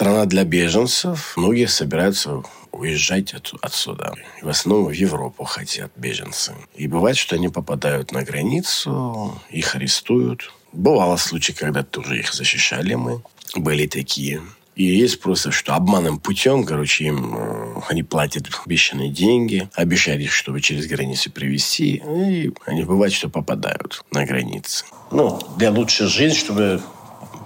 страна 0.00 0.24
для 0.24 0.44
беженцев. 0.44 1.34
Многие 1.36 1.68
собираются 1.68 2.42
уезжать 2.72 3.34
от, 3.34 3.52
отсюда. 3.60 4.14
в 4.40 4.48
основном 4.48 4.86
в 4.86 4.92
Европу 4.92 5.44
хотят 5.44 5.92
беженцы. 5.94 6.54
И 6.74 6.86
бывает, 6.88 7.18
что 7.18 7.36
они 7.36 7.50
попадают 7.50 8.10
на 8.10 8.22
границу, 8.22 9.38
их 9.50 9.74
арестуют. 9.74 10.54
Бывало 10.72 11.18
случаи, 11.18 11.52
когда 11.52 11.82
тоже 11.82 12.20
их 12.20 12.32
защищали 12.32 12.94
мы. 12.94 13.20
Были 13.54 13.86
такие. 13.86 14.40
И 14.74 14.84
есть 14.84 15.20
просто, 15.20 15.50
что 15.50 15.74
обманным 15.74 16.18
путем, 16.18 16.64
короче, 16.64 17.04
им 17.04 17.34
э, 17.36 17.80
они 17.90 18.02
платят 18.02 18.48
обещанные 18.64 19.10
деньги, 19.10 19.68
обещают 19.74 20.22
их, 20.22 20.32
чтобы 20.32 20.62
через 20.62 20.86
границу 20.86 21.30
привезти, 21.30 22.02
и 22.06 22.50
они 22.64 22.84
бывает, 22.84 23.12
что 23.12 23.28
попадают 23.28 24.02
на 24.12 24.24
границы. 24.24 24.86
Ну, 25.10 25.38
для 25.58 25.70
лучшей 25.70 26.06
жизни, 26.06 26.38
чтобы 26.38 26.80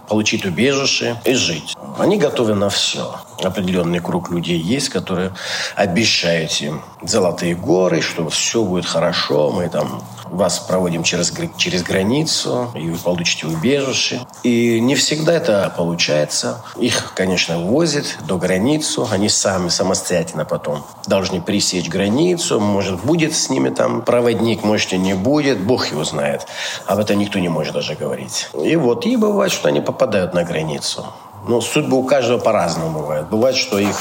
получить 0.08 0.44
убежище 0.44 1.16
и 1.24 1.34
жить. 1.34 1.76
Они 1.98 2.16
готовы 2.16 2.54
на 2.54 2.68
все. 2.68 3.16
Определенный 3.42 4.00
круг 4.00 4.30
людей 4.30 4.58
есть, 4.58 4.88
которые 4.88 5.32
обещают 5.76 6.52
им 6.60 6.82
золотые 7.02 7.54
горы, 7.54 8.00
что 8.00 8.28
все 8.28 8.64
будет 8.64 8.86
хорошо, 8.86 9.50
мы 9.50 9.68
там 9.68 10.02
вас 10.34 10.58
проводим 10.58 11.02
через, 11.02 11.32
через 11.56 11.82
границу, 11.82 12.70
и 12.74 12.90
вы 12.90 12.98
получите 12.98 13.46
убежище. 13.46 14.20
И 14.42 14.80
не 14.80 14.94
всегда 14.94 15.32
это 15.32 15.72
получается. 15.76 16.62
Их, 16.76 17.12
конечно, 17.14 17.58
возят 17.58 18.18
до 18.26 18.36
границу. 18.36 19.08
Они 19.10 19.28
сами 19.28 19.68
самостоятельно 19.68 20.44
потом 20.44 20.84
должны 21.06 21.40
пресечь 21.40 21.88
границу. 21.88 22.60
Может, 22.60 23.04
будет 23.04 23.34
с 23.34 23.50
ними 23.50 23.70
там 23.70 24.02
проводник, 24.02 24.64
может, 24.64 24.92
и 24.92 24.98
не 24.98 25.14
будет. 25.14 25.60
Бог 25.60 25.90
его 25.90 26.04
знает. 26.04 26.46
Об 26.86 26.98
этом 26.98 27.18
никто 27.18 27.38
не 27.38 27.48
может 27.48 27.74
даже 27.74 27.94
говорить. 27.94 28.48
И 28.60 28.76
вот, 28.76 29.06
и 29.06 29.16
бывает, 29.16 29.52
что 29.52 29.68
они 29.68 29.80
попадают 29.80 30.34
на 30.34 30.44
границу. 30.44 31.06
Но 31.46 31.60
судьба 31.60 31.96
у 31.96 32.04
каждого 32.04 32.38
по-разному 32.38 32.98
бывает. 32.98 33.28
Бывает, 33.28 33.56
что 33.56 33.78
их 33.78 33.96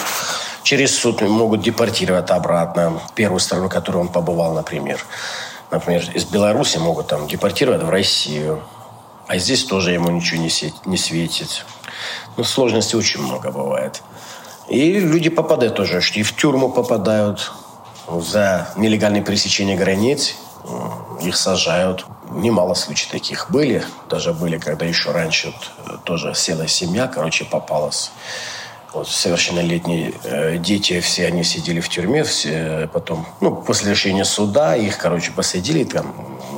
через 0.64 0.98
суд 0.98 1.22
могут 1.22 1.62
депортировать 1.62 2.32
обратно 2.32 3.00
в 3.10 3.14
первую 3.14 3.40
страну, 3.40 3.68
в 3.68 3.70
которой 3.70 3.98
он 3.98 4.08
побывал, 4.08 4.54
например 4.54 5.00
например, 5.74 6.10
из 6.14 6.26
Беларуси 6.26 6.78
могут 6.78 7.08
там 7.08 7.28
депортировать 7.28 7.84
в 7.84 7.90
Россию, 7.90 8.64
а 9.28 9.38
здесь 9.38 9.64
тоже 9.66 9.92
ему 9.92 10.10
ничего 10.10 10.42
не, 10.42 10.50
сеть, 10.50 10.86
не 10.86 10.98
светит. 10.98 11.66
Ну, 12.38 12.44
сложностей 12.44 12.98
очень 12.98 13.22
много 13.22 13.52
бывает. 13.52 14.02
И 14.68 15.00
люди 15.00 15.30
попадают 15.30 15.76
тоже, 15.76 16.02
что 16.02 16.20
и 16.20 16.24
в 16.24 16.36
тюрьму 16.36 16.70
попадают 16.70 17.52
за 18.08 18.70
нелегальное 18.76 19.22
пересечение 19.22 19.78
границ. 19.78 20.36
Их 21.22 21.36
сажают. 21.36 22.06
Немало 22.30 22.74
случаев 22.74 23.12
таких 23.12 23.52
были. 23.52 23.84
Даже 24.10 24.34
были, 24.34 24.58
когда 24.58 24.86
еще 24.86 25.12
раньше 25.12 25.54
вот, 25.54 25.72
э, 25.86 25.98
тоже 26.04 26.34
села 26.34 26.68
семья, 26.68 27.08
короче, 27.08 27.46
попалась 27.46 28.12
вот, 28.94 29.08
совершеннолетние 29.08 30.14
э, 30.24 30.58
дети, 30.58 31.00
все 31.00 31.28
они 31.28 31.44
сидели 31.44 31.80
в 31.80 31.90
тюрьме, 31.90 32.24
все 32.24 32.90
потом, 32.94 33.26
ну, 33.42 33.56
после 33.56 33.92
решения 33.92 34.26
суда 34.26 34.76
их, 34.76 34.98
короче, 34.98 35.32
посадили, 35.32 35.84
там, 35.84 36.14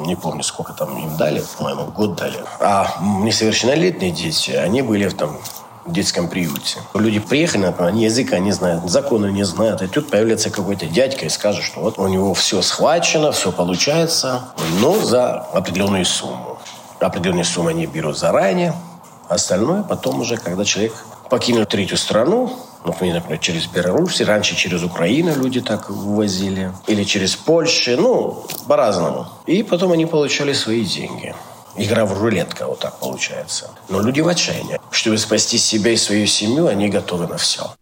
не 0.06 0.16
помню, 0.16 0.44
сколько 0.44 0.74
там 0.74 0.98
им 0.98 1.16
дали, 1.18 1.44
по-моему, 1.58 1.86
год 1.86 2.16
дали. 2.16 2.44
А 2.60 2.98
несовершеннолетние 3.22 4.12
дети, 4.12 4.52
они 4.52 4.82
были 4.82 5.10
там 5.10 5.38
в 5.86 5.92
детском 5.94 6.28
приюте. 6.28 6.80
Люди 6.94 7.20
приехали, 7.20 7.74
они 7.78 8.06
языка 8.06 8.40
не 8.40 8.52
знают, 8.52 8.90
законы 8.90 9.32
не 9.32 9.44
знают, 9.44 9.82
и 9.82 9.88
тут 9.88 10.10
появляется 10.10 10.50
какой-то 10.50 10.88
дядька 10.88 11.26
и 11.26 11.30
скажет, 11.30 11.64
что 11.64 11.82
вот 11.82 12.00
у 12.00 12.08
него 12.08 12.34
все 12.34 12.62
схвачено, 12.62 13.32
все 13.32 13.52
получается, 13.52 14.46
но 14.80 15.00
за 15.00 15.36
определенную 15.36 16.06
сумму. 16.06 16.58
Определенную 17.00 17.46
сумму 17.46 17.70
они 17.70 17.86
берут 17.86 18.18
заранее, 18.18 18.74
остальное 19.30 19.84
потом 19.84 20.22
уже, 20.22 20.38
когда 20.38 20.66
человек 20.66 21.06
покинуть 21.30 21.70
третью 21.70 21.98
страну, 21.98 22.52
например, 22.86 23.24
через 23.40 23.68
Беларусь, 23.68 24.22
раньше 24.22 24.56
через 24.56 24.84
Украину 24.84 25.36
люди 25.36 25.62
так 25.62 25.90
ввозили, 25.90 26.72
или 26.88 27.04
через 27.04 27.36
Польшу, 27.36 27.98
ну, 27.98 28.46
по-разному. 28.68 29.28
И 29.48 29.64
потом 29.64 29.92
они 29.92 30.06
получали 30.06 30.54
свои 30.54 30.86
деньги. 30.86 31.34
Игра 31.78 32.06
в 32.06 32.22
рулетка, 32.22 32.68
вот 32.68 32.80
так 32.80 33.00
получается. 33.00 33.70
Но 33.90 34.02
люди 34.02 34.22
в 34.22 34.28
отчаянии. 34.28 34.80
Чтобы 34.92 35.18
спасти 35.18 35.58
себя 35.58 35.92
и 35.92 35.98
свою 35.98 36.26
семью, 36.28 36.68
они 36.68 36.90
готовы 36.90 37.28
на 37.28 37.38
все. 37.38 37.76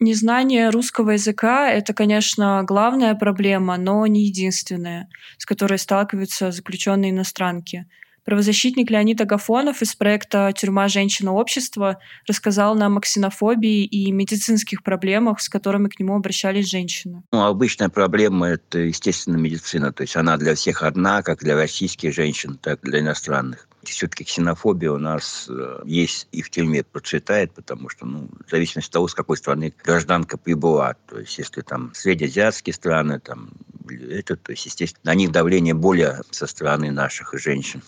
Незнание 0.00 0.70
русского 0.70 1.12
языка— 1.12 1.70
это, 1.72 1.94
конечно, 1.94 2.64
главная 2.64 3.14
проблема, 3.14 3.76
но 3.76 4.04
не 4.06 4.24
единственная, 4.24 5.08
с 5.38 5.46
которой 5.46 5.78
сталкиваются 5.78 6.50
заключенные 6.50 7.12
иностранки— 7.12 7.86
Правозащитник 8.24 8.88
Леонид 8.88 9.20
Агафонов 9.20 9.82
из 9.82 9.96
проекта 9.96 10.52
«Тюрьма. 10.56 10.86
Женщина. 10.86 11.32
Общество» 11.32 11.98
рассказал 12.28 12.76
нам 12.76 12.98
о 12.98 13.00
ксенофобии 13.00 13.84
и 13.84 14.12
медицинских 14.12 14.84
проблемах, 14.84 15.40
с 15.40 15.48
которыми 15.48 15.88
к 15.88 15.98
нему 15.98 16.14
обращались 16.14 16.70
женщины. 16.70 17.24
Ну, 17.32 17.44
обычная 17.44 17.88
проблема– 17.88 18.48
это, 18.50 18.78
естественно, 18.78 19.36
медицина. 19.36 19.92
То 19.92 20.02
есть 20.02 20.14
она 20.14 20.36
для 20.36 20.54
всех 20.54 20.84
одна, 20.84 21.22
как 21.22 21.40
для 21.40 21.56
российских 21.56 22.14
женщин, 22.14 22.58
так 22.62 22.84
и 22.84 22.90
для 22.90 23.00
иностранных. 23.00 23.68
Все-таки 23.82 24.22
ксенофобия 24.22 24.92
у 24.92 24.98
нас 24.98 25.48
э, 25.50 25.80
есть 25.84 26.28
и 26.30 26.42
в 26.42 26.50
тюрьме 26.50 26.84
процветает, 26.84 27.52
потому 27.52 27.88
что, 27.88 28.06
ну, 28.06 28.30
в 28.46 28.50
зависимости 28.50 28.88
от 28.88 28.92
того, 28.92 29.08
с 29.08 29.14
какой 29.14 29.36
страны 29.36 29.74
гражданка 29.84 30.38
прибыла. 30.38 30.94
То 31.08 31.18
есть, 31.18 31.36
если 31.38 31.62
там 31.62 31.90
среднеазиатские 31.92 32.74
страны, 32.74 33.18
там, 33.18 33.50
это, 33.90 34.36
то 34.36 34.52
есть, 34.52 34.66
естественно, 34.66 35.00
на 35.12 35.14
них 35.16 35.32
давление 35.32 35.74
более 35.74 36.20
со 36.30 36.46
стороны 36.46 36.92
наших 36.92 37.34
женщин. 37.36 37.82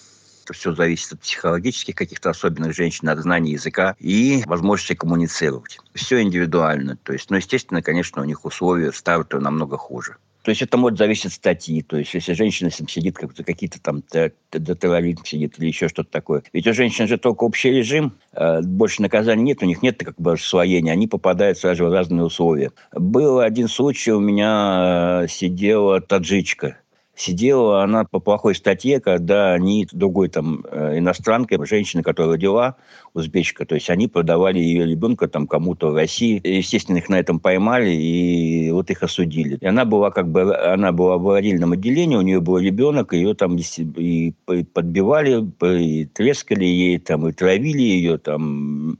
Это 0.45 0.53
все 0.53 0.75
зависит 0.75 1.15
от 1.15 1.21
психологических 1.21 1.95
каких-то 1.95 2.31
особенных 2.31 2.75
женщин, 2.75 3.09
от 3.09 3.19
знаний 3.19 3.53
языка 3.53 3.97
и 3.99 4.43
возможности 4.47 4.95
коммуницировать. 4.95 5.79
Все 5.95 6.21
индивидуально. 6.21 6.97
То 7.03 7.15
есть, 7.15 7.31
ну, 7.31 7.37
естественно, 7.37 7.83
конечно, 7.83 8.21
у 8.21 8.25
них 8.27 8.45
условия 8.45 8.93
старта 8.93 9.41
намного 9.41 9.79
хуже. 9.79 10.17
То 10.45 10.51
есть 10.51 10.61
это 10.61 10.77
может 10.77 10.99
зависеть 10.99 11.27
от 11.27 11.33
статьи. 11.33 11.81
То 11.81 11.97
есть 11.97 12.13
если 12.13 12.35
женщина 12.35 12.71
сидит, 12.71 13.17
как 13.17 13.35
какие-то 13.35 13.81
там 13.81 14.03
терроризм 14.03 15.25
сидит 15.25 15.59
или 15.59 15.69
еще 15.69 15.89
что-то 15.89 16.11
такое. 16.11 16.43
Ведь 16.53 16.67
у 16.67 16.75
женщин 16.75 17.09
же 17.09 17.17
только 17.17 17.45
общий 17.45 17.71
режим, 17.71 18.13
э, 18.35 18.61
больше 18.61 19.01
наказаний 19.01 19.43
нет, 19.43 19.63
у 19.63 19.67
них 19.67 19.81
нет 19.81 19.99
как 20.05 20.17
бы 20.17 20.35
освоения, 20.35 20.93
они 20.93 21.09
попадают 21.09 21.57
сразу 21.57 21.87
в 21.87 21.93
разные 21.93 22.25
условия. 22.25 22.73
Был 22.93 23.41
один 23.41 23.69
случай, 23.69 24.13
у 24.13 24.21
меня 24.21 25.23
э, 25.23 25.29
сидела 25.29 26.03
таджичка, 26.03 26.77
сидела 27.17 27.83
она 27.83 28.05
по 28.05 28.19
плохой 28.19 28.55
статье, 28.55 29.01
когда 29.01 29.53
они, 29.53 29.87
другой 29.93 30.29
там 30.29 30.65
э, 30.71 30.99
иностранкой, 30.99 31.65
женщина, 31.67 32.03
которая 32.03 32.33
родила, 32.33 32.77
узбечка, 33.15 33.65
то 33.65 33.75
есть 33.75 33.91
они 33.91 34.09
продавали 34.09 34.59
ее 34.59 34.87
ребенка 34.87 35.29
там 35.29 35.47
кому-то 35.47 35.91
в 35.91 35.95
России. 35.95 36.41
Естественно, 36.45 36.99
их 36.99 37.09
на 37.09 37.19
этом 37.19 37.39
поймали 37.39 37.91
и 37.91 38.71
вот 38.73 38.91
их 38.91 39.03
осудили. 39.03 39.59
И 39.61 39.67
она 39.67 39.85
была 39.85 40.11
как 40.11 40.29
бы, 40.29 40.57
она 40.57 40.93
была 40.93 41.19
в 41.19 41.33
родильном 41.33 41.73
отделении, 41.73 42.17
у 42.17 42.23
нее 42.23 42.41
был 42.41 42.59
ребенок, 42.59 43.13
ее 43.13 43.35
там 43.35 43.57
и 43.57 44.33
подбивали, 44.73 45.45
и 45.81 46.07
трескали 46.07 46.65
ей 46.65 46.99
там, 46.99 47.29
и 47.29 47.33
травили 47.33 47.83
ее 47.83 48.19
там, 48.19 48.99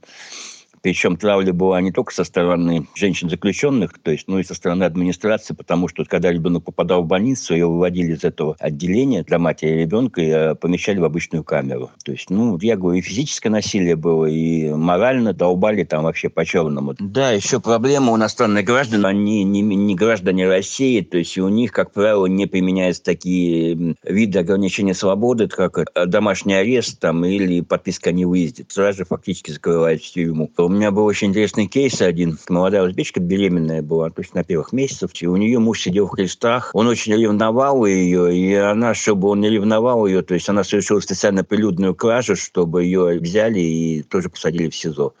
причем 0.85 1.17
травля 1.17 1.51
была 1.51 1.81
не 1.81 1.91
только 1.91 2.13
со 2.13 2.23
стороны 2.23 2.87
женщин-заключенных, 2.93 3.97
то 3.97 4.11
есть, 4.11 4.25
ну 4.27 4.37
и 4.37 4.43
со 4.43 4.53
стороны 4.53 4.83
администрации, 4.83 5.55
потому 5.55 5.87
что 5.87 6.05
когда 6.05 6.31
ребенок 6.31 6.63
попадал 6.63 7.01
в 7.01 7.07
больницу, 7.07 7.55
ее 7.55 7.65
выводили 7.65 8.13
из 8.13 8.23
этого 8.23 8.55
отделения 8.59 9.23
для 9.23 9.39
матери 9.39 9.71
и 9.71 9.77
ребенка 9.79 10.21
и 10.21 10.29
э, 10.29 10.53
помещали 10.53 10.99
в 10.99 11.03
обычную 11.03 11.43
камеру. 11.43 11.89
То 12.03 12.11
есть, 12.11 12.29
ну, 12.29 12.59
я 12.61 12.77
говорю, 12.77 12.99
и 12.99 13.01
физическое 13.01 13.49
насилие 13.49 13.95
было, 13.95 14.27
и 14.27 14.69
морально 14.73 15.33
долбали 15.33 15.83
там 15.85 16.03
вообще 16.03 16.29
по-черному. 16.29 16.93
Да, 16.99 17.31
еще 17.31 17.59
проблема 17.59 18.11
у 18.11 18.17
иностранных 18.17 18.63
граждан, 18.63 19.07
они 19.07 19.43
не, 19.43 19.61
не 19.61 19.95
граждане 19.95 20.47
России, 20.47 21.01
то 21.01 21.17
есть 21.17 21.35
у 21.39 21.49
них, 21.49 21.71
как 21.71 21.93
правило, 21.93 22.27
не 22.27 22.45
применяются 22.45 23.03
такие 23.03 23.95
виды 24.03 24.37
ограничения 24.37 24.93
свободы, 24.93 25.47
как 25.47 25.79
э, 25.79 26.05
домашний 26.05 26.53
арест 26.53 26.99
там, 26.99 27.25
или 27.25 27.61
подписка 27.61 28.11
о 28.11 28.13
невыезде. 28.13 28.67
Сразу 28.69 28.99
же 28.99 29.05
фактически 29.05 29.49
закрывают 29.49 30.03
в 30.03 30.13
тюрьму. 30.13 30.51
У 30.55 30.74
меня 30.75 30.91
был 30.91 31.05
очень 31.05 31.29
интересный 31.29 31.67
кейс 31.67 32.01
один. 32.01 32.37
Молодая 32.49 32.83
узбечка, 32.83 33.19
беременная 33.19 33.81
была, 33.81 34.09
то 34.09 34.21
есть 34.21 34.33
на 34.35 34.43
первых 34.43 34.73
месяцах. 34.73 35.11
И 35.21 35.27
у 35.27 35.35
нее 35.35 35.59
муж 35.59 35.81
сидел 35.81 36.07
в 36.07 36.11
крестах. 36.11 36.71
Он 36.73 36.87
очень 36.87 37.13
ревновал 37.13 37.85
ее, 37.85 38.35
и 38.35 38.53
она, 38.53 38.93
чтобы 38.93 39.29
он 39.29 39.41
не 39.41 39.49
ревновал 39.49 40.05
ее, 40.05 40.21
то 40.21 40.33
есть 40.33 40.47
она 40.49 40.63
совершила 40.63 40.99
специально 40.99 41.43
прилюдную 41.43 41.95
кражу, 41.95 42.35
чтобы 42.35 42.83
ее 42.83 43.19
взяли 43.19 43.59
и 43.59 44.03
тоже 44.03 44.29
посадили 44.29 44.69
в 44.69 44.75
СИЗО. 44.75 45.13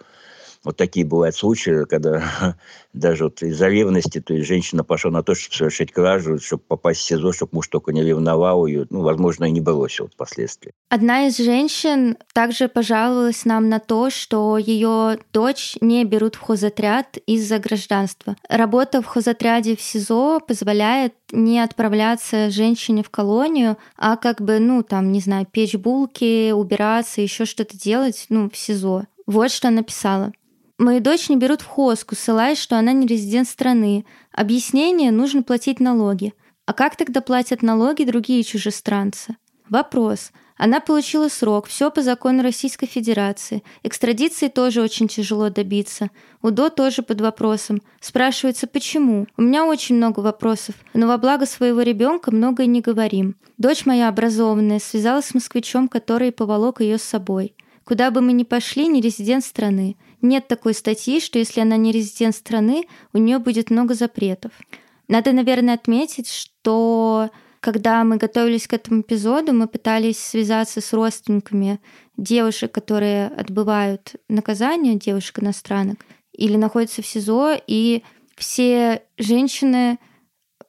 Вот 0.65 0.77
такие 0.77 1.05
бывают 1.05 1.35
случаи, 1.35 1.85
когда 1.85 2.57
даже 2.93 3.25
вот 3.25 3.41
из-за 3.43 3.67
ревности, 3.67 4.19
то 4.19 4.33
есть 4.33 4.47
женщина 4.47 4.83
пошла 4.83 5.11
на 5.11 5.23
то, 5.23 5.35
чтобы 5.35 5.55
совершить 5.55 5.91
кражу, 5.91 6.39
чтобы 6.39 6.63
попасть 6.67 7.01
в 7.01 7.03
СИЗО, 7.03 7.31
чтобы 7.31 7.51
муж 7.53 7.67
только 7.67 7.93
не 7.93 8.03
ревновал 8.03 8.65
ее, 8.65 8.87
ну, 8.89 9.01
возможно, 9.01 9.45
и 9.45 9.51
не 9.51 9.61
бросил 9.61 10.07
впоследствии. 10.07 10.73
Одна 10.89 11.27
из 11.27 11.37
женщин 11.37 12.17
также 12.33 12.67
пожаловалась 12.67 13.45
нам 13.45 13.69
на 13.69 13.79
то, 13.79 14.09
что 14.09 14.57
ее 14.57 15.19
дочь 15.31 15.77
не 15.81 16.03
берут 16.03 16.35
в 16.35 16.41
хозотряд 16.41 17.17
из-за 17.27 17.59
гражданства. 17.59 18.35
Работа 18.49 19.03
в 19.03 19.05
хозотряде 19.05 19.75
в 19.75 19.81
СИЗО 19.81 20.39
позволяет 20.39 21.13
не 21.31 21.59
отправляться 21.59 22.49
женщине 22.49 23.03
в 23.03 23.11
колонию, 23.11 23.77
а 23.97 24.17
как 24.17 24.41
бы, 24.41 24.57
ну, 24.59 24.81
там, 24.81 25.11
не 25.11 25.19
знаю, 25.19 25.45
печь 25.49 25.75
булки, 25.75 26.51
убираться, 26.51 27.21
еще 27.21 27.45
что-то 27.45 27.77
делать, 27.77 28.25
ну, 28.29 28.49
в 28.49 28.57
СИЗО. 28.57 29.05
Вот 29.27 29.51
что 29.51 29.69
написала. 29.69 30.31
Мою 30.77 30.99
дочь 30.99 31.29
не 31.29 31.37
берут 31.37 31.61
в 31.61 31.67
хоску, 31.67 32.15
ссылаясь, 32.15 32.57
что 32.57 32.77
она 32.77 32.91
не 32.91 33.07
резидент 33.07 33.47
страны. 33.47 34.05
Объяснение– 34.33 35.11
нужно 35.11 35.41
платить 35.41 35.79
налоги. 35.79 36.33
А 36.65 36.73
как 36.73 36.97
тогда 36.97 37.21
платят 37.21 37.61
налоги 37.61 38.03
другие 38.03 38.43
чужестранцы? 38.43 39.37
Вопрос. 39.69 40.31
Она 40.57 40.79
получила 40.79 41.27
срок, 41.27 41.67
все 41.67 41.91
по 41.91 42.01
закону 42.01 42.41
Российской 42.41 42.87
Федерации. 42.87 43.63
Экстрадиции 43.83 44.47
тоже 44.47 44.81
очень 44.81 45.07
тяжело 45.07 45.49
добиться. 45.49 46.11
УДО 46.41 46.69
тоже 46.69 47.03
под 47.03 47.21
вопросом. 47.21 47.81
Спрашивается, 47.99 48.67
почему? 48.67 49.27
У 49.37 49.41
меня 49.41 49.65
очень 49.65 49.95
много 49.95 50.21
вопросов, 50.21 50.75
но 50.93 51.07
во 51.07 51.17
благо 51.17 51.45
своего 51.45 51.81
ребенка 51.81 52.31
многое 52.31 52.67
не 52.67 52.81
говорим. 52.81 53.35
Дочь 53.57 53.85
моя 53.85 54.07
образованная 54.07 54.79
связалась 54.79 55.25
с 55.25 55.33
москвичом, 55.33 55.87
который 55.87 56.31
поволок 56.31 56.79
ее 56.79 56.97
с 56.97 57.03
собой. 57.03 57.53
Куда 57.83 58.09
бы 58.09 58.21
мы 58.21 58.33
ни 58.33 58.43
пошли, 58.43 58.87
не 58.87 59.01
резидент 59.01 59.43
страны. 59.45 59.97
Нет 60.25 60.47
такой 60.47 60.73
статьи, 60.73 61.19
что 61.19 61.37
если 61.37 61.61
она 61.61 61.77
не 61.77 61.91
резидент 61.91 62.35
страны, 62.35 62.85
у 63.13 63.19
нее 63.19 63.37
будет 63.37 63.69
много 63.69 63.93
запретов. 63.93 64.51
Надо, 65.07 65.33
наверное, 65.33 65.75
отметить, 65.75 66.27
что 66.27 67.29
когда 67.59 68.03
мы 68.03 68.17
готовились 68.17 68.67
к 68.67 68.73
этому 68.73 69.01
эпизоду, 69.01 69.53
мы 69.53 69.67
пытались 69.67 70.17
связаться 70.17 70.81
с 70.81 70.93
родственниками 70.93 71.79
девушек, 72.17 72.71
которые 72.71 73.27
отбывают 73.27 74.15
наказание, 74.27 74.95
девушек-иностранок, 74.95 76.03
или 76.31 76.57
находятся 76.57 77.03
в 77.03 77.07
СИЗО, 77.07 77.59
и 77.67 78.03
все 78.35 79.03
женщины 79.19 79.99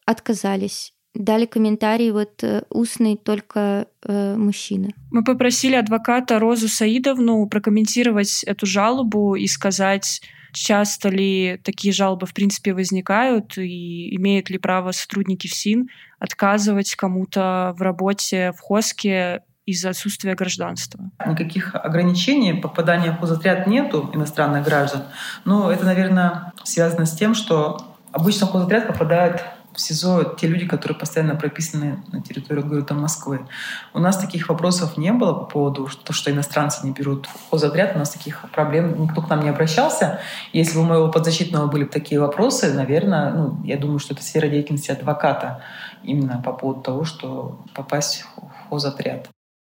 отказались 0.04 0.92
дали 1.18 1.46
комментарий 1.46 2.10
вот 2.10 2.42
э, 2.42 2.62
устный 2.70 3.16
только 3.16 3.86
э, 4.02 4.36
мужчины. 4.36 4.94
Мы 5.10 5.24
попросили 5.24 5.74
адвоката 5.74 6.38
Розу 6.38 6.68
Саидовну 6.68 7.46
прокомментировать 7.46 8.42
эту 8.44 8.66
жалобу 8.66 9.34
и 9.34 9.46
сказать, 9.46 10.20
часто 10.52 11.08
ли 11.08 11.60
такие 11.62 11.92
жалобы 11.92 12.26
в 12.26 12.34
принципе 12.34 12.72
возникают 12.74 13.58
и 13.58 14.14
имеют 14.16 14.50
ли 14.50 14.58
право 14.58 14.92
сотрудники 14.92 15.46
ФСИН 15.46 15.88
отказывать 16.18 16.94
кому-то 16.94 17.74
в 17.76 17.82
работе 17.82 18.52
в 18.56 18.60
ХОСКе 18.60 19.42
из-за 19.66 19.90
отсутствия 19.90 20.34
гражданства. 20.34 21.10
Никаких 21.26 21.74
ограничений 21.74 22.54
попадания 22.54 23.10
в 23.10 23.18
хозотряд 23.18 23.66
нету 23.66 24.10
иностранных 24.14 24.64
граждан. 24.64 25.02
Но 25.44 25.70
это, 25.70 25.84
наверное, 25.84 26.52
связано 26.62 27.04
с 27.04 27.16
тем, 27.16 27.34
что 27.34 27.96
обычно 28.12 28.46
в 28.46 28.52
хозотряд 28.52 28.86
попадают 28.86 29.42
в 29.76 29.80
СИЗО 29.80 30.36
те 30.38 30.48
люди, 30.48 30.66
которые 30.66 30.98
постоянно 30.98 31.36
прописаны 31.36 32.02
на 32.10 32.22
территории 32.22 32.62
города 32.62 32.94
Москвы. 32.94 33.46
У 33.92 33.98
нас 33.98 34.18
таких 34.18 34.48
вопросов 34.48 34.96
не 34.96 35.12
было 35.12 35.34
по 35.34 35.44
поводу 35.44 35.88
того, 36.04 36.14
что 36.14 36.30
иностранцы 36.30 36.84
не 36.86 36.92
берут 36.92 37.28
хозотряд. 37.50 37.94
У 37.94 37.98
нас 37.98 38.10
таких 38.10 38.50
проблем 38.50 39.00
никто 39.02 39.20
к 39.20 39.28
нам 39.28 39.42
не 39.42 39.50
обращался. 39.50 40.20
Если 40.52 40.74
бы 40.74 40.80
у 40.80 40.86
моего 40.86 41.10
подзащитного 41.10 41.66
были 41.66 41.84
такие 41.84 42.20
вопросы, 42.20 42.72
наверное, 42.72 43.32
ну, 43.32 43.60
я 43.64 43.76
думаю, 43.76 43.98
что 43.98 44.14
это 44.14 44.22
сфера 44.22 44.48
деятельности 44.48 44.90
адвоката 44.90 45.62
именно 46.02 46.42
по 46.42 46.52
поводу 46.52 46.80
того, 46.80 47.04
что 47.04 47.64
попасть 47.74 48.24
в 48.36 48.70
хозотряд. 48.70 49.28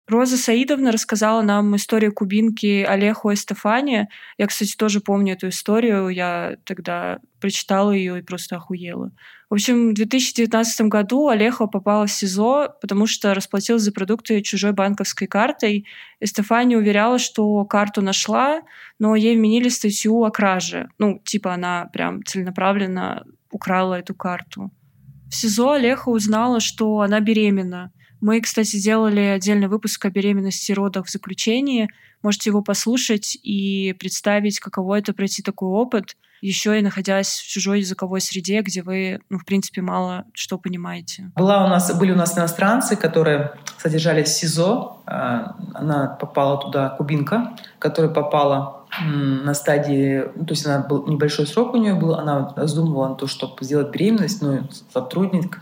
Роза 0.07 0.37
Саидовна 0.37 0.91
рассказала 0.91 1.41
нам 1.41 1.75
историю 1.75 2.13
кубинки 2.13 2.83
Олеху 2.83 3.31
и 3.31 3.35
Стефани. 3.35 4.07
Я, 4.37 4.45
кстати, 4.45 4.75
тоже 4.77 5.01
помню 5.01 5.33
эту 5.33 5.49
историю. 5.49 6.09
Я 6.09 6.57
тогда 6.63 7.17
прочитала 7.41 7.89
ее 7.89 8.19
и 8.19 8.21
просто 8.21 8.57
охуела. 8.57 9.11
В 9.49 9.53
общем, 9.53 9.91
в 9.91 9.93
2019 9.93 10.81
году 10.87 11.27
Олеха 11.27 11.67
попала 11.67 12.07
в 12.07 12.11
СИЗО, 12.11 12.75
потому 12.81 13.05
что 13.05 13.33
расплатилась 13.33 13.83
за 13.83 13.91
продукты 13.91 14.41
чужой 14.41 14.73
банковской 14.73 15.27
картой. 15.27 15.85
И 16.19 16.25
Стефани 16.25 16.75
уверяла, 16.75 17.19
что 17.19 17.63
карту 17.65 18.01
нашла, 18.01 18.61
но 18.97 19.15
ей 19.15 19.35
вменили 19.35 19.69
статью 19.69 20.23
о 20.23 20.31
краже. 20.31 20.89
Ну, 20.97 21.21
типа 21.23 21.53
она 21.53 21.89
прям 21.93 22.23
целенаправленно 22.23 23.25
украла 23.51 23.99
эту 23.99 24.15
карту. 24.15 24.71
В 25.29 25.35
СИЗО 25.35 25.73
Олеха 25.73 26.09
узнала, 26.09 26.59
что 26.59 27.01
она 27.01 27.19
беременна. 27.19 27.91
Мы, 28.21 28.41
кстати, 28.41 28.77
делали 28.77 29.19
отдельный 29.19 29.67
выпуск 29.67 30.03
о 30.05 30.09
беременности 30.09 30.71
и 30.71 30.73
родах 30.73 31.05
в 31.05 31.11
заключении. 31.11 31.89
Можете 32.23 32.49
его 32.49 32.63
послушать 32.63 33.37
и 33.43 33.93
представить, 33.99 34.59
каково 34.59 34.97
это 34.97 35.13
пройти 35.13 35.43
такой 35.43 35.69
опыт, 35.69 36.15
еще 36.47 36.77
и 36.79 36.81
находясь 36.81 37.39
в 37.39 37.47
чужой 37.47 37.79
языковой 37.79 38.21
среде, 38.21 38.61
где 38.61 38.83
вы, 38.83 39.19
ну, 39.29 39.39
в 39.39 39.45
принципе, 39.45 39.81
мало 39.81 40.25
что 40.33 40.57
понимаете. 40.57 41.31
Была 41.35 41.65
у 41.65 41.67
нас, 41.67 41.93
были 41.97 42.11
у 42.11 42.15
нас 42.15 42.37
иностранцы, 42.37 42.95
которые 42.95 43.53
содержались 43.77 44.27
в 44.27 44.37
СИЗО. 44.37 45.01
А, 45.05 45.55
она 45.73 46.07
попала 46.07 46.61
туда, 46.61 46.89
кубинка, 46.89 47.55
которая 47.79 48.11
попала 48.13 48.85
на 49.03 49.53
стадии, 49.53 50.23
ну, 50.35 50.45
то 50.45 50.53
есть 50.53 50.65
она 50.65 50.79
был 50.79 51.05
небольшой 51.07 51.47
срок 51.47 51.73
у 51.73 51.77
нее 51.77 51.95
был, 51.95 52.15
она 52.15 52.53
раздумывала 52.55 53.09
на 53.09 53.15
то, 53.15 53.27
чтобы 53.27 53.55
сделать 53.61 53.89
беременность, 53.89 54.41
но 54.41 54.53
ну, 54.53 54.69
сотрудник 54.93 55.59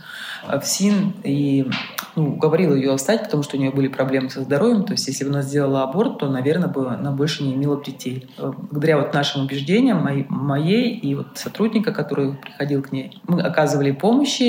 в 0.47 0.61
СИН 0.63 1.13
и 1.23 1.67
ну, 2.15 2.33
уговорила 2.33 2.73
ее 2.73 2.93
оставить, 2.93 3.23
потому 3.23 3.43
что 3.43 3.57
у 3.57 3.59
нее 3.59 3.71
были 3.71 3.87
проблемы 3.87 4.29
со 4.29 4.41
здоровьем. 4.41 4.83
То 4.83 4.93
есть 4.93 5.07
если 5.07 5.23
бы 5.23 5.31
она 5.31 5.41
сделала 5.41 5.83
аборт, 5.83 6.19
то, 6.19 6.29
наверное, 6.29 6.69
бы 6.69 6.89
она 6.89 7.11
больше 7.11 7.43
не 7.43 7.53
имела 7.55 7.81
детей. 7.83 8.27
Благодаря 8.37 8.97
вот 8.97 9.13
нашим 9.13 9.43
убеждениям, 9.43 10.03
моей, 10.03 10.25
моей 10.29 10.95
и 10.95 11.15
вот 11.15 11.27
сотрудника, 11.35 11.91
который 11.91 12.33
приходил 12.33 12.81
к 12.81 12.91
ней, 12.91 13.21
мы 13.27 13.41
оказывали 13.41 13.91
помощь 13.91 14.39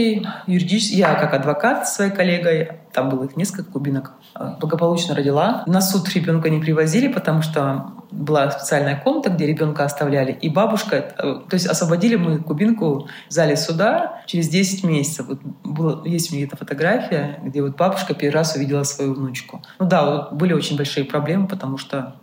юридически. 0.46 0.94
Я 0.94 1.14
как 1.14 1.34
адвокат 1.34 1.88
своей 1.88 2.10
коллегой 2.10 2.83
там 2.94 3.10
было 3.10 3.24
их 3.24 3.36
несколько 3.36 3.70
кубинок, 3.70 4.12
а, 4.34 4.56
благополучно 4.60 5.14
родила. 5.14 5.64
На 5.66 5.80
суд 5.80 6.08
ребенка 6.10 6.48
не 6.48 6.60
привозили, 6.60 7.08
потому 7.08 7.42
что 7.42 7.92
была 8.10 8.50
специальная 8.50 9.00
комната, 9.00 9.30
где 9.30 9.46
ребенка 9.46 9.84
оставляли, 9.84 10.32
и 10.32 10.48
бабушка, 10.48 10.96
э, 10.96 11.40
то 11.48 11.54
есть 11.54 11.66
освободили 11.66 12.14
мы 12.14 12.38
кубинку 12.38 13.08
в 13.28 13.32
зале 13.32 13.56
суда 13.56 14.22
через 14.26 14.48
10 14.48 14.84
месяцев. 14.84 15.26
Вот 15.26 15.40
было, 15.64 16.06
есть 16.06 16.30
у 16.30 16.36
меня 16.36 16.46
эта 16.46 16.56
фотография, 16.56 17.40
где 17.42 17.60
вот 17.60 17.76
бабушка 17.76 18.14
первый 18.14 18.34
раз 18.34 18.54
увидела 18.54 18.84
свою 18.84 19.14
внучку. 19.14 19.62
Ну 19.80 19.86
да, 19.86 20.04
вот 20.08 20.32
были 20.34 20.52
очень 20.52 20.76
большие 20.76 21.04
проблемы, 21.04 21.48
потому 21.48 21.76
что 21.76 22.14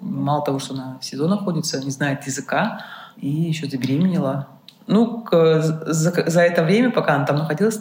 мало 0.00 0.42
того, 0.44 0.58
что 0.58 0.74
она 0.74 0.98
в 1.00 1.04
СИЗО 1.04 1.28
находится, 1.28 1.84
не 1.84 1.90
знает 1.90 2.26
языка, 2.26 2.80
и 3.16 3.28
еще 3.28 3.68
забеременела. 3.68 4.48
Ну, 4.86 5.22
к, 5.22 5.62
за, 5.62 6.30
за 6.30 6.40
это 6.40 6.62
время, 6.62 6.90
пока 6.90 7.14
она 7.14 7.24
там 7.24 7.36
находилась, 7.36 7.80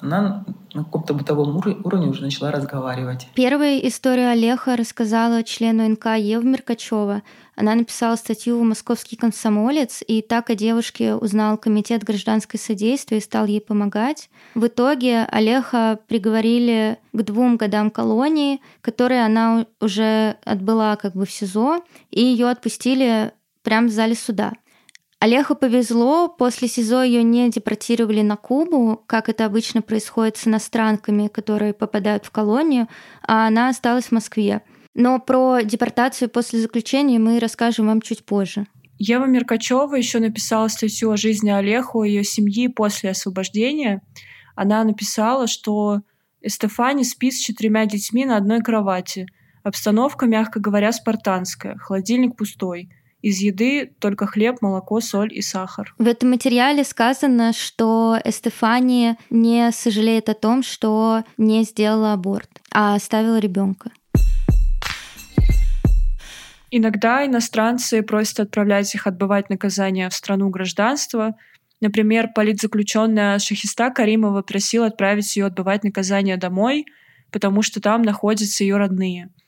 она 0.00 0.44
на 0.74 0.84
каком-то 0.84 1.14
бытовом 1.14 1.56
уровне 1.56 2.06
уже 2.06 2.22
начала 2.22 2.50
разговаривать. 2.50 3.28
Первая 3.34 3.78
история 3.80 4.30
Олега 4.30 4.76
рассказала 4.76 5.42
члену 5.42 5.88
НК 5.88 6.16
Ева 6.16 6.42
Меркачева. 6.42 7.22
Она 7.56 7.74
написала 7.74 8.16
статью 8.16 8.58
в 8.58 8.62
«Московский 8.62 9.16
комсомолец», 9.16 10.02
и 10.06 10.22
так 10.22 10.48
о 10.48 10.54
девушке 10.54 11.14
узнал 11.14 11.58
Комитет 11.58 12.02
гражданской 12.02 12.58
содействия 12.58 13.18
и 13.18 13.22
стал 13.22 13.46
ей 13.46 13.60
помогать. 13.60 14.30
В 14.54 14.66
итоге 14.66 15.26
Олега 15.30 15.98
приговорили 16.08 16.98
к 17.12 17.22
двум 17.22 17.58
годам 17.58 17.90
колонии, 17.90 18.60
которые 18.80 19.24
она 19.24 19.66
уже 19.80 20.36
отбыла 20.44 20.96
как 21.00 21.14
бы 21.14 21.26
в 21.26 21.30
СИЗО, 21.30 21.82
и 22.10 22.22
ее 22.22 22.48
отпустили 22.48 23.32
прямо 23.62 23.88
в 23.88 23.90
зале 23.90 24.14
суда. 24.14 24.52
Олегу 25.22 25.54
повезло, 25.54 26.28
после 26.28 26.66
СИЗО 26.66 27.04
ее 27.04 27.22
не 27.22 27.48
депортировали 27.48 28.22
на 28.22 28.34
Кубу, 28.34 29.00
как 29.06 29.28
это 29.28 29.44
обычно 29.44 29.80
происходит 29.80 30.36
с 30.36 30.48
иностранками, 30.48 31.28
которые 31.28 31.74
попадают 31.74 32.26
в 32.26 32.32
колонию, 32.32 32.88
а 33.24 33.46
она 33.46 33.68
осталась 33.68 34.06
в 34.06 34.10
Москве. 34.10 34.62
Но 34.94 35.20
про 35.20 35.62
депортацию 35.62 36.28
после 36.28 36.58
заключения 36.58 37.20
мы 37.20 37.38
расскажем 37.38 37.86
вам 37.86 38.00
чуть 38.00 38.26
позже. 38.26 38.66
Ева 38.98 39.26
Меркачева 39.26 39.94
еще 39.94 40.18
написала 40.18 40.66
статью 40.66 41.12
о 41.12 41.16
жизни 41.16 41.50
Олеху 41.50 42.02
и 42.02 42.08
ее 42.08 42.24
семьи 42.24 42.66
после 42.66 43.10
освобождения. 43.10 44.02
Она 44.56 44.82
написала, 44.82 45.46
что 45.46 46.00
Эстефани 46.40 47.04
спит 47.04 47.34
с 47.34 47.38
четырьмя 47.38 47.86
детьми 47.86 48.24
на 48.24 48.38
одной 48.38 48.58
кровати. 48.60 49.26
Обстановка, 49.62 50.26
мягко 50.26 50.58
говоря, 50.58 50.90
спартанская. 50.90 51.76
Холодильник 51.76 52.36
пустой. 52.36 52.88
Из 53.22 53.38
еды 53.38 53.94
только 54.00 54.26
хлеб, 54.26 54.56
молоко, 54.60 55.00
соль 55.00 55.32
и 55.32 55.40
сахар. 55.40 55.94
В 55.96 56.08
этом 56.08 56.30
материале 56.30 56.82
сказано, 56.82 57.52
что 57.52 58.18
Эстефания 58.24 59.16
не 59.30 59.70
сожалеет 59.70 60.28
о 60.28 60.34
том, 60.34 60.64
что 60.64 61.22
не 61.38 61.62
сделала 61.62 62.14
аборт, 62.14 62.50
а 62.72 62.96
оставила 62.96 63.38
ребенка. 63.38 63.92
Иногда 66.72 67.24
иностранцы 67.24 68.02
просят 68.02 68.40
отправлять 68.40 68.92
их 68.94 69.06
отбывать 69.06 69.50
наказание 69.50 70.08
в 70.08 70.14
страну 70.14 70.48
гражданства. 70.48 71.36
Например, 71.80 72.28
политзаключенная 72.34 73.38
Шахиста 73.38 73.90
Каримова 73.90 74.42
просила 74.42 74.86
отправить 74.86 75.36
ее 75.36 75.46
отбывать 75.46 75.84
наказание 75.84 76.38
домой, 76.38 76.86
потому 77.30 77.62
что 77.62 77.80
там 77.80 78.02
находятся 78.02 78.64
ее 78.64 78.78
родные— 78.78 79.28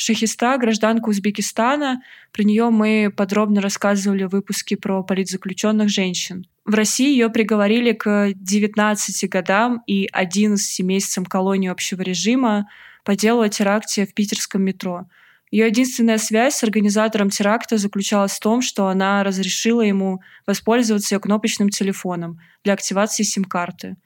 Шахиста, 0.00 0.56
гражданка 0.56 1.10
Узбекистана. 1.10 2.02
Про 2.32 2.44
нее 2.44 2.70
мы 2.70 3.12
подробно 3.14 3.60
рассказывали 3.60 4.24
в 4.24 4.30
выпуске 4.30 4.78
про 4.78 5.02
политзаключенных 5.02 5.90
женщин. 5.90 6.46
В 6.64 6.72
России 6.72 7.10
ее 7.10 7.28
приговорили 7.28 7.92
к 7.92 8.30
19 8.34 9.28
годам 9.28 9.82
и 9.86 10.08
11 10.10 10.80
месяцам 10.86 11.26
колонии 11.26 11.68
общего 11.68 12.00
режима 12.00 12.66
по 13.04 13.14
делу 13.14 13.42
о 13.42 13.50
теракте 13.50 14.06
в 14.06 14.14
питерском 14.14 14.62
метро. 14.62 15.04
Ее 15.50 15.66
единственная 15.66 16.16
связь 16.16 16.54
с 16.54 16.64
организатором 16.64 17.28
теракта 17.28 17.76
заключалась 17.76 18.32
в 18.32 18.40
том, 18.40 18.62
что 18.62 18.86
она 18.86 19.22
разрешила 19.22 19.82
ему 19.82 20.22
воспользоваться 20.46 21.14
ее 21.14 21.20
кнопочным 21.20 21.68
телефоном 21.68 22.40
для 22.64 22.72
активации 22.72 23.22
сим-карты. 23.22 23.96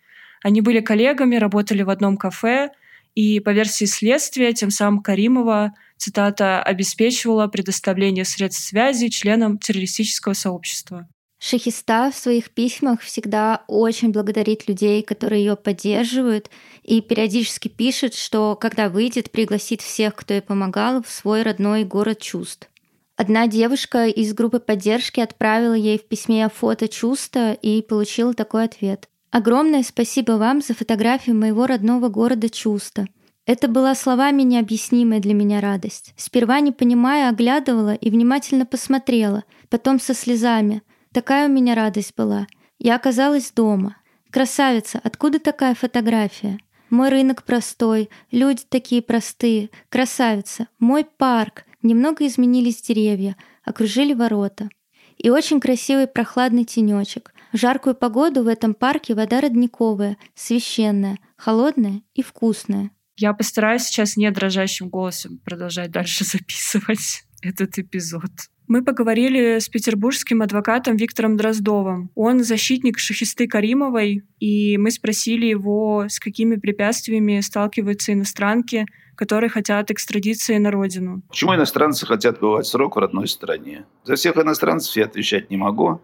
Они 0.43 0.61
были 0.61 0.81
коллегами, 0.81 1.37
работали 1.37 1.83
в 1.83 1.91
одном 1.91 2.17
кафе, 2.17 2.71
и 3.15 3.39
по 3.39 3.51
версии 3.51 3.85
следствия, 3.85 4.53
тем 4.53 4.71
самым 4.71 5.01
Каримова 5.01 5.73
цитата, 5.97 6.63
обеспечивала 6.63 7.47
предоставление 7.47 8.25
средств 8.25 8.67
связи 8.67 9.09
членам 9.09 9.59
террористического 9.59 10.35
сообщества. 10.35 11.09
Шахиста 11.39 12.11
в 12.11 12.17
своих 12.17 12.51
письмах 12.51 13.03
всегда 13.03 13.65
очень 13.69 14.13
благодарит 14.13 14.67
людей, 14.67 15.03
которые 15.03 15.45
ее 15.45 15.57
поддерживают, 15.57 16.49
и 16.83 17.03
периодически 17.03 17.69
пишет, 17.69 18.15
что 18.15 18.57
когда 18.57 18.89
выйдет, 18.89 19.31
пригласит 19.31 19.83
всех, 19.83 20.15
кто 20.15 20.33
ей 20.33 20.41
помогал, 20.41 21.03
в 21.03 21.11
свой 21.11 21.43
родной 21.43 21.85
город 21.85 22.21
чувств. 22.21 22.71
Одна 23.17 23.47
девушка 23.47 24.07
из 24.07 24.33
группы 24.33 24.59
поддержки 24.59 25.21
отправила 25.21 25.75
ей 25.75 25.99
в 25.99 26.09
письме 26.09 26.49
фото 26.49 26.89
чувства 26.89 27.53
и 27.53 27.83
получила 27.83 28.33
такой 28.35 28.65
ответ. 28.65 29.09
«Огромное 29.31 29.83
спасибо 29.83 30.33
вам 30.33 30.63
за 30.63 30.75
фотографию 30.75 31.37
моего 31.37 31.67
родного 31.67 32.09
города 32.09 32.49
Чувства. 32.49 33.07
Это 33.47 33.69
была 33.69 33.95
словами 33.95 34.43
необъяснимая 34.43 35.21
для 35.21 35.35
меня 35.35 35.61
радость. 35.61 36.15
Сперва, 36.17 36.61
не 36.61 36.73
понимая, 36.73 37.29
оглядывала 37.29 37.95
и 37.95 38.11
внимательно 38.11 38.65
посмотрела, 38.65 39.45
потом 39.69 40.01
со 40.01 40.15
слезами. 40.15 40.83
Такая 41.13 41.49
у 41.49 41.53
меня 41.53 41.75
радость 41.75 42.15
была. 42.17 42.47
Я 42.79 42.97
оказалась 42.97 43.53
дома. 43.53 43.97
Красавица, 44.31 44.99
откуда 45.05 45.39
такая 45.39 45.75
фотография? 45.75 46.59
Мой 46.89 47.11
рынок 47.11 47.45
простой, 47.45 48.09
люди 48.31 48.63
такие 48.67 49.03
простые. 49.03 49.69
Красавица, 49.91 50.69
мой 50.79 51.05
парк. 51.05 51.65
Немного 51.83 52.27
изменились 52.27 52.81
деревья, 52.81 53.37
окружили 53.63 54.15
ворота. 54.15 54.71
И 55.19 55.29
очень 55.29 55.61
красивый 55.61 56.07
прохладный 56.07 56.65
тенечек. 56.65 57.35
В 57.53 57.59
жаркую 57.59 57.95
погоду 57.95 58.43
в 58.43 58.49
этом 58.49 58.73
парке 58.73 59.15
вода 59.15 59.43
родниковая, 59.43 60.17
священная, 60.35 61.19
холодная 61.37 62.03
и 62.15 62.23
вкусная. 62.23 62.91
Я 63.17 63.33
постараюсь 63.33 63.83
сейчас 63.83 64.17
не 64.17 64.31
дрожащим 64.31 64.89
голосом 64.89 65.41
продолжать 65.45 65.91
дальше 65.91 66.25
записывать 66.25 67.25
этот 67.43 67.79
эпизод. 67.79 68.31
Мы 68.67 68.83
поговорили 68.83 69.59
с 69.59 69.69
петербургским 69.69 70.41
адвокатом 70.41 70.97
Виктором 70.97 71.37
Дроздовым. 71.37 72.11
Он 72.15 72.43
защитник 72.43 72.99
Шахисты 72.99 73.47
Каримовой, 73.47 74.23
и 74.41 74.79
мы 74.79 74.91
спросили 74.91 75.47
его, 75.47 76.07
с 76.09 76.19
какими 76.19 76.57
препятствиями 76.57 77.41
сталкиваются 77.41 78.15
иностранки, 78.15 78.87
которые 79.17 79.51
хотят 79.51 79.91
экстрадиции 79.91 80.57
на 80.57 80.71
родину. 80.71 81.23
Почему 81.29 81.55
иностранцы 81.55 82.07
хотят 82.07 82.41
бывать 82.41 82.67
срок 82.67 82.97
в 82.97 82.99
родной 82.99 83.29
стране? 83.29 83.85
За 84.05 84.15
всех 84.15 84.39
иностранцев 84.39 84.97
я 84.97 85.05
отвечать 85.05 85.51
не 85.51 85.59
могу. 85.59 86.01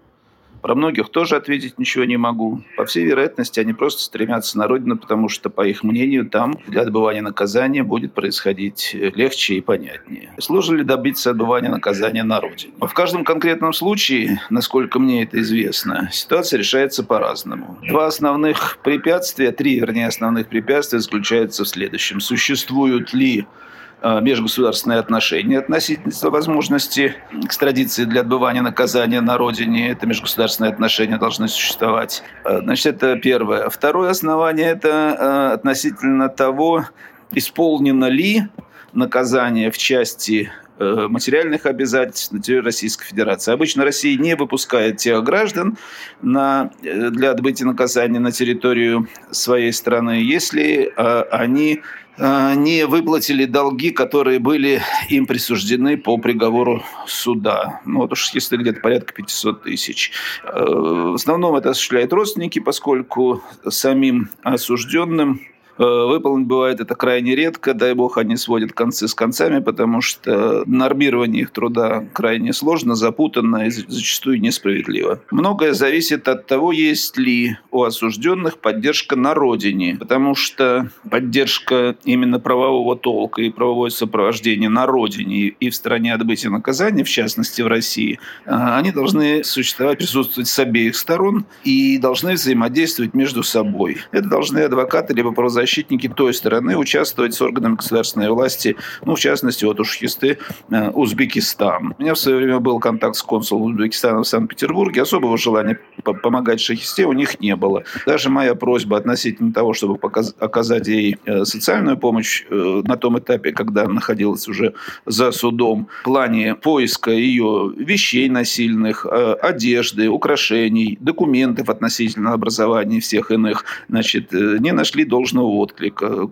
Про 0.63 0.75
многих 0.75 1.09
тоже 1.09 1.37
ответить 1.37 1.79
ничего 1.79 2.05
не 2.05 2.17
могу. 2.17 2.63
По 2.77 2.85
всей 2.85 3.05
вероятности, 3.05 3.61
они 3.61 3.73
просто 3.73 4.03
стремятся 4.03 4.59
на 4.59 4.67
родину, 4.67 4.97
потому 4.97 5.29
что, 5.29 5.51
по 5.51 5.67
их 5.67 5.83
мнению, 5.83 6.29
там 6.29 6.59
для 6.67 6.83
отбывания 6.83 7.23
наказания 7.23 7.83
будет 7.83 8.13
происходить 8.13 8.91
легче 8.93 9.55
и 9.55 9.61
понятнее. 9.61 10.31
Сложно 10.39 10.77
ли 10.77 10.85
добиться 10.85 11.31
отбывания 11.31 11.71
наказания 11.71 12.23
на 12.23 12.41
родине? 12.41 12.73
В 12.81 12.93
каждом 12.93 13.25
конкретном 13.25 13.73
случае, 13.73 14.41
насколько 14.51 14.99
мне 14.99 15.23
это 15.23 15.41
известно, 15.41 16.09
ситуация 16.13 16.59
решается 16.59 17.05
по-разному. 17.05 17.79
Два 17.89 18.07
основных 18.07 18.79
препятствия, 18.83 19.53
три, 19.53 19.81
вернее, 19.81 20.09
основных 20.09 20.49
препятствия 20.49 21.01
заключаются 21.01 21.65
в 21.65 21.69
следующем. 21.69 22.21
Существуют 22.21 23.15
ли 23.15 23.31
Э, 23.41 23.80
межгосударственные 24.03 24.99
отношения 24.99 25.59
относительно 25.59 26.31
возможности 26.31 27.17
экстрадиции 27.45 28.05
для 28.05 28.23
отбывания 28.23 28.63
наказания 28.63 29.21
на 29.21 29.37
родине. 29.37 29.91
Это 29.91 30.07
межгосударственные 30.07 30.73
отношения 30.73 31.19
должны 31.19 31.49
существовать. 31.49 32.23
Э, 32.45 32.61
значит, 32.61 32.87
это 32.97 33.17
первое. 33.17 33.69
Второе 33.69 34.11
основание– 34.11 34.69
это 34.71 34.89
э, 34.89 35.55
относительно 35.55 36.29
того, 36.29 36.87
исполнено 37.33 38.07
ли 38.07 38.45
наказание 38.93 39.71
в 39.71 39.79
части 39.79 40.51
материальных 40.79 41.67
обязательств 41.67 42.33
на 42.33 42.41
территории 42.41 42.65
Российской 42.65 43.05
Федерации. 43.05 43.53
Обычно 43.53 43.85
Россия 43.85 44.19
не 44.19 44.35
выпускает 44.35 44.97
тех 44.97 45.23
граждан 45.23 45.77
на, 46.23 46.71
для 46.81 47.33
отбытия 47.33 47.67
наказания 47.67 48.19
на 48.19 48.33
территорию 48.33 49.07
своей 49.31 49.75
страны, 49.75 50.23
если 50.23 50.91
они 50.97 51.83
Э, 52.10 52.10
не 52.21 52.87
выплатили 52.87 53.47
долги, 53.47 53.91
которые 53.91 54.39
были 54.39 54.83
им 55.09 55.27
присуждены 55.27 55.97
по 55.97 56.19
приговору 56.19 56.83
суда. 57.07 57.81
Ну, 57.85 58.01
вот 58.01 58.13
уж 58.13 58.31
если 58.31 58.57
где-то 58.57 58.81
порядка 58.81 59.15
500 59.15 59.63
тысяч. 59.63 60.13
Э, 60.45 60.65
в 60.65 61.15
основном 61.15 61.57
это 61.57 61.71
осуществляют 61.71 62.13
родственники, 62.13 62.59
поскольку 62.59 63.43
самим 63.69 64.31
осужденным 64.43 65.41
Выполнить 65.81 66.47
бывает 66.47 66.79
это 66.81 66.95
крайне 66.95 67.35
редко, 67.35 67.73
дай 67.73 67.95
бог 67.95 68.19
они 68.19 68.37
сводят 68.37 68.75
концы 68.75 69.09
с 69.09 69.15
концами, 69.15 69.61
потому 69.61 70.03
что 70.03 70.63
нормирование 70.67 71.43
их 71.43 71.53
труда 71.53 72.05
крайне 72.13 72.53
сложно, 72.53 72.95
запутанно 72.95 73.65
и 73.67 73.71
зачастую 73.71 74.43
несправедливо. 74.43 75.21
Многое 75.31 75.73
зависит 75.73 76.29
от 76.29 76.47
того, 76.47 76.73
есть 76.73 77.17
ли 77.17 77.57
у 77.71 77.83
осужденных 77.85 78.59
поддержка 78.59 79.17
на 79.17 79.33
родине, 79.33 79.97
потому 79.99 80.35
что 80.35 80.91
поддержка 81.11 81.97
именно 82.05 82.39
правового 82.39 82.95
толка 82.95 83.41
и 83.41 83.49
правовое 83.49 83.89
сопровождение 83.89 84.69
на 84.69 84.85
родине 84.85 85.47
и 85.49 85.71
в 85.71 85.75
стране 85.75 86.13
отбытия 86.13 86.51
наказания, 86.51 87.05
в 87.05 87.09
частности 87.09 87.63
в 87.63 87.69
России, 87.69 88.21
а, 88.45 88.77
они 88.77 88.93
должны 88.93 89.43
существовать, 89.45 89.97
присутствовать 89.97 90.49
с 90.49 90.59
обеих 90.59 90.95
сторон 90.95 91.47
и 91.65 91.97
должны 91.97 92.35
взаимодействовать 92.35 93.15
между 93.15 93.43
собой. 93.43 93.97
Это 94.13 94.29
должны 94.29 94.59
адвокаты 94.59 95.15
либо 95.15 95.33
правозащитники 95.33 95.70
той 96.17 96.35
стороны 96.35 96.77
участвовать 96.77 97.35
с 97.35 97.43
органами 97.43 97.77
государственной 97.77 98.31
власти, 98.31 98.77
ну, 99.05 99.15
в 99.15 99.21
частности, 99.21 99.65
вот 99.65 99.81
у 99.81 99.85
Шхисты 99.85 100.39
э, 100.71 100.91
Узбекистан. 100.91 101.95
У 101.99 102.03
меня 102.03 102.15
в 102.15 102.19
свое 102.19 102.39
время 102.39 102.59
был 102.59 102.79
контакт 102.79 103.17
с 103.17 103.23
консулом 103.23 103.73
Узбекистана 103.73 104.23
в 104.23 104.27
Санкт-Петербурге. 104.27 105.03
Особого 105.03 105.37
желания 105.39 105.79
помогать 106.03 106.61
Шахисте 106.61 107.07
у 107.07 107.13
них 107.13 107.41
не 107.41 107.57
было. 107.57 107.85
Даже 108.07 108.31
моя 108.31 108.55
просьба 108.55 108.97
относительно 108.97 109.53
того, 109.53 109.73
чтобы 109.73 109.99
оказать 110.39 110.89
ей 110.89 111.19
э, 111.25 111.45
социальную 111.45 111.97
помощь 111.97 112.45
э, 112.51 112.83
на 112.85 112.97
том 112.97 113.19
этапе, 113.19 113.53
когда 113.53 113.87
находилась 113.87 114.49
уже 114.49 114.75
за 115.07 115.33
судом, 115.33 115.89
в 116.01 116.05
плане 116.05 116.55
поиска 116.55 117.11
ее 117.11 117.73
вещей 117.77 118.29
насильных, 118.29 119.07
одежды, 119.07 120.09
украшений, 120.09 120.99
документов 121.01 121.69
относительно 121.69 122.33
образования 122.33 123.01
всех 123.01 123.31
иных, 123.31 123.65
значит, 123.89 124.33
не 124.33 124.73
нашли 124.73 125.05
должного 125.05 125.47
отклика. 125.61 126.27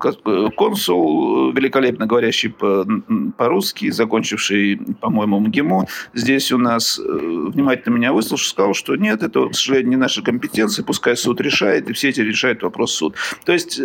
Консул, 0.56 1.52
великолепно 1.52 2.06
говорящий 2.06 2.54
по-русски, 3.36 3.90
закончивший, 3.90 4.78
по-моему, 5.00 5.40
МГИМО, 5.40 5.86
здесь 6.14 6.52
у 6.52 6.58
нас 6.58 6.98
внимательно 6.98 7.94
меня 7.94 8.12
выслушал, 8.12 8.48
сказал, 8.48 8.74
что 8.74 8.96
нет, 8.96 9.22
это, 9.22 9.48
к 9.48 9.54
сожалению, 9.54 9.90
не 9.90 9.96
наша 9.96 10.22
компетенция, 10.22 10.84
пускай 10.84 11.16
суд 11.16 11.40
решает, 11.40 11.88
и 11.90 11.92
все 11.92 12.10
эти 12.10 12.20
решает 12.20 12.62
вопрос 12.62 12.92
суд. 12.94 13.14
То 13.44 13.52
есть 13.52 13.80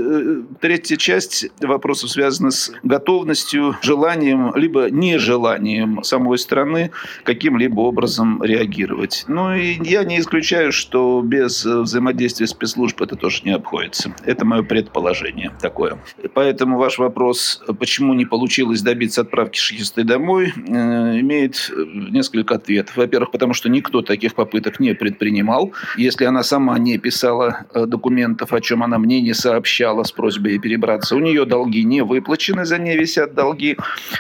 третья 0.60 0.98
часть 0.98 1.48
вопросов 1.62 2.10
связана 2.10 2.52
с 2.52 2.72
готовностью, 2.84 3.76
желанием, 3.82 4.54
либо 4.56 4.90
нежеланием 4.90 6.04
самой 6.04 6.38
страны 6.38 6.92
каким-либо 7.24 7.82
образом 7.82 8.44
реагировать. 8.44 9.26
Ну 9.28 9.56
и 9.56 9.78
я 9.84 10.04
не 10.04 10.20
исключаю, 10.20 10.72
что 10.72 11.22
без 11.24 11.66
взаимодействия 11.66 12.48
спецслужб 12.48 13.02
это 13.02 13.16
тоже 13.16 13.42
не 13.46 13.52
обходится. 13.52 14.14
Это 14.26 14.46
мое 14.46 14.64
предположение 14.64 15.23
такое. 15.62 15.98
Поэтому 16.34 16.78
ваш 16.78 16.98
вопрос, 17.00 17.64
почему 17.80 18.14
не 18.14 18.26
получилось 18.26 18.82
добиться 18.82 19.22
отправки 19.22 19.58
шахисты 19.58 20.04
домой, 20.04 20.54
э, 20.56 21.20
имеет 21.20 21.72
несколько 22.12 22.56
ответов. 22.56 22.98
Во-первых, 22.98 23.32
потому 23.32 23.54
что 23.54 23.70
никто 23.70 24.02
таких 24.02 24.36
попыток 24.36 24.80
не 24.80 24.94
предпринимал. 24.94 25.72
Если 25.98 26.26
она 26.26 26.44
сама 26.44 26.78
не 26.80 26.98
писала 26.98 27.66
э, 27.74 27.86
документов, 27.86 28.54
о 28.54 28.62
чем 28.62 28.84
она 28.84 28.98
мне 28.98 29.22
не 29.22 29.34
сообщала 29.34 30.04
с 30.04 30.12
просьбой 30.12 30.60
перебраться, 30.60 31.16
у 31.16 31.20
нее 31.20 31.46
долги 31.46 31.84
не 31.84 32.04
выплачены, 32.04 32.66
за 32.66 32.78
ней 32.78 32.98
висят 32.98 33.34
долги. 33.34 33.78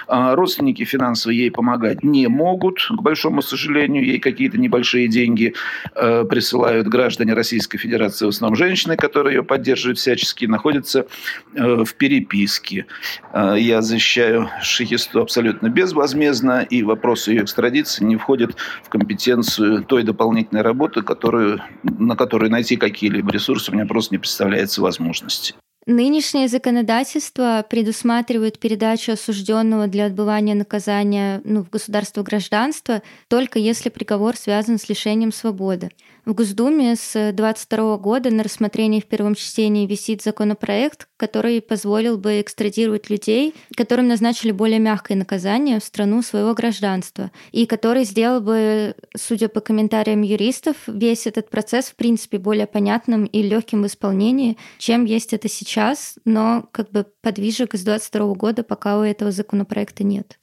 А 0.07 0.35
родственники 0.35 0.83
финансово 0.83 1.31
ей 1.31 1.51
помогать 1.51 2.03
не 2.03 2.27
могут, 2.27 2.79
к 2.89 3.01
большому 3.01 3.41
сожалению. 3.41 4.05
Ей 4.05 4.19
какие-то 4.19 4.57
небольшие 4.57 5.07
деньги 5.07 5.53
э, 5.95 6.25
присылают 6.25 6.87
граждане 6.87 7.33
Российской 7.33 7.77
Федерации, 7.77 8.25
в 8.25 8.29
основном 8.29 8.55
женщины, 8.55 8.95
которые 8.95 9.37
ее 9.37 9.43
поддерживают 9.43 9.97
всячески, 9.97 10.45
находятся 10.45 10.92
э, 10.95 11.83
в 11.83 11.93
переписке. 11.95 12.85
Э, 13.33 13.55
я 13.57 13.81
защищаю 13.81 14.49
Шахисту 14.61 15.21
абсолютно 15.21 15.69
безвозмездно, 15.69 16.61
и 16.61 16.83
вопрос 16.83 17.27
ее 17.27 17.43
экстрадиции 17.43 18.03
не 18.03 18.15
входит 18.15 18.55
в 18.83 18.89
компетенцию 18.89 19.83
той 19.83 20.03
дополнительной 20.03 20.61
работы, 20.61 21.01
которую, 21.01 21.61
на 21.83 22.15
которую 22.15 22.51
найти 22.51 22.75
какие-либо 22.75 23.31
ресурсы 23.31 23.71
у 23.71 23.73
меня 23.73 23.85
просто 23.85 24.13
не 24.13 24.19
представляется 24.19 24.81
возможности. 24.81 25.55
Нынешнее 25.85 26.47
законодательство 26.47 27.65
предусматривает 27.69 28.57
передачу 28.57 29.11
осужденного 29.11 29.87
для 29.87 30.05
отбывания 30.05 30.55
наказания 30.55 31.41
ну, 31.43 31.61
в 31.61 31.69
государство 31.69 32.23
гражданства 32.23 33.01
только 33.27 33.59
если 33.59 33.89
приговор 33.89 34.37
связан 34.37 34.79
с 34.79 34.87
лишением 34.87 35.33
свободы. 35.33 35.91
В 36.25 36.33
Госдуме 36.33 36.95
с 36.95 37.11
2022 37.33 37.97
года 37.97 38.31
на 38.31 38.43
рассмотрении 38.43 39.01
в 39.01 39.05
первом 39.07 39.35
чтении 39.35 39.85
висит 39.85 40.21
законопроект, 40.21 41.09
который 41.17 41.61
позволил 41.61 42.17
бы 42.17 42.39
экстрадировать 42.39 43.09
людей, 43.09 43.53
которым 43.75 44.07
назначили 44.07 44.53
более 44.53 44.79
мягкое 44.79 45.15
наказание 45.15 45.81
в 45.81 45.83
страну 45.83 46.21
своего 46.21 46.53
гражданства, 46.53 47.29
и 47.51 47.65
который 47.65 48.05
сделал 48.05 48.39
бы, 48.39 48.95
судя 49.17 49.49
по 49.49 49.59
комментариям 49.59 50.21
юристов, 50.21 50.77
весь 50.87 51.27
этот 51.27 51.49
процесс 51.49 51.87
в 51.87 51.95
принципе 51.95 52.37
более 52.37 52.67
понятным 52.67 53.25
и 53.25 53.41
легким 53.41 53.83
в 53.83 53.87
исполнении, 53.87 54.57
чем 54.77 55.03
есть 55.03 55.33
это 55.33 55.49
сейчас, 55.49 56.17
но 56.23 56.69
как 56.71 56.89
бы 56.91 57.05
подвижек 57.21 57.75
с 57.75 57.83
2022 57.83 58.33
года 58.35 58.63
пока 58.63 58.97
у 58.97 59.01
этого 59.01 59.31
законопроекта 59.31 60.05
нет. 60.05 60.37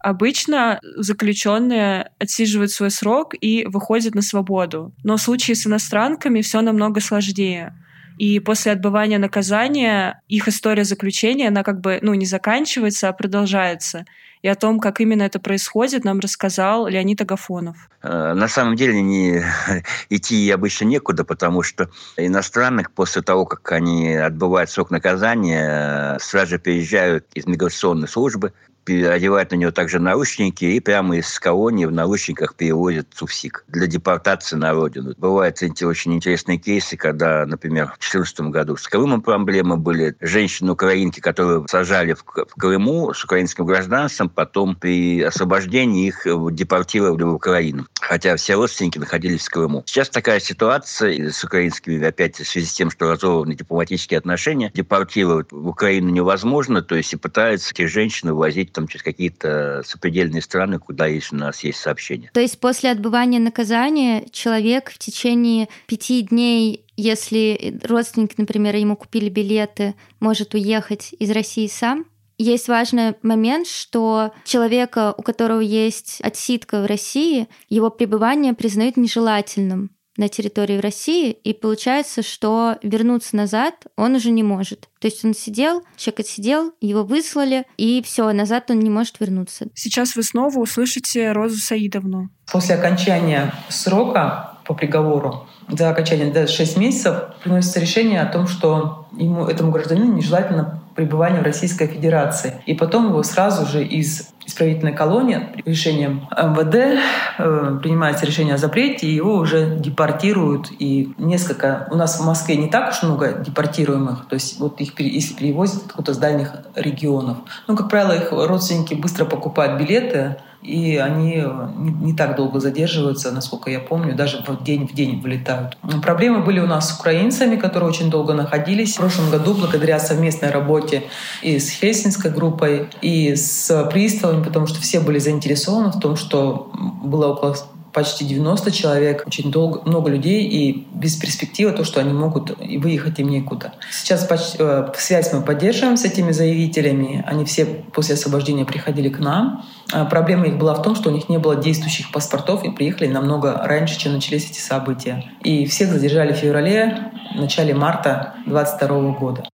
Обычно 0.00 0.80
заключенные 0.96 2.10
отсиживают 2.18 2.70
свой 2.70 2.90
срок 2.90 3.34
и 3.38 3.66
выходят 3.66 4.14
на 4.14 4.22
свободу. 4.22 4.94
Но 5.04 5.18
в 5.18 5.22
случае 5.22 5.54
с 5.56 5.66
иностранками 5.66 6.40
все 6.40 6.62
намного 6.62 7.00
сложнее. 7.00 7.74
И 8.18 8.40
после 8.40 8.72
отбывания 8.72 9.18
наказания 9.18 10.22
их 10.28 10.48
история 10.48 10.84
заключения, 10.84 11.48
она 11.48 11.62
как 11.62 11.80
бы 11.80 11.98
ну, 12.02 12.14
не 12.14 12.26
заканчивается, 12.26 13.08
а 13.08 13.12
продолжается. 13.12 14.04
И 14.42 14.48
о 14.48 14.54
том, 14.54 14.80
как 14.80 15.00
именно 15.00 15.22
это 15.22 15.38
происходит, 15.38 16.04
нам 16.04 16.18
рассказал 16.18 16.86
Леонид 16.86 17.20
Агафонов. 17.20 17.76
Э, 18.02 18.32
на 18.32 18.48
самом 18.48 18.76
деле 18.76 19.02
не, 19.02 19.42
идти 20.08 20.50
обычно 20.50 20.86
некуда, 20.86 21.24
потому 21.24 21.62
что 21.62 21.90
иностранных 22.16 22.90
после 22.92 23.20
того, 23.20 23.44
как 23.44 23.70
они 23.72 24.14
отбывают 24.14 24.70
срок 24.70 24.90
наказания, 24.90 26.18
сразу 26.20 26.52
же 26.52 26.58
переезжают 26.58 27.26
из 27.34 27.46
миграционной 27.46 28.08
службы, 28.08 28.54
одевают 28.86 29.50
на 29.50 29.56
него 29.56 29.70
также 29.70 29.98
наручники 29.98 30.64
и 30.64 30.80
прямо 30.80 31.16
из 31.18 31.38
колонии 31.38 31.84
в 31.84 31.92
наручниках 31.92 32.54
перевозят 32.54 33.08
в 33.12 33.18
СУФСИК 33.18 33.64
для 33.68 33.86
депортации 33.86 34.56
на 34.56 34.72
родину. 34.72 35.14
Бывают 35.16 35.62
эти 35.62 35.84
очень 35.84 36.14
интересные 36.14 36.58
кейсы, 36.58 36.96
когда, 36.96 37.46
например, 37.46 37.86
в 37.86 37.98
2014 38.00 38.40
году 38.52 38.76
с 38.76 38.88
Крымом 38.88 39.22
проблемы 39.22 39.76
были. 39.76 40.16
Женщины-украинки, 40.20 41.20
которые 41.20 41.64
сажали 41.68 42.14
в 42.14 42.24
Крыму 42.24 43.12
с 43.12 43.24
украинским 43.24 43.64
гражданством, 43.66 44.28
потом 44.28 44.74
при 44.74 45.22
освобождении 45.22 46.08
их 46.08 46.26
депортировали 46.52 47.22
в 47.22 47.34
Украину. 47.34 47.86
Хотя 48.00 48.36
все 48.36 48.54
родственники 48.54 48.98
находились 48.98 49.46
в 49.46 49.50
Крыму. 49.50 49.82
Сейчас 49.86 50.08
такая 50.08 50.40
ситуация 50.40 51.30
с 51.30 51.44
украинскими, 51.44 52.02
опять 52.04 52.36
в 52.36 52.46
связи 52.46 52.66
с 52.66 52.72
тем, 52.72 52.90
что 52.90 53.10
разорваны 53.10 53.54
дипломатические 53.54 54.18
отношения, 54.18 54.70
депортировать 54.74 55.52
в 55.52 55.68
Украину 55.68 56.10
невозможно, 56.10 56.82
то 56.82 56.94
есть 56.94 57.12
и 57.12 57.16
пытаются 57.16 57.72
этих 57.72 57.88
женщин 57.88 58.28
увозить 58.70 58.72
там 58.72 58.88
через 58.88 59.02
какие-то 59.02 59.82
сопредельные 59.84 60.42
страны, 60.42 60.78
куда 60.78 61.06
есть 61.06 61.32
у 61.32 61.36
нас 61.36 61.64
есть 61.64 61.80
сообщения. 61.80 62.30
То 62.32 62.40
есть 62.40 62.58
после 62.60 62.90
отбывания 62.90 63.40
наказания 63.40 64.24
человек 64.30 64.90
в 64.90 64.98
течение 64.98 65.68
пяти 65.86 66.22
дней 66.22 66.84
если 66.96 67.80
родственники, 67.82 68.34
например, 68.36 68.76
ему 68.76 68.94
купили 68.94 69.30
билеты, 69.30 69.94
может 70.20 70.52
уехать 70.52 71.14
из 71.18 71.30
России 71.30 71.66
сам? 71.66 72.04
Есть 72.36 72.68
важный 72.68 73.14
момент, 73.22 73.66
что 73.66 74.32
человека, 74.44 75.14
у 75.16 75.22
которого 75.22 75.60
есть 75.60 76.20
отсидка 76.20 76.82
в 76.82 76.86
России, 76.86 77.48
его 77.70 77.88
пребывание 77.88 78.52
признают 78.52 78.98
нежелательным 78.98 79.90
на 80.20 80.28
территории 80.28 80.76
России, 80.76 81.32
и 81.32 81.54
получается, 81.54 82.22
что 82.22 82.76
вернуться 82.82 83.34
назад 83.34 83.86
он 83.96 84.14
уже 84.14 84.30
не 84.30 84.42
может. 84.42 84.88
То 85.00 85.08
есть 85.08 85.24
он 85.24 85.34
сидел, 85.34 85.82
человек 85.96 86.20
отсидел, 86.20 86.72
его 86.80 87.04
выслали, 87.04 87.64
и 87.78 88.02
все, 88.02 88.30
назад 88.32 88.70
он 88.70 88.80
не 88.80 88.90
может 88.90 89.18
вернуться. 89.18 89.66
Сейчас 89.74 90.14
вы 90.14 90.22
снова 90.22 90.58
услышите 90.58 91.32
Розу 91.32 91.56
Саидовну. 91.56 92.28
После 92.52 92.74
окончания 92.74 93.54
срока 93.70 94.58
по 94.66 94.74
приговору 94.74 95.48
за 95.70 95.90
окончание 95.90 96.30
до 96.30 96.46
6 96.46 96.76
месяцев 96.76 97.14
приносится 97.42 97.80
решение 97.80 98.20
о 98.20 98.26
том, 98.26 98.46
что 98.46 99.06
ему, 99.12 99.46
этому 99.46 99.70
гражданину 99.70 100.14
нежелательно 100.14 100.80
пребывание 100.94 101.40
в 101.40 101.44
Российской 101.44 101.86
Федерации. 101.86 102.62
И 102.66 102.74
потом 102.74 103.08
его 103.08 103.22
сразу 103.22 103.66
же 103.66 103.84
из 103.84 104.30
исправительной 104.44 104.92
колонии 104.92 105.48
решением 105.64 106.28
МВД 106.30 107.00
э, 107.38 107.78
принимается 107.82 108.26
решение 108.26 108.54
о 108.54 108.58
запрете, 108.58 109.06
и 109.06 109.14
его 109.14 109.36
уже 109.36 109.76
депортируют. 109.76 110.68
И 110.78 111.14
несколько... 111.18 111.88
У 111.90 111.94
нас 111.94 112.18
в 112.18 112.26
Москве 112.26 112.56
не 112.56 112.68
так 112.68 112.90
уж 112.90 113.02
много 113.02 113.32
депортируемых, 113.32 114.26
то 114.28 114.34
есть 114.34 114.58
вот 114.58 114.80
их 114.80 114.98
если 114.98 115.34
перевозят 115.34 115.86
откуда-то 115.86 116.14
с 116.14 116.18
дальних 116.18 116.52
регионов. 116.74 117.38
Ну, 117.68 117.76
как 117.76 117.88
правило, 117.88 118.12
их 118.12 118.32
родственники 118.32 118.94
быстро 118.94 119.24
покупают 119.24 119.80
билеты, 119.80 120.36
и 120.62 120.96
они 120.96 121.42
э, 121.44 121.68
не, 121.76 122.14
так 122.14 122.36
долго 122.36 122.60
задерживаются, 122.60 123.30
насколько 123.32 123.70
я 123.70 123.80
помню, 123.80 124.14
даже 124.14 124.44
в 124.46 124.62
день 124.62 124.86
в 124.86 124.92
день 124.92 125.20
вылетают. 125.20 125.78
Проблемы 126.02 126.40
были 126.40 126.60
у 126.60 126.66
нас 126.66 126.90
с 126.90 127.00
украинцами, 127.00 127.56
которые 127.56 127.88
очень 127.88 128.10
долго 128.10 128.34
находились. 128.34 128.94
В 128.94 128.98
прошлом 128.98 129.30
году, 129.30 129.54
благодаря 129.54 129.98
совместной 129.98 130.50
работе 130.50 131.04
и 131.42 131.58
с 131.58 131.70
Хельсинской 131.70 132.30
группой, 132.30 132.88
и 133.00 133.34
с 133.34 133.88
приставами, 133.90 134.42
потому 134.42 134.66
что 134.66 134.80
все 134.80 135.00
были 135.00 135.18
заинтересованы 135.18 135.90
в 135.90 135.98
том, 135.98 136.16
что 136.16 136.70
было 137.02 137.28
около 137.28 137.56
почти 137.92 138.24
90 138.24 138.70
человек, 138.70 139.24
очень 139.26 139.50
долго, 139.50 139.82
много 139.88 140.10
людей, 140.10 140.44
и 140.44 140.86
без 140.94 141.16
перспективы 141.16 141.72
то, 141.72 141.84
что 141.84 142.00
они 142.00 142.12
могут 142.12 142.56
выехать 142.58 143.18
им 143.18 143.28
некуда. 143.28 143.74
Сейчас 143.90 144.24
почти, 144.26 144.58
э, 144.60 144.92
связь 144.96 145.32
мы 145.32 145.42
поддерживаем 145.42 145.96
с 145.96 146.04
этими 146.04 146.32
заявителями. 146.32 147.24
Они 147.26 147.44
все 147.44 147.64
после 147.64 148.14
освобождения 148.14 148.64
приходили 148.64 149.08
к 149.08 149.18
нам. 149.18 149.64
А 149.92 150.04
проблема 150.04 150.46
их 150.46 150.58
была 150.58 150.74
в 150.74 150.82
том, 150.82 150.94
что 150.94 151.10
у 151.10 151.12
них 151.12 151.28
не 151.28 151.38
было 151.38 151.56
действующих 151.56 152.12
паспортов, 152.12 152.64
и 152.64 152.70
приехали 152.70 153.08
намного 153.08 153.54
раньше, 153.64 153.98
чем 153.98 154.12
начались 154.12 154.50
эти 154.50 154.60
события. 154.60 155.24
И 155.42 155.66
всех 155.66 155.90
задержали 155.90 156.32
в 156.32 156.36
феврале, 156.36 157.12
в 157.34 157.40
начале 157.40 157.74
марта 157.74 158.34
2022 158.46 159.18
года. 159.18 159.44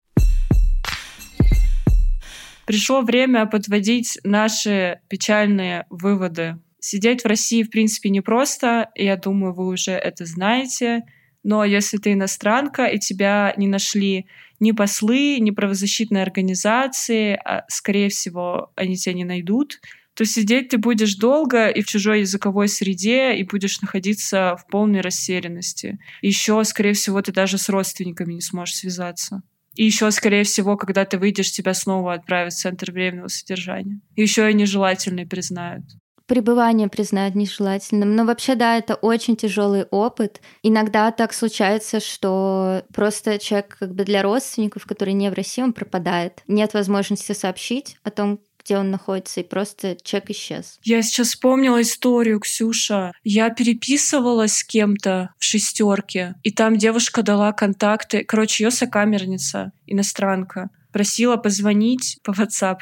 Пришло 2.67 3.03
время 3.03 3.47
подводить 3.47 4.19
наши 4.25 4.99
печальные 5.09 5.87
выводы 5.89 6.59
Сидеть 6.89 7.25
в 7.25 7.27
России, 7.27 7.65
в 7.65 7.71
принципе, 7.71 8.11
непросто. 8.11 8.91
Я 8.95 9.17
думаю, 9.17 9.53
вы 9.53 9.67
уже 9.67 9.91
это 9.91 10.25
знаете. 10.25 11.01
Но 11.43 11.65
если 11.65 11.97
ты 11.97 12.13
иностранка, 12.13 12.85
и 12.85 13.01
тебя 13.01 13.53
не 13.57 13.67
нашли 13.67 14.27
ни 14.61 14.71
послы, 14.71 15.41
ни 15.41 15.51
правозащитные 15.51 16.23
организации, 16.23 17.41
а, 17.45 17.65
скорее 17.67 18.09
всего, 18.09 18.71
они 18.77 18.95
тебя 18.95 19.15
не 19.15 19.25
найдут, 19.25 19.81
то 20.15 20.25
сидеть 20.25 20.69
ты 20.69 20.79
будешь 20.79 21.17
долго 21.17 21.67
и 21.67 21.83
в 21.83 21.87
чужой 21.87 22.21
языковой 22.21 22.69
среде, 22.69 23.35
и 23.35 23.43
будешь 23.43 23.81
находиться 23.81 24.55
в 24.57 24.69
полной 24.69 25.01
растерянности. 25.01 25.99
Еще, 26.23 26.63
скорее 26.63 26.93
всего, 26.93 27.21
ты 27.21 27.33
даже 27.33 27.59
с 27.59 27.69
родственниками 27.69 28.35
не 28.35 28.43
сможешь 28.43 28.77
связаться. 28.77 29.43
И 29.75 29.85
еще, 29.85 30.09
скорее 30.13 30.45
всего, 30.45 30.77
когда 30.77 31.05
ты 31.05 31.19
выйдешь, 31.19 31.51
тебя 31.51 31.75
снова 31.75 32.15
отправят 32.15 32.53
в 32.53 32.61
центр 32.61 32.93
временного 32.93 33.27
содержания. 33.27 34.01
Еще 34.15 34.49
и 34.49 34.55
нежелательные 34.55 35.27
признают 35.27 35.83
пребывание 36.27 36.89
признают 36.89 37.35
нежелательным. 37.35 38.15
Но 38.15 38.25
вообще, 38.25 38.55
да, 38.55 38.77
это 38.77 38.95
очень 38.95 39.37
тяжелый 39.37 39.85
опыт. 39.85 40.41
Иногда 40.63 41.11
так 41.13 41.33
случается, 41.33 42.01
что 42.01 42.85
просто 42.93 43.39
человек 43.39 43.77
как 43.79 43.95
бы 43.95 44.05
для 44.05 44.23
родственников, 44.23 44.87
которые 44.87 45.15
не 45.15 45.31
в 45.31 45.35
России, 45.35 45.63
он 45.63 45.73
пропадает. 45.73 46.43
Нет 46.47 46.75
возможности 46.75 47.33
сообщить 47.33 47.97
о 48.03 48.11
том, 48.11 48.41
где 48.67 48.79
он 48.79 48.91
находится, 48.91 49.41
и 49.41 49.45
просто 49.45 49.97
человек 50.03 50.31
исчез. 50.31 50.81
Я 50.83 51.01
сейчас 51.03 51.29
вспомнила 51.29 51.81
историю, 51.81 52.41
Ксюша. 52.41 53.13
Я 53.23 53.51
переписывалась 53.51 54.57
с 54.57 54.65
кем-то 54.65 55.31
в 55.39 55.45
шестерке, 55.45 56.35
и 56.43 56.51
там 56.51 56.77
девушка 56.77 57.23
дала 57.23 57.53
контакты. 57.53 58.25
Короче, 58.25 58.65
ее 58.65 58.73
сокамерница, 58.73 59.71
иностранка, 59.87 60.71
просила 60.93 61.37
позвонить 61.37 62.19
по 62.25 62.33
WhatsApp 62.33 62.79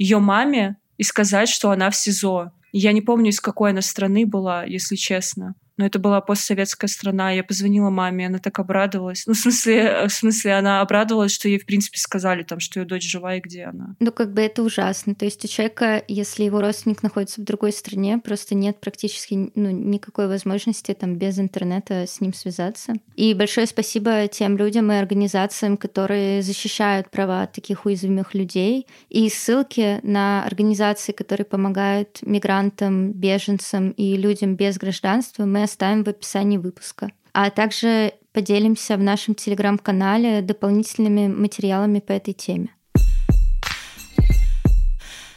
ее 0.00 0.18
маме 0.18 0.76
и 0.96 1.04
сказать, 1.04 1.48
что 1.48 1.70
она 1.70 1.90
в 1.90 1.96
СИЗО. 1.96 2.50
Я 2.72 2.92
не 2.92 3.02
помню, 3.02 3.30
из 3.30 3.40
какой 3.40 3.70
она 3.70 3.82
страны 3.82 4.26
была, 4.26 4.64
если 4.64 4.96
честно 4.96 5.54
но 5.80 5.86
это 5.86 5.98
была 5.98 6.20
постсоветская 6.20 6.88
страна. 6.88 7.30
Я 7.30 7.42
позвонила 7.42 7.88
маме, 7.88 8.26
она 8.26 8.38
так 8.38 8.58
обрадовалась. 8.58 9.24
Ну, 9.26 9.32
в 9.32 9.38
смысле, 9.38 9.76
э, 9.76 10.08
в 10.08 10.12
смысле, 10.12 10.52
она 10.52 10.82
обрадовалась, 10.82 11.32
что 11.32 11.48
ей, 11.48 11.58
в 11.58 11.64
принципе, 11.64 11.98
сказали, 11.98 12.42
там, 12.42 12.60
что 12.60 12.80
ее 12.80 12.86
дочь 12.86 13.10
жива 13.10 13.36
и 13.36 13.40
где 13.40 13.64
она. 13.64 13.96
Ну, 13.98 14.12
как 14.12 14.34
бы 14.34 14.42
это 14.42 14.62
ужасно. 14.62 15.14
То 15.14 15.24
есть 15.24 15.42
у 15.42 15.48
человека, 15.48 16.04
если 16.06 16.44
его 16.44 16.60
родственник 16.60 17.02
находится 17.02 17.40
в 17.40 17.44
другой 17.44 17.72
стране, 17.72 18.18
просто 18.18 18.54
нет 18.54 18.78
практически 18.78 19.50
ну, 19.54 19.70
никакой 19.70 20.28
возможности 20.28 20.92
там 20.92 21.16
без 21.16 21.38
интернета 21.38 22.06
с 22.06 22.20
ним 22.20 22.34
связаться. 22.34 22.92
И 23.16 23.32
большое 23.32 23.66
спасибо 23.66 24.28
тем 24.28 24.58
людям 24.58 24.92
и 24.92 24.96
организациям, 24.96 25.78
которые 25.78 26.42
защищают 26.42 27.10
права 27.10 27.46
таких 27.46 27.86
уязвимых 27.86 28.34
людей. 28.34 28.86
И 29.08 29.30
ссылки 29.30 29.98
на 30.02 30.44
организации, 30.44 31.12
которые 31.12 31.46
помогают 31.46 32.18
мигрантам, 32.20 33.12
беженцам 33.12 33.92
и 33.92 34.18
людям 34.18 34.56
без 34.56 34.76
гражданства, 34.76 35.46
мы 35.46 35.62
оставим 35.70 36.04
в 36.04 36.08
описании 36.08 36.58
выпуска. 36.58 37.12
А 37.32 37.50
также 37.50 38.12
поделимся 38.32 38.96
в 38.96 39.02
нашем 39.02 39.34
телеграм-канале 39.34 40.42
дополнительными 40.42 41.28
материалами 41.28 42.00
по 42.00 42.12
этой 42.12 42.34
теме. 42.34 42.74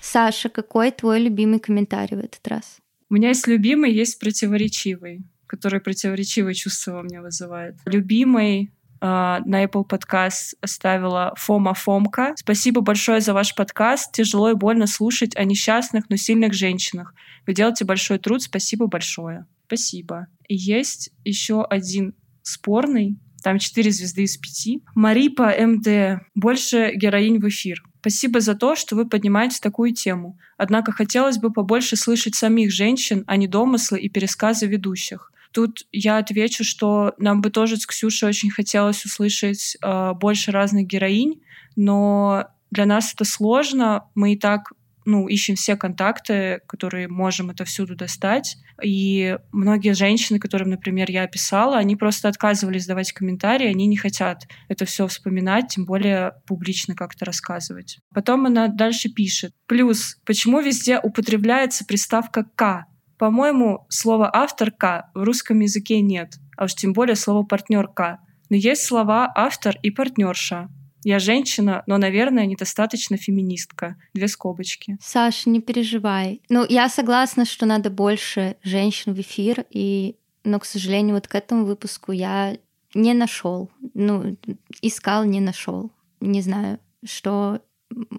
Саша, 0.02 0.50
какой 0.50 0.92
твой 0.92 1.20
любимый 1.20 1.60
комментарий 1.60 2.18
в 2.18 2.20
этот 2.20 2.48
раз? 2.48 2.78
У 3.10 3.16
меня 3.16 3.30
есть 3.30 3.48
любимый, 3.48 3.94
есть 3.94 4.20
противоречивый, 4.20 5.24
который 5.48 5.80
противоречивые 5.80 6.56
чувства 6.56 6.94
во 6.94 7.04
мне 7.04 7.22
вызывает. 7.22 7.76
Любимый 7.86 8.72
Uh, 9.04 9.42
на 9.46 9.66
Apple 9.66 9.86
Podcast 9.86 10.56
оставила 10.62 11.34
Фома 11.36 11.74
Фомка. 11.74 12.34
Спасибо 12.38 12.80
большое 12.80 13.20
за 13.20 13.34
ваш 13.34 13.54
подкаст. 13.54 14.14
Тяжело 14.14 14.52
и 14.52 14.54
больно 14.54 14.88
слушать 14.88 15.36
о 15.36 15.44
несчастных, 15.44 16.10
но 16.10 16.16
сильных 16.16 16.54
женщинах. 16.54 17.14
Вы 17.46 17.54
делаете 17.54 17.84
большой 17.84 18.18
труд. 18.18 18.44
Спасибо 18.44 18.88
большое. 18.88 19.46
Спасибо. 19.66 20.28
Есть 20.47 21.11
еще 21.24 21.64
один 21.64 22.16
спорный, 22.41 23.18
там 23.43 23.59
4 23.59 23.91
звезды 23.91 24.24
из 24.24 24.38
5. 24.38 24.84
Марипа 24.95 25.53
МД. 25.59 26.22
Больше 26.34 26.93
героинь 26.95 27.39
в 27.39 27.47
эфир. 27.47 27.84
Спасибо 27.99 28.39
за 28.39 28.55
то, 28.55 28.76
что 28.76 28.95
вы 28.95 29.07
поднимаете 29.07 29.59
такую 29.61 29.93
тему. 29.93 30.38
Однако 30.57 30.91
хотелось 30.91 31.38
бы 31.38 31.51
побольше 31.51 31.95
слышать 31.95 32.36
самих 32.36 32.72
женщин, 32.72 33.24
а 33.28 33.38
не 33.38 33.47
домыслы 33.47 33.99
и 33.99 34.09
пересказы 34.09 34.66
ведущих. 34.66 35.32
Тут 35.51 35.86
я 35.91 36.18
отвечу, 36.18 36.64
что 36.64 37.14
нам 37.18 37.41
бы 37.41 37.49
тоже 37.49 37.78
с 37.78 37.86
Ксюшей 37.86 38.28
очень 38.30 38.49
хотелось 38.49 39.05
услышать 39.05 39.78
э, 39.82 40.14
больше 40.14 40.51
разных 40.51 40.88
героинь, 40.88 41.41
но 41.76 42.47
для 42.72 42.86
нас 42.86 43.14
это 43.14 43.24
сложно. 43.24 44.05
Мы 44.16 44.34
и 44.34 44.38
так 44.38 44.74
ну, 45.06 45.28
ищем 45.28 45.56
все 45.56 45.76
контакты, 45.76 46.62
которые 46.68 47.08
можем 47.08 47.49
это 47.49 47.66
всюду 47.66 47.95
достать. 47.95 48.58
И 48.82 49.38
многие 49.51 49.93
женщины, 49.93 50.39
которым, 50.39 50.70
например, 50.70 51.10
я 51.12 51.28
писала, 51.28 51.78
они 51.78 51.95
просто 51.95 52.28
отказывались 52.28 52.88
давать 52.88 53.12
комментарии, 53.12 53.68
они 53.68 53.88
не 53.88 53.97
хотят 53.97 54.47
это 54.68 54.86
все 54.86 55.08
вспоминать, 55.08 55.70
тем 55.70 55.86
более 55.86 56.34
публично 56.47 56.95
как-то 56.95 57.26
рассказывать. 57.26 57.99
Потом 58.14 58.45
она 58.45 58.68
дальше 58.68 59.10
пишет. 59.10 59.54
Плюс, 59.68 60.18
почему 60.26 60.60
везде 60.60 60.99
употребляется 60.99 61.86
приставка 61.86 62.45
«к»? 62.56 62.86
По-моему, 63.18 63.86
слова 63.89 64.30
«автор» 64.34 64.72
«к» 64.72 65.10
в 65.14 65.24
русском 65.24 65.60
языке 65.60 66.01
нет, 66.01 66.34
а 66.58 66.66
уж 66.66 66.74
тем 66.74 66.93
более 66.93 67.16
слово 67.16 67.43
«партнер» 67.43 67.88
«к». 67.88 68.20
Но 68.49 68.58
есть 68.58 68.86
слова 68.86 69.32
«автор» 69.36 69.76
и 69.82 69.91
«партнерша». 69.91 70.70
Я 71.04 71.20
женщина, 71.20 71.84
но, 71.88 71.97
наверное, 71.97 72.45
недостаточно 72.45 73.18
феминистка. 73.18 73.95
Две 74.14 74.28
скобочки. 74.28 74.97
Саша, 75.01 75.49
не 75.49 75.62
переживай. 75.62 76.41
Ну, 76.49 76.66
я 76.68 76.89
согласна, 76.89 77.45
что 77.45 77.66
надо 77.66 77.89
больше 77.89 78.58
женщин 78.64 79.14
в 79.14 79.20
эфир, 79.20 79.66
и... 79.70 80.16
но, 80.43 80.60
к 80.60 80.66
сожалению, 80.66 81.16
вот 81.16 81.28
к 81.28 81.36
этому 81.36 81.66
выпуску 81.66 82.12
я 82.12 82.58
не 82.93 83.14
нашел. 83.14 83.70
Ну, 83.93 84.38
искал, 84.82 85.24
не 85.26 85.39
нашел. 85.39 85.91
Не 86.20 86.41
знаю, 86.41 86.80
что 87.04 87.62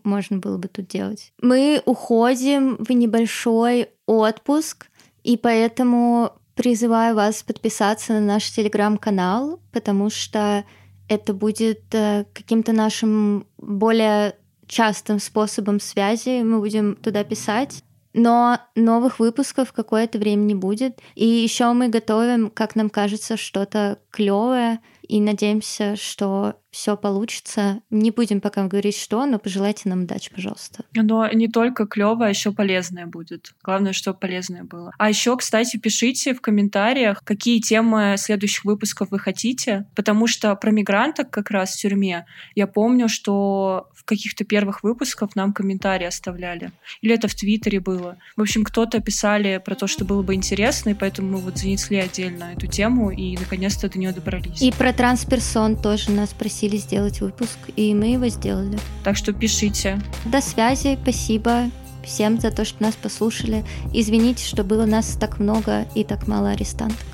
можно 0.04 0.38
было 0.38 0.58
бы 0.58 0.68
тут 0.68 0.86
делать. 0.88 1.32
Мы 1.40 1.82
уходим 1.84 2.76
в 2.76 2.90
небольшой 2.90 3.88
отпуск, 4.06 4.86
и 5.22 5.36
поэтому 5.36 6.32
призываю 6.54 7.16
вас 7.16 7.42
подписаться 7.42 8.12
на 8.14 8.20
наш 8.20 8.50
телеграм-канал, 8.50 9.60
потому 9.72 10.10
что 10.10 10.64
это 11.08 11.34
будет 11.34 11.82
э, 11.92 12.24
каким-то 12.32 12.72
нашим 12.72 13.46
более 13.58 14.36
частым 14.66 15.18
способом 15.18 15.80
связи. 15.80 16.42
Мы 16.42 16.60
будем 16.60 16.96
туда 16.96 17.24
писать. 17.24 17.82
Но 18.14 18.60
новых 18.76 19.18
выпусков 19.18 19.72
какое-то 19.72 20.18
время 20.18 20.42
не 20.42 20.54
будет. 20.54 21.00
И 21.16 21.26
еще 21.26 21.72
мы 21.72 21.88
готовим, 21.88 22.48
как 22.48 22.76
нам 22.76 22.88
кажется, 22.88 23.36
что-то 23.36 23.98
клевое 24.10 24.78
и 25.08 25.20
надеемся, 25.20 25.96
что 25.96 26.56
все 26.74 26.96
получится. 26.96 27.80
Не 27.90 28.10
будем 28.10 28.40
пока 28.40 28.66
говорить, 28.66 28.98
что, 28.98 29.24
но 29.26 29.38
пожелайте 29.38 29.88
нам 29.88 30.02
удачи, 30.02 30.30
пожалуйста. 30.34 30.84
Но 30.92 31.30
не 31.32 31.46
только 31.46 31.86
клево, 31.86 32.26
а 32.26 32.28
еще 32.28 32.50
полезное 32.50 33.06
будет. 33.06 33.54
Главное, 33.62 33.92
чтобы 33.92 34.18
полезное 34.18 34.64
было. 34.64 34.90
А 34.98 35.08
еще, 35.08 35.36
кстати, 35.36 35.76
пишите 35.76 36.34
в 36.34 36.40
комментариях, 36.40 37.22
какие 37.22 37.60
темы 37.60 38.16
следующих 38.18 38.64
выпусков 38.64 39.12
вы 39.12 39.20
хотите, 39.20 39.86
потому 39.94 40.26
что 40.26 40.54
про 40.56 40.72
мигранток 40.72 41.30
как 41.30 41.50
раз 41.52 41.74
в 41.74 41.80
тюрьме 41.80 42.26
я 42.56 42.66
помню, 42.66 43.08
что 43.08 43.88
в 43.94 44.04
каких-то 44.04 44.44
первых 44.44 44.82
выпусках 44.82 45.36
нам 45.36 45.52
комментарии 45.52 46.06
оставляли. 46.06 46.72
Или 47.02 47.14
это 47.14 47.28
в 47.28 47.34
Твиттере 47.36 47.78
было. 47.78 48.18
В 48.36 48.42
общем, 48.42 48.64
кто-то 48.64 49.00
писали 49.00 49.62
про 49.64 49.76
то, 49.76 49.86
что 49.86 50.04
было 50.04 50.22
бы 50.22 50.34
интересно, 50.34 50.90
и 50.90 50.94
поэтому 50.94 51.32
мы 51.32 51.38
вот 51.38 51.56
занесли 51.56 51.98
отдельно 51.98 52.52
эту 52.56 52.66
тему 52.66 53.10
и 53.10 53.36
наконец-то 53.36 53.88
до 53.88 53.98
нее 53.98 54.12
добрались. 54.12 54.60
И 54.60 54.72
про 54.72 54.92
трансперсон 54.96 55.76
тоже 55.76 56.10
нас 56.10 56.30
просили 56.30 56.76
сделать 56.76 57.20
выпуск, 57.20 57.58
и 57.76 57.94
мы 57.94 58.06
его 58.12 58.28
сделали. 58.28 58.78
Так 59.02 59.16
что 59.16 59.32
пишите. 59.32 60.00
До 60.24 60.40
связи, 60.40 60.98
спасибо. 61.02 61.70
всем 62.04 62.38
за 62.40 62.50
то, 62.50 62.64
что 62.64 62.82
нас 62.82 62.94
послушали. 62.94 63.64
Извините, 63.92 64.44
что 64.44 64.62
было 64.62 64.84
нас 64.84 65.16
так 65.18 65.38
много 65.38 65.86
и 65.94 66.04
так 66.04 66.28
мало 66.28 66.50
арестантов. 66.50 67.04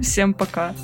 Всем 0.00 0.34
пока. 0.34 0.74